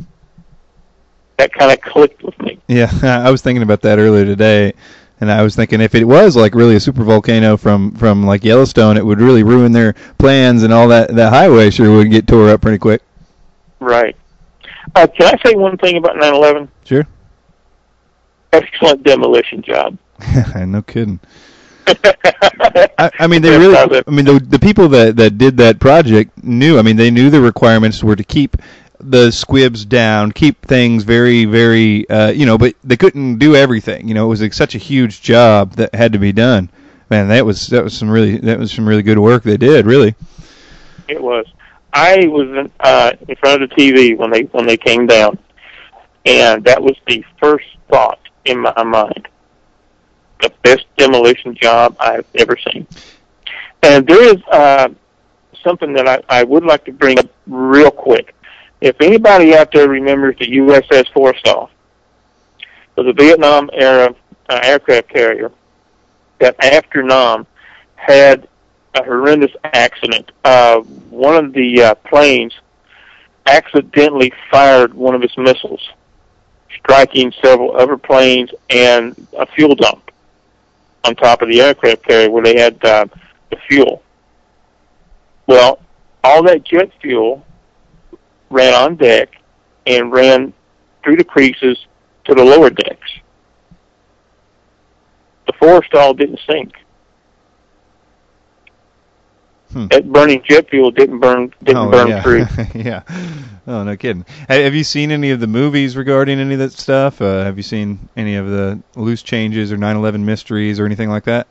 [1.37, 2.59] That kind of clicked with me.
[2.67, 4.73] Yeah, I was thinking about that earlier today,
[5.21, 8.43] and I was thinking if it was like really a super volcano from from like
[8.43, 12.27] Yellowstone, it would really ruin their plans, and all that that highway sure would get
[12.27, 13.01] tore up pretty quick.
[13.79, 14.15] Right.
[14.95, 16.67] Uh, can I say one thing about 9/11?
[16.83, 17.07] Sure
[18.53, 19.97] excellent demolition job.
[20.55, 21.19] no kidding.
[21.87, 23.75] I, I, mean, they really.
[23.75, 26.77] I mean, the the people that that did that project knew.
[26.77, 28.55] I mean, they knew the requirements were to keep
[29.03, 32.57] the squibs down, keep things very, very, uh, you know.
[32.57, 34.07] But they couldn't do everything.
[34.07, 36.69] You know, it was like such a huge job that had to be done.
[37.09, 39.85] Man, that was that was some really that was some really good work they did.
[39.85, 40.15] Really,
[41.07, 41.45] it was.
[41.93, 45.37] I was in, uh, in front of the TV when they when they came down,
[46.25, 49.27] and that was the first thought in my mind.
[50.41, 52.87] The best demolition job I've ever seen.
[53.83, 54.89] And there is uh,
[55.63, 58.35] something that I, I would like to bring up real quick.
[58.81, 61.69] If anybody out there remembers the USS Forrestal,
[62.95, 64.13] was a Vietnam era
[64.49, 65.51] uh, aircraft carrier
[66.39, 67.45] that after Nam
[67.95, 68.47] had
[68.95, 70.31] a horrendous accident.
[70.43, 70.79] Uh,
[71.09, 72.53] one of the uh, planes
[73.45, 75.91] accidentally fired one of its missiles,
[76.77, 80.11] striking several other planes and a fuel dump
[81.05, 83.05] on top of the aircraft carrier where they had uh,
[83.49, 84.03] the fuel.
[85.47, 85.79] Well,
[86.23, 87.45] all that jet fuel
[88.51, 89.29] ran on deck
[89.85, 90.53] and ran
[91.03, 91.77] through the creases
[92.25, 93.11] to the lower decks.
[95.47, 96.73] The Forrestal didn't sink.
[99.71, 99.87] Hmm.
[99.87, 102.21] That burning jet fuel didn't burn didn't oh, burn yeah.
[102.21, 102.45] through.
[102.75, 103.03] yeah.
[103.65, 104.25] Oh, no kidding.
[104.49, 107.21] Have you seen any of the movies regarding any of that stuff?
[107.21, 111.23] Uh, have you seen any of the loose changes or 9/11 mysteries or anything like
[111.23, 111.47] that?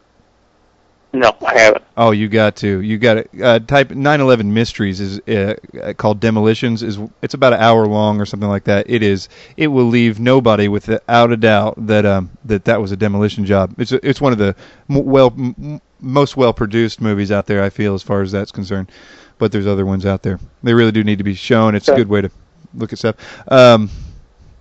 [1.12, 1.84] No, I haven't.
[1.96, 2.80] Oh, you got to.
[2.80, 5.54] You got to uh, type 9/11 mysteries is uh,
[5.96, 6.82] called demolitions.
[6.82, 8.88] is It's about an hour long or something like that.
[8.88, 9.28] It is.
[9.56, 13.74] It will leave nobody without a doubt that um that that was a demolition job.
[13.78, 14.54] It's it's one of the
[14.88, 17.62] m- well m- most well produced movies out there.
[17.62, 18.90] I feel as far as that's concerned.
[19.38, 20.38] But there's other ones out there.
[20.62, 21.74] They really do need to be shown.
[21.74, 22.30] It's a good way to
[22.74, 23.16] look at stuff.
[23.50, 23.90] Um,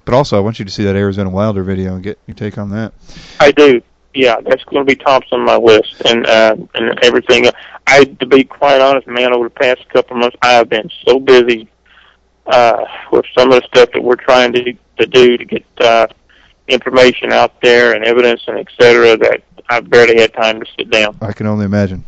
[0.06, 2.58] but also, I want you to see that Arizona Wilder video and get your take
[2.58, 2.94] on that.
[3.40, 3.82] I do.
[4.14, 7.48] Yeah, that's going to be tops on my list, and uh, and everything.
[7.86, 10.90] I, to be quite honest, man, over the past couple of months, I have been
[11.08, 11.70] so busy
[12.48, 16.08] uh, with some of the stuff that we're trying to to do to get uh,
[16.68, 20.90] information out there and evidence and et cetera that I've barely had time to sit
[20.90, 21.18] down.
[21.22, 22.06] I can only imagine.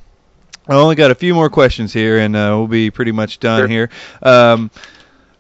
[0.68, 3.62] I only got a few more questions here, and uh, we'll be pretty much done
[3.62, 3.68] Sure.
[3.68, 3.90] here.
[4.22, 4.72] Um,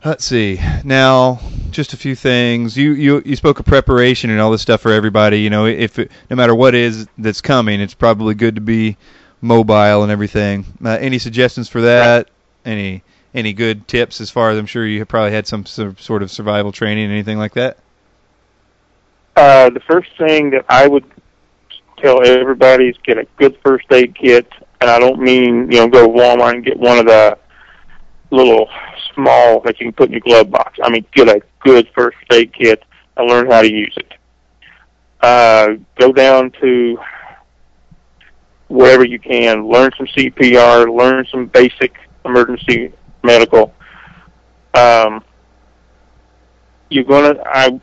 [0.03, 0.59] let's see.
[0.83, 1.39] Now,
[1.71, 2.77] just a few things.
[2.77, 5.41] You, you you spoke of preparation and all this stuff for everybody.
[5.41, 8.97] You know, if it, no matter what is that's coming, it's probably good to be
[9.41, 10.65] mobile and everything.
[10.83, 12.29] Uh, any suggestions for that?
[12.65, 13.03] Any
[13.33, 16.21] any good tips as far as I'm sure you have probably had some sor- sort
[16.21, 17.77] of survival training, anything like that?
[19.35, 21.05] Uh, the first thing that I would
[21.97, 24.51] tell everybody is get a good first aid kit,
[24.81, 27.37] and I don't mean you know go to Walmart and get one of the
[28.31, 28.69] little
[29.13, 30.79] small that you can put in your glove box.
[30.83, 32.83] I mean get a good first aid kit
[33.17, 34.13] and learn how to use it.
[35.21, 36.97] Uh, go down to
[38.67, 42.91] wherever you can, learn some CPR, learn some basic emergency
[43.23, 43.73] medical.
[44.73, 45.23] Um,
[46.89, 47.79] you're gonna I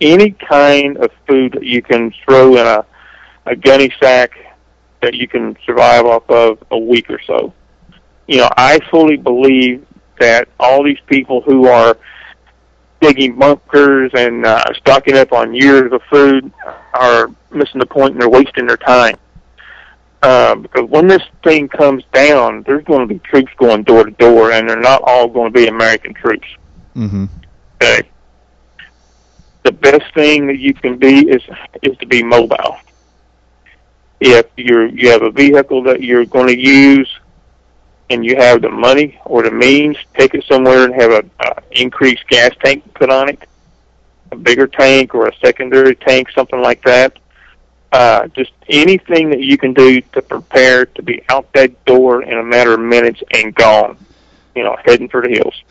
[0.00, 2.84] any kind of food that you can throw in a,
[3.46, 4.32] a gunny sack
[5.02, 7.52] that you can survive off of a week or so.
[8.28, 9.84] You know, I fully believe
[10.20, 11.96] that all these people who are
[13.00, 16.52] digging bunkers and uh, stocking up on years of food
[16.94, 19.16] are missing the point and they're wasting their time.
[20.22, 24.10] Uh, because when this thing comes down, there's going to be troops going door to
[24.12, 26.46] door, and they're not all going to be American troops.
[26.96, 27.26] Mm-hmm.
[27.80, 28.08] Okay.
[29.62, 31.42] The best thing that you can be is
[31.82, 32.78] is to be mobile.
[34.20, 37.17] If you're you have a vehicle that you're going to use,
[38.10, 41.60] and you have the money or the means, take it somewhere and have a uh,
[41.72, 43.38] increased gas tank put on it,
[44.32, 47.18] a bigger tank or a secondary tank, something like that.
[47.90, 52.36] Uh, just anything that you can do to prepare to be out that door in
[52.36, 53.96] a matter of minutes and gone.
[54.54, 55.62] You know, heading for the hills.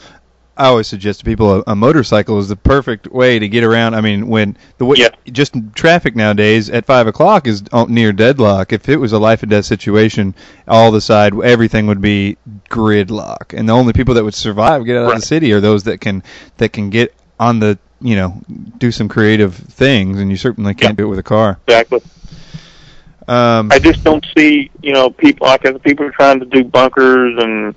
[0.57, 3.93] I always suggest to people a, a motorcycle is the perfect way to get around.
[3.93, 5.09] I mean, when the way Yeah.
[5.31, 8.73] just traffic nowadays at five o'clock is near deadlock.
[8.73, 10.33] If it was a life and death situation,
[10.67, 12.37] all the side everything would be
[12.69, 15.83] gridlock, and the only people that would survive get out of the city are those
[15.83, 16.23] that can
[16.57, 18.41] that can get on the you know
[18.79, 21.03] do some creative things, and you certainly can't Yeah.
[21.03, 21.59] do it with a car.
[21.67, 22.01] Exactly.
[23.27, 26.63] Um, I just don't see, you know, people like as people are trying to do
[26.63, 27.75] bunkers and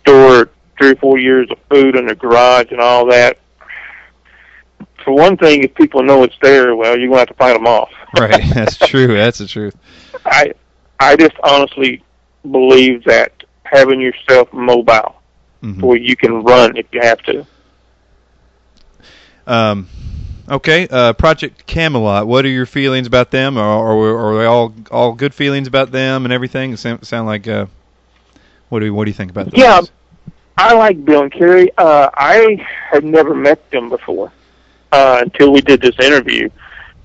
[0.00, 0.48] store
[0.78, 3.38] three or four years of food in the garage and all that.
[5.04, 7.66] For one thing, if people know it's there, well, you're gonna have to fight them
[7.66, 7.90] off.
[8.18, 9.08] right, that's true.
[9.08, 9.76] That's the truth.
[10.24, 10.52] I,
[11.00, 12.02] I just honestly
[12.50, 13.32] believe that
[13.64, 15.14] having yourself mobile,
[15.62, 15.82] Mhm.
[15.82, 17.46] where you can run if you have to.
[19.46, 19.88] Um,
[20.48, 22.26] okay, uh, Project Camelot.
[22.26, 23.56] What are your feelings about them?
[23.56, 26.76] Or, or are they all all good feelings about them and everything?
[26.76, 27.66] Sound, sound like uh,
[28.68, 29.58] what do you, what do you think about those?
[29.58, 29.80] Yeah.
[30.58, 31.70] I like Bill and Kerry.
[31.78, 34.32] Uh, I had never met them before
[34.90, 36.50] uh, until we did this interview,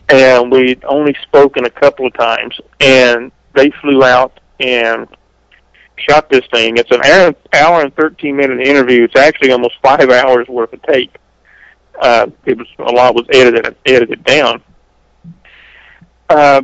[0.10, 2.60] and we'd only spoken a couple of times.
[2.80, 5.08] And they flew out and
[5.98, 6.78] shot this thing.
[6.78, 9.04] It's an hour, hour and 13 minute interview.
[9.04, 11.16] It's actually almost five hours worth of tape.
[12.02, 14.64] Uh, it was a lot was edited and edited down.
[16.28, 16.64] Uh,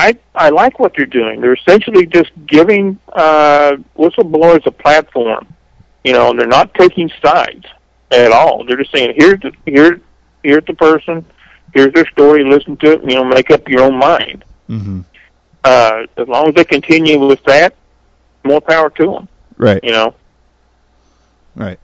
[0.00, 1.40] I I like what they're doing.
[1.40, 5.46] They're essentially just giving uh, whistleblowers a platform.
[6.04, 7.66] You know, and they're not taking sides
[8.10, 8.64] at all.
[8.64, 10.00] They're just saying, here's the, here
[10.42, 11.24] here's the person,
[11.74, 12.42] here's their story.
[12.44, 13.02] Listen to it.
[13.02, 14.44] You know, make up your own mind.
[14.68, 15.00] Mm-hmm.
[15.62, 17.74] Uh, as long as they continue with that,
[18.44, 19.28] more power to them.
[19.58, 19.84] Right.
[19.84, 20.14] You know.
[21.54, 21.78] Right.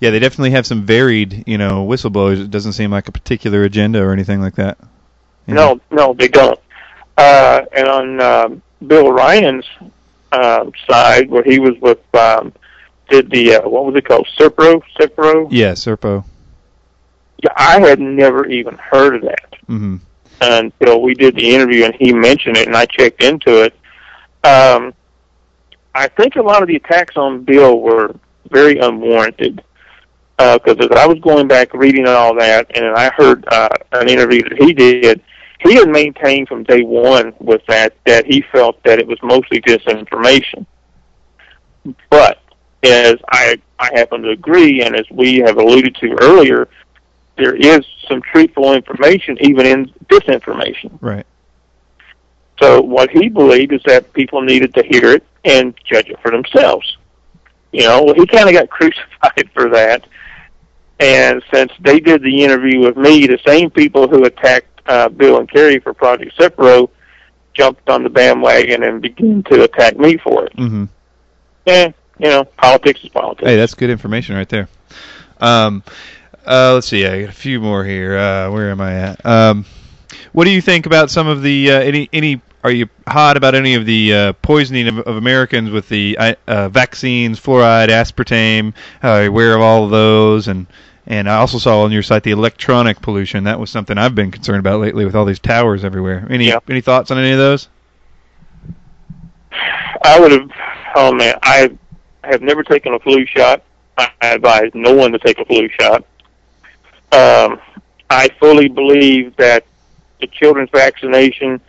[0.00, 2.42] Yeah, they definitely have some varied, you know, whistleblowers.
[2.42, 4.76] It doesn't seem like a particular agenda or anything like that.
[5.46, 5.80] You know?
[5.90, 6.58] No, no, they don't.
[7.16, 9.66] Uh, and on um, Bill Ryan's
[10.32, 12.52] uh, side, where he was with, um,
[13.10, 15.48] did the uh, what was it called, Serpro, Serpro?
[15.50, 16.24] Yeah, Serpo.
[17.42, 19.96] Yeah, I had never even heard of that Mm-hmm.
[20.40, 23.74] until we did the interview, and he mentioned it, and I checked into it.
[24.44, 24.92] Um,
[25.94, 28.14] I think a lot of the attacks on Bill were
[28.50, 29.62] very unwarranted
[30.36, 34.42] because as I was going back reading all that, and I heard uh, an interview
[34.48, 35.22] that he did,
[35.62, 39.60] he had maintained from day one with that that he felt that it was mostly
[39.60, 40.66] disinformation.
[42.10, 42.40] But
[42.82, 46.68] as I I happen to agree, and as we have alluded to earlier,
[47.36, 50.98] there is some truthful information even in disinformation.
[51.00, 51.26] Right.
[52.60, 56.30] So what he believed is that people needed to hear it and judge it for
[56.30, 56.96] themselves.
[57.72, 60.06] You know, well, he kind of got crucified for that.
[61.00, 65.38] And since they did the interview with me, the same people who attacked uh, Bill
[65.38, 66.90] and Kerry for Project Serpo
[67.54, 70.56] jumped on the bandwagon and began to attack me for it.
[70.56, 70.84] Mm-hmm.
[71.66, 73.46] Yeah, you know, politics is politics.
[73.46, 74.68] Hey, that's good information right there.
[75.40, 75.82] Um,
[76.46, 77.06] uh, let's see.
[77.06, 78.16] I got a few more here.
[78.16, 79.26] Uh, where am I at?
[79.26, 79.64] Um,
[80.32, 82.40] what do you think about some of the uh, any any?
[82.64, 86.34] Are you hot about any of the uh, poisoning of, of Americans with the uh,
[86.46, 88.72] uh, vaccines, fluoride, aspartame?
[89.02, 90.46] Uh, are you aware of all of those?
[90.46, 90.68] And
[91.06, 93.44] and I also saw on your site the electronic pollution.
[93.44, 96.26] That was something I've been concerned about lately with all these towers everywhere.
[96.30, 96.58] Any Yeah.
[96.68, 97.68] any thoughts on any of those?
[100.04, 100.50] I would have.
[100.94, 101.70] Oh man, I
[102.24, 103.62] have never taken a flu shot.
[103.98, 106.04] I advise no one to take a flu shot.
[107.12, 107.60] Um,
[108.08, 109.64] I fully believe that
[110.20, 111.60] the children's vaccination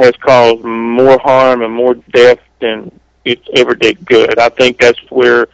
[0.00, 2.90] has caused more harm and more death than
[3.24, 4.38] it's ever did good.
[4.38, 5.48] I think that's where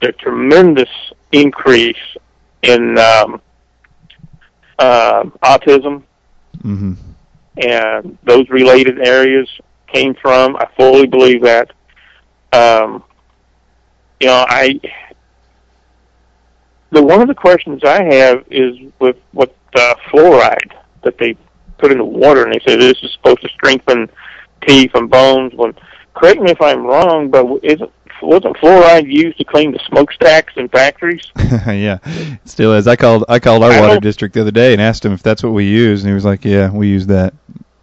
[0.00, 0.88] the tremendous
[1.32, 1.96] increase
[2.62, 3.40] in um,
[4.78, 6.02] uh, autism
[6.62, 6.92] Mm-hmm.
[7.56, 9.48] and those related areas
[9.86, 10.56] came from.
[10.56, 11.70] I fully believe that.
[12.52, 13.02] Um,
[14.20, 14.78] you know, I
[16.90, 21.36] the one of the questions I have is with what uh, fluoride that they
[21.78, 24.10] put in the water, and they say this is supposed to strengthen
[24.66, 25.54] teeth and bones.
[25.54, 25.72] Well,
[26.14, 27.90] correct me if I'm wrong, but isn't
[28.22, 31.26] wasn't fluoride used to clean the smokestacks in factories?
[31.36, 32.86] yeah, it still is.
[32.86, 35.22] I called I called our I water district the other day and asked him if
[35.22, 37.34] that's what we use, and he was like, "Yeah, we use that."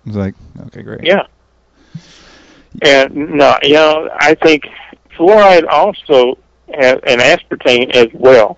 [0.06, 0.36] I was like,
[0.68, 1.28] "Okay, great." Yeah.
[2.82, 4.64] And no, you know, I think
[5.18, 6.38] fluoride also
[6.74, 8.58] has, and aspartame as well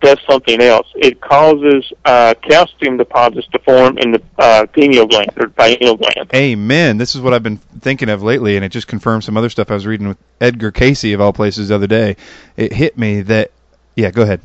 [0.00, 0.86] does something else.
[0.94, 6.30] It causes uh, calcium deposits to form in the uh, pineal gland or pineal gland.
[6.34, 6.98] Amen.
[6.98, 9.70] This is what I've been thinking of lately, and it just confirms some other stuff
[9.70, 12.16] I was reading with Edgar Cayce of all places the other day.
[12.56, 13.50] It hit me that.
[13.96, 14.40] Yeah, go ahead.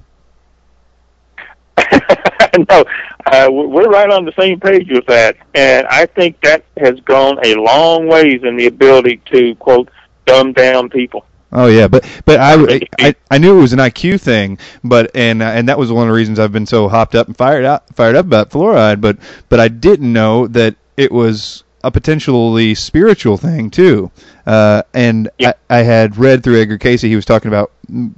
[2.70, 2.86] no,
[3.26, 7.40] uh, we're right on the same page with that, and I think that has gone
[7.44, 9.90] a long ways in the ability to quote
[10.26, 11.26] dumb down people.
[11.56, 15.42] Oh yeah, but but I, I I knew it was an IQ thing, but and
[15.44, 17.64] uh, and that was one of the reasons I've been so hopped up and fired
[17.64, 19.02] out fired up about fluoride.
[19.02, 19.18] But
[19.50, 24.10] but I didn't know that it was a potentially spiritual thing too.
[24.48, 25.54] Uh, and Yeah.
[25.70, 27.02] I, I had read through Edgar Cayce.
[27.02, 27.72] He was talking about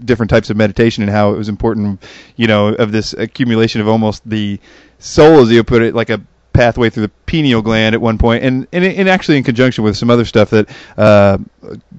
[0.05, 2.03] different types of meditation and how it was important,
[2.35, 4.59] you know, of this accumulation of almost the
[4.99, 6.21] soul, as you put it, like a
[6.55, 9.97] pathway through the pineal gland at one point, and and, and actually in conjunction with
[9.97, 11.37] some other stuff that uh,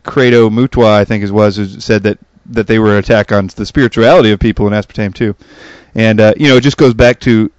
[0.02, 3.66] Credo Mutwa, I think it was, said that that they were an attack on the
[3.66, 5.34] spirituality of people in aspartame too,
[5.94, 7.50] and uh, you know it just goes back to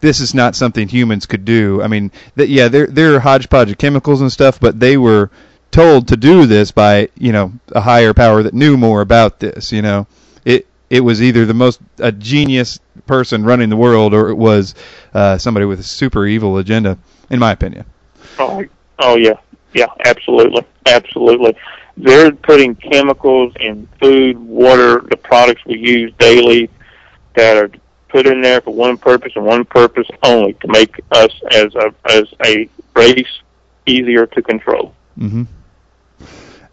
[0.00, 1.82] this is not something humans could do.
[1.82, 5.30] I mean, that yeah, they're they're hodgepodge of chemicals and stuff, but they were
[5.70, 9.72] told to do this by you know a higher power that knew more about this.
[9.72, 10.06] You know,
[10.44, 14.74] it it was either the most a genius person running the world, or it was
[15.12, 16.98] uh, somebody with a super evil agenda,
[17.30, 17.84] in my opinion.
[18.38, 18.64] Oh,
[18.98, 19.38] oh yeah,
[19.72, 21.56] yeah, absolutely, absolutely.
[21.96, 26.68] They're putting chemicals in food, water, the products we use daily
[27.34, 27.70] that are
[28.08, 31.94] put in there for one purpose and one purpose only to make us as a
[32.06, 33.40] as a race
[33.86, 34.94] easier to control.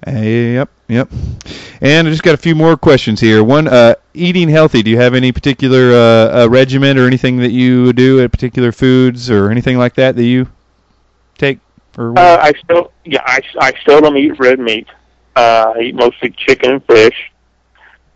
[0.07, 1.09] Hmm yep, yep.
[1.81, 3.43] And I just got a few more questions here.
[3.43, 4.83] One, uh, eating healthy.
[4.83, 8.71] Do you have any particular uh, uh, regimen or anything that you do at particular
[8.71, 10.47] foods or anything like that that you
[11.37, 11.59] take?
[11.97, 14.87] Or uh, I still, yeah, I, I still don't eat red meat.
[15.35, 17.31] Uh, I eat mostly chicken and fish.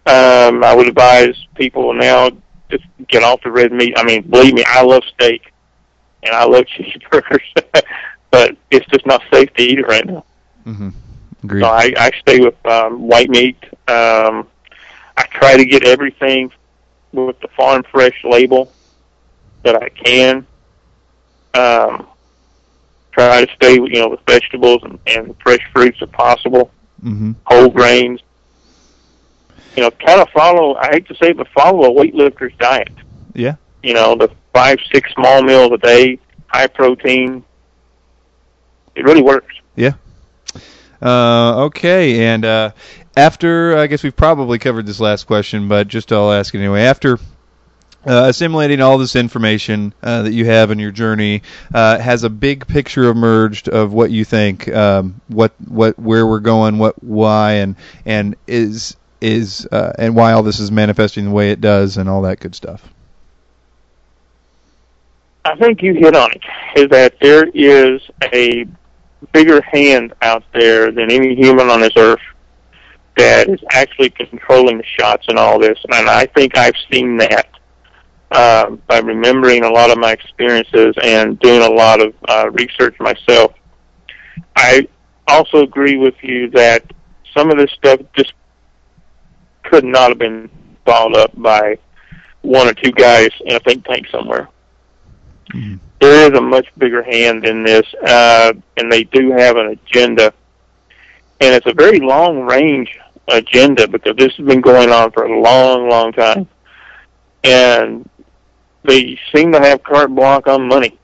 [0.05, 2.29] Um, I would advise people now
[2.69, 3.93] just get off the red meat.
[3.97, 5.51] I mean, believe me, I love steak
[6.23, 7.41] and I love cheeseburgers,
[8.31, 10.25] but it's just not safe to eat it right now.
[10.65, 10.89] Mm-hmm.
[11.45, 11.61] Agreed.
[11.61, 13.57] So I, I stay with um, white meat.
[13.87, 14.47] Um,
[15.17, 16.51] I try to get everything
[17.11, 18.71] with the farm fresh label
[19.63, 20.45] that I can.
[21.53, 22.07] Um,
[23.11, 26.71] try to stay, with you know, with vegetables and, and fresh fruits if possible,
[27.03, 27.33] mm-hmm.
[27.45, 28.21] whole grains.
[29.75, 30.75] You know, kind of follow.
[30.75, 32.93] I hate to say, it, but follow a weightlifter's diet.
[33.33, 33.55] Yeah.
[33.83, 37.43] You know, the five, six small meals a day, high protein.
[38.95, 39.53] It really works.
[39.75, 39.93] Yeah.
[41.05, 42.71] Uh, okay, and uh,
[43.15, 46.81] after I guess we've probably covered this last question, but just I'll ask it anyway.
[46.81, 47.19] After
[48.07, 51.43] uh, assimilating all this information uh, that you have in your journey,
[51.75, 56.39] uh, has a big picture emerged of what you think, um, what what where we're
[56.39, 57.75] going, what why, and
[58.07, 62.09] and is is uh, and why all this is manifesting the way it does, and
[62.09, 62.83] all that good stuff.
[65.45, 66.41] I think you hit on it.
[66.75, 68.65] Is that there is a
[69.31, 72.19] bigger hand out there than any human on this earth
[73.17, 75.79] that is actually controlling the shots and all this.
[75.91, 77.47] And I think I've seen that
[78.31, 82.95] uh, by remembering a lot of my experiences and doing a lot of uh, research
[82.99, 83.53] myself.
[84.55, 84.87] I
[85.27, 86.83] also agree with you that
[87.35, 88.33] some of this stuff just
[89.63, 90.49] could not have been
[90.85, 91.77] thought up by
[92.41, 94.49] one or two guys in a think tank somewhere.
[95.53, 95.84] Mm-hmm.
[96.05, 100.31] There is a much bigger hand in this, uh, and they do have an agenda,
[101.41, 105.39] and it's a very long range agenda because this has been going on for a
[105.41, 106.47] long, long time,
[107.43, 108.07] and
[108.83, 110.95] they seem to have carte blanche on money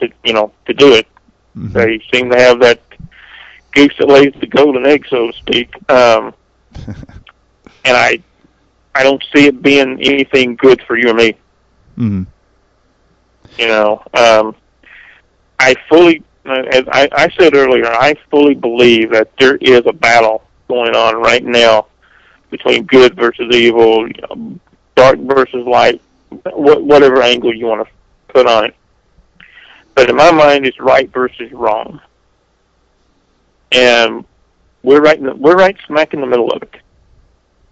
[0.00, 1.06] to you know to do it.
[1.54, 1.72] Mhm.
[1.74, 2.80] They seem to have that
[3.72, 5.74] goose that lays the golden egg, so to speak.
[5.90, 6.32] Um,
[7.84, 8.20] and I,
[8.94, 11.34] I don't see it being anything good for you or me.
[11.98, 12.26] Mhm.
[13.58, 14.54] You know, um,
[15.58, 20.42] I fully, as I, I said earlier, I fully believe that there is a battle
[20.68, 21.86] going on right now
[22.50, 24.08] between good versus evil,
[24.94, 26.00] dark versus light,
[26.30, 27.92] wh- whatever angle you want to
[28.32, 28.74] put on it.
[29.94, 32.00] But in my mind, it's right versus wrong,
[33.72, 34.24] and
[34.82, 35.20] we're right.
[35.20, 36.74] The, we're right smack in the middle of it,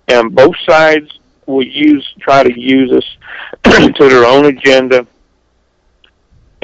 [0.09, 3.05] and both sides will use try to use us
[3.95, 5.07] to their own agenda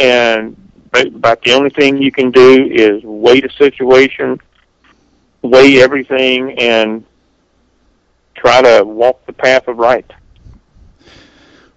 [0.01, 0.57] and
[0.93, 4.41] but, about the only thing you can do is weigh the situation,
[5.43, 7.05] weigh everything, and
[8.35, 10.11] try to walk the path of right.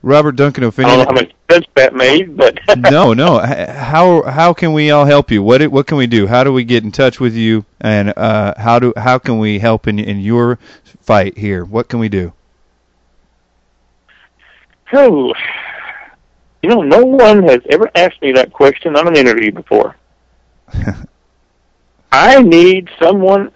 [0.01, 2.59] Robert Duncan I don't know how much sense that made, but
[2.91, 3.39] no, no.
[3.39, 5.41] How how can we all help you?
[5.41, 6.27] What what can we do?
[6.27, 7.65] How do we get in touch with you?
[7.79, 10.59] And uh, how do how can we help in in your
[11.01, 11.63] fight here?
[11.63, 12.33] What can we do?
[14.91, 15.33] Oh,
[16.63, 19.97] you know, no one has ever asked me that question on an interview before.
[22.11, 23.51] I need someone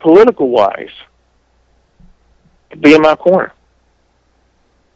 [0.00, 0.90] political wise
[2.70, 3.52] to be in my corner.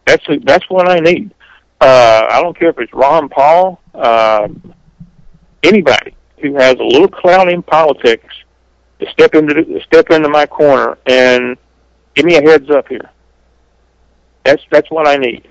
[0.06, 1.30] That's that's what I need.
[1.80, 4.48] Uh, I don't care if it's Ron Paul, uh,
[5.62, 8.34] anybody who has a little clout in politics
[8.98, 11.56] to step into the, step into my corner and
[12.14, 13.10] give me a heads up here.
[14.44, 15.46] That's that's what I need.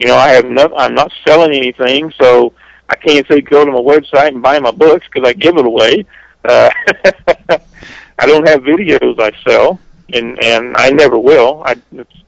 [0.00, 2.54] You know, I have no, I'm not selling anything, so
[2.88, 5.66] I can't say go to my website and buy my books because I give it
[5.66, 6.06] away.
[6.42, 6.70] Uh,
[8.18, 9.78] I don't have videos I sell,
[10.12, 11.62] and and I never will.
[11.64, 11.76] I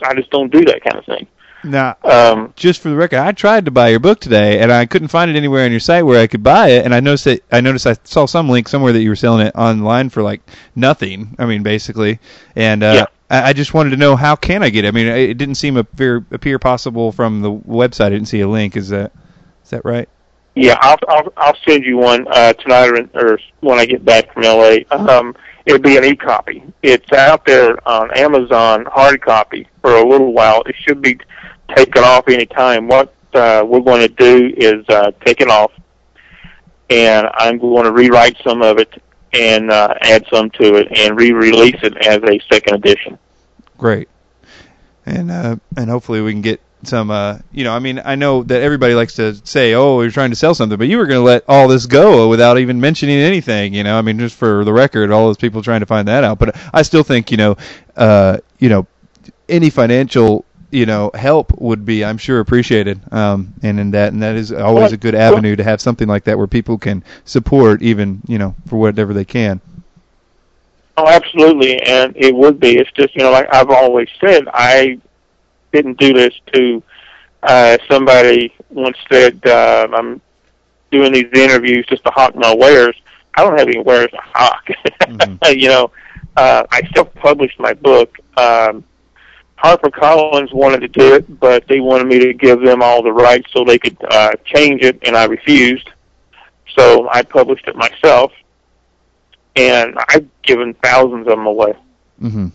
[0.03, 1.27] I just don't do that kind of thing.
[1.65, 4.85] Now, Um, just for the record, I tried to buy your book today, and I
[4.85, 6.85] couldn't find it anywhere on your site where I could buy it.
[6.85, 9.47] And I noticed that I noticed I saw some link somewhere that you were selling
[9.47, 10.43] it online for like
[10.75, 11.37] nothing.
[11.39, 12.19] I mean, basically,
[12.57, 13.07] and uh, Yeah.
[13.33, 14.89] I, I just wanted to know how can I get it.
[14.89, 18.07] I mean, it didn't seem appear appear possible from the website.
[18.07, 18.77] I didn't see a link.
[18.77, 19.13] Is that
[19.65, 20.09] is that right?
[20.55, 24.33] Yeah, I'll I'll, I'll send you one uh, tonight or, or when I get back
[24.35, 24.77] from LA.
[24.91, 25.35] Um,
[25.65, 26.63] it'll be an e-copy.
[26.83, 30.63] It's out there on Amazon hard copy for a little while.
[30.67, 31.19] It should be
[31.75, 32.87] taken off any time.
[32.87, 35.73] What uh, we're going to do is uh, take it off,
[36.91, 39.03] and I'm going to rewrite some of it
[39.33, 43.19] and uh, add some to it and re-release it as a second edition.
[43.79, 44.09] Great.
[45.07, 48.43] And uh, and hopefully we can get some uh you know I mean I know
[48.45, 51.21] that everybody likes to say oh you're trying to sell something but you were going
[51.21, 54.65] to let all this go without even mentioning anything you know I mean just for
[54.65, 57.37] the record all those people trying to find that out but I still think you
[57.37, 57.57] know
[57.97, 58.87] uh you know
[59.49, 64.23] any financial you know help would be I'm sure appreciated um and in that and
[64.23, 67.83] that is always a good avenue to have something like that where people can support
[67.83, 69.61] even you know for whatever they can
[70.97, 72.77] Oh, absolutely, and it would be.
[72.77, 74.99] It's just you know, like I've always said, I
[75.73, 76.83] didn't do this to.
[77.43, 80.21] Uh, somebody once said, uh, "I'm
[80.91, 82.95] doing these interviews just to hawk my wares."
[83.35, 84.69] I don't have any wares to hawk.
[85.03, 85.59] Mm-hmm.
[85.59, 85.91] you know,
[86.37, 88.17] uh, I still published my book.
[88.39, 88.85] Um,
[89.63, 93.13] Harper Collins wanted to do it, but they wanted me to give them all the
[93.13, 95.89] rights so they could uh, change it, and I refused.
[96.77, 98.33] So I published it myself
[99.57, 101.75] and I've given thousands of them away.
[102.21, 102.49] Mm-hmm.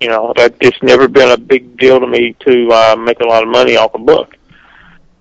[0.00, 3.24] You know, that it's never been a big deal to me to uh, make a
[3.24, 4.36] lot of money off a book.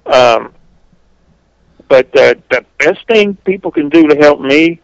[0.05, 0.53] Um,
[1.87, 4.81] but uh, the best thing people can do to help me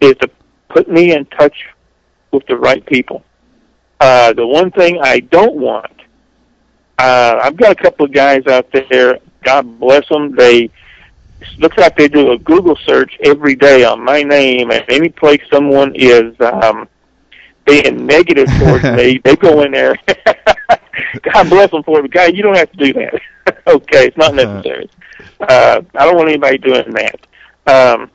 [0.00, 0.30] is to
[0.68, 1.66] put me in touch
[2.32, 3.24] with the right people.
[4.00, 5.92] Uh, the one thing I don't want,
[6.98, 9.18] uh, I've got a couple of guys out there.
[9.42, 10.34] God bless them.
[10.34, 10.70] They
[11.58, 15.40] looks like they do a Google search every day on my name, and any place
[15.50, 16.88] someone is um,
[17.64, 19.96] being negative towards me, they go in there.
[21.22, 23.20] God bless them for it, but guy, you don't have to do that.
[23.66, 24.52] okay, it's not uh-huh.
[24.52, 24.90] necessary.
[25.40, 27.26] Uh, I don't want anybody doing that.
[27.66, 28.10] Um,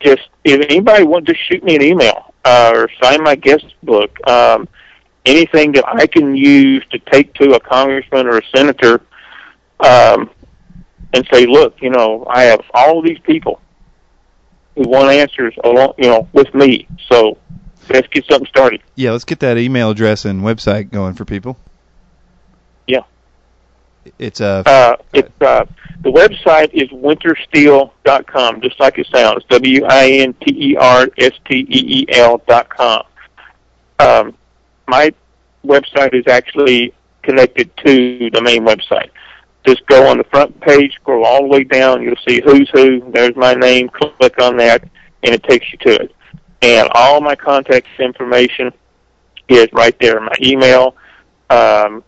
[0.00, 4.16] just if anybody wants to shoot me an email uh, or sign my guest book,
[4.28, 4.68] um,
[5.26, 9.02] anything that I can use to take to a congressman or a senator,
[9.80, 10.30] um,
[11.12, 13.60] and say, look, you know, I have all these people
[14.76, 16.86] who want answers along, you know, with me.
[17.10, 17.38] So
[17.88, 18.82] let's get something started.
[18.94, 21.58] Yeah, let's get that email address and website going for people.
[24.18, 25.64] It's uh, uh it's uh
[26.02, 29.44] the website is wintersteel.com, just like it sounds.
[29.48, 33.04] W I N T E R S T E E L dot com.
[33.98, 34.34] Um,
[34.88, 35.12] my
[35.64, 39.10] website is actually connected to the main website
[39.64, 42.02] just go on the front page, scroll all the way down.
[42.02, 43.10] You'll see who's who.
[43.12, 43.88] There's my name.
[43.88, 44.82] Click on that,
[45.22, 46.14] and it takes you to it.
[46.62, 48.72] And all my contact information
[49.48, 50.20] is right there.
[50.20, 50.96] My email,
[51.50, 52.02] um,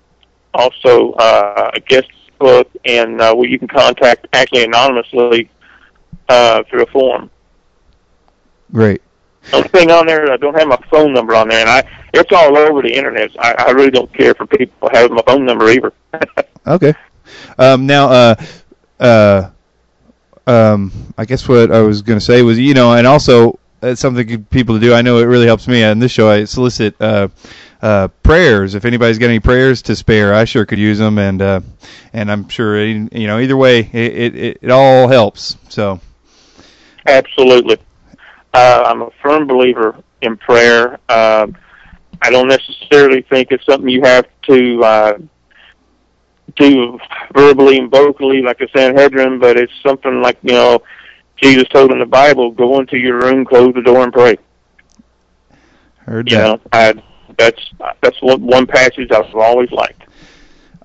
[0.55, 5.51] also uh, a guest book, and uh, where you can contact actually anonymously
[6.29, 7.31] uh, through a form.
[8.73, 9.03] Great.
[9.53, 11.83] Only thing on there, I don't have my phone number on there, and I
[12.15, 13.31] it's all over the internet.
[13.39, 15.93] I, I really don't care for people having my phone number either.
[16.67, 16.95] okay.
[17.59, 18.35] Um, now, uh,
[19.01, 19.51] uh,
[20.47, 24.01] um, I guess what I was going to say was, you know, and also it's
[24.01, 24.95] something people to do.
[24.95, 25.83] I know it really helps me.
[25.85, 27.29] On this show, I solicit uh,
[27.83, 28.75] uh, prayers.
[28.75, 31.61] If anybody's got any prayers to spare, I sure could use them, and uh,
[32.13, 35.57] and I'm sure you know either way, it it, it all helps.
[35.69, 36.01] So,
[37.07, 37.79] absolutely,
[38.55, 40.99] uh, I'm a firm believer in prayer.
[41.09, 41.49] Uh,
[42.23, 45.19] I don't necessarily think it's something you have to uh,
[46.57, 46.99] do
[47.35, 50.83] verbally and vocally like a Sanhedrin, but it's something like, you know,
[51.43, 54.39] Jesus told in the Bible, go into your room, close the door, and pray.
[55.99, 56.45] Heard you that.
[56.45, 57.03] Know, I,
[57.37, 57.61] that's
[58.01, 60.03] that's one, one passage I've always liked.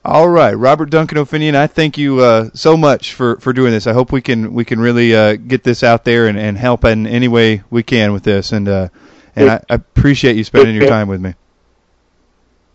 [0.05, 3.87] All right, Robert Duncan O'Finioan, I thank you uh, so much for, for doing this.
[3.87, 6.85] I hope we can we can really uh, get this out there and, and help
[6.85, 8.53] in any way we can with this.
[8.53, 8.87] And uh,
[9.35, 11.35] and I, I appreciate you spending your time with me.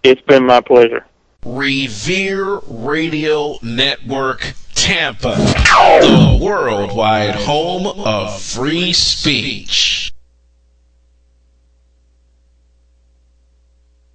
[0.02, 1.06] It's been my pleasure.
[1.44, 10.12] Revere Radio Network Tampa, the worldwide home of free speech.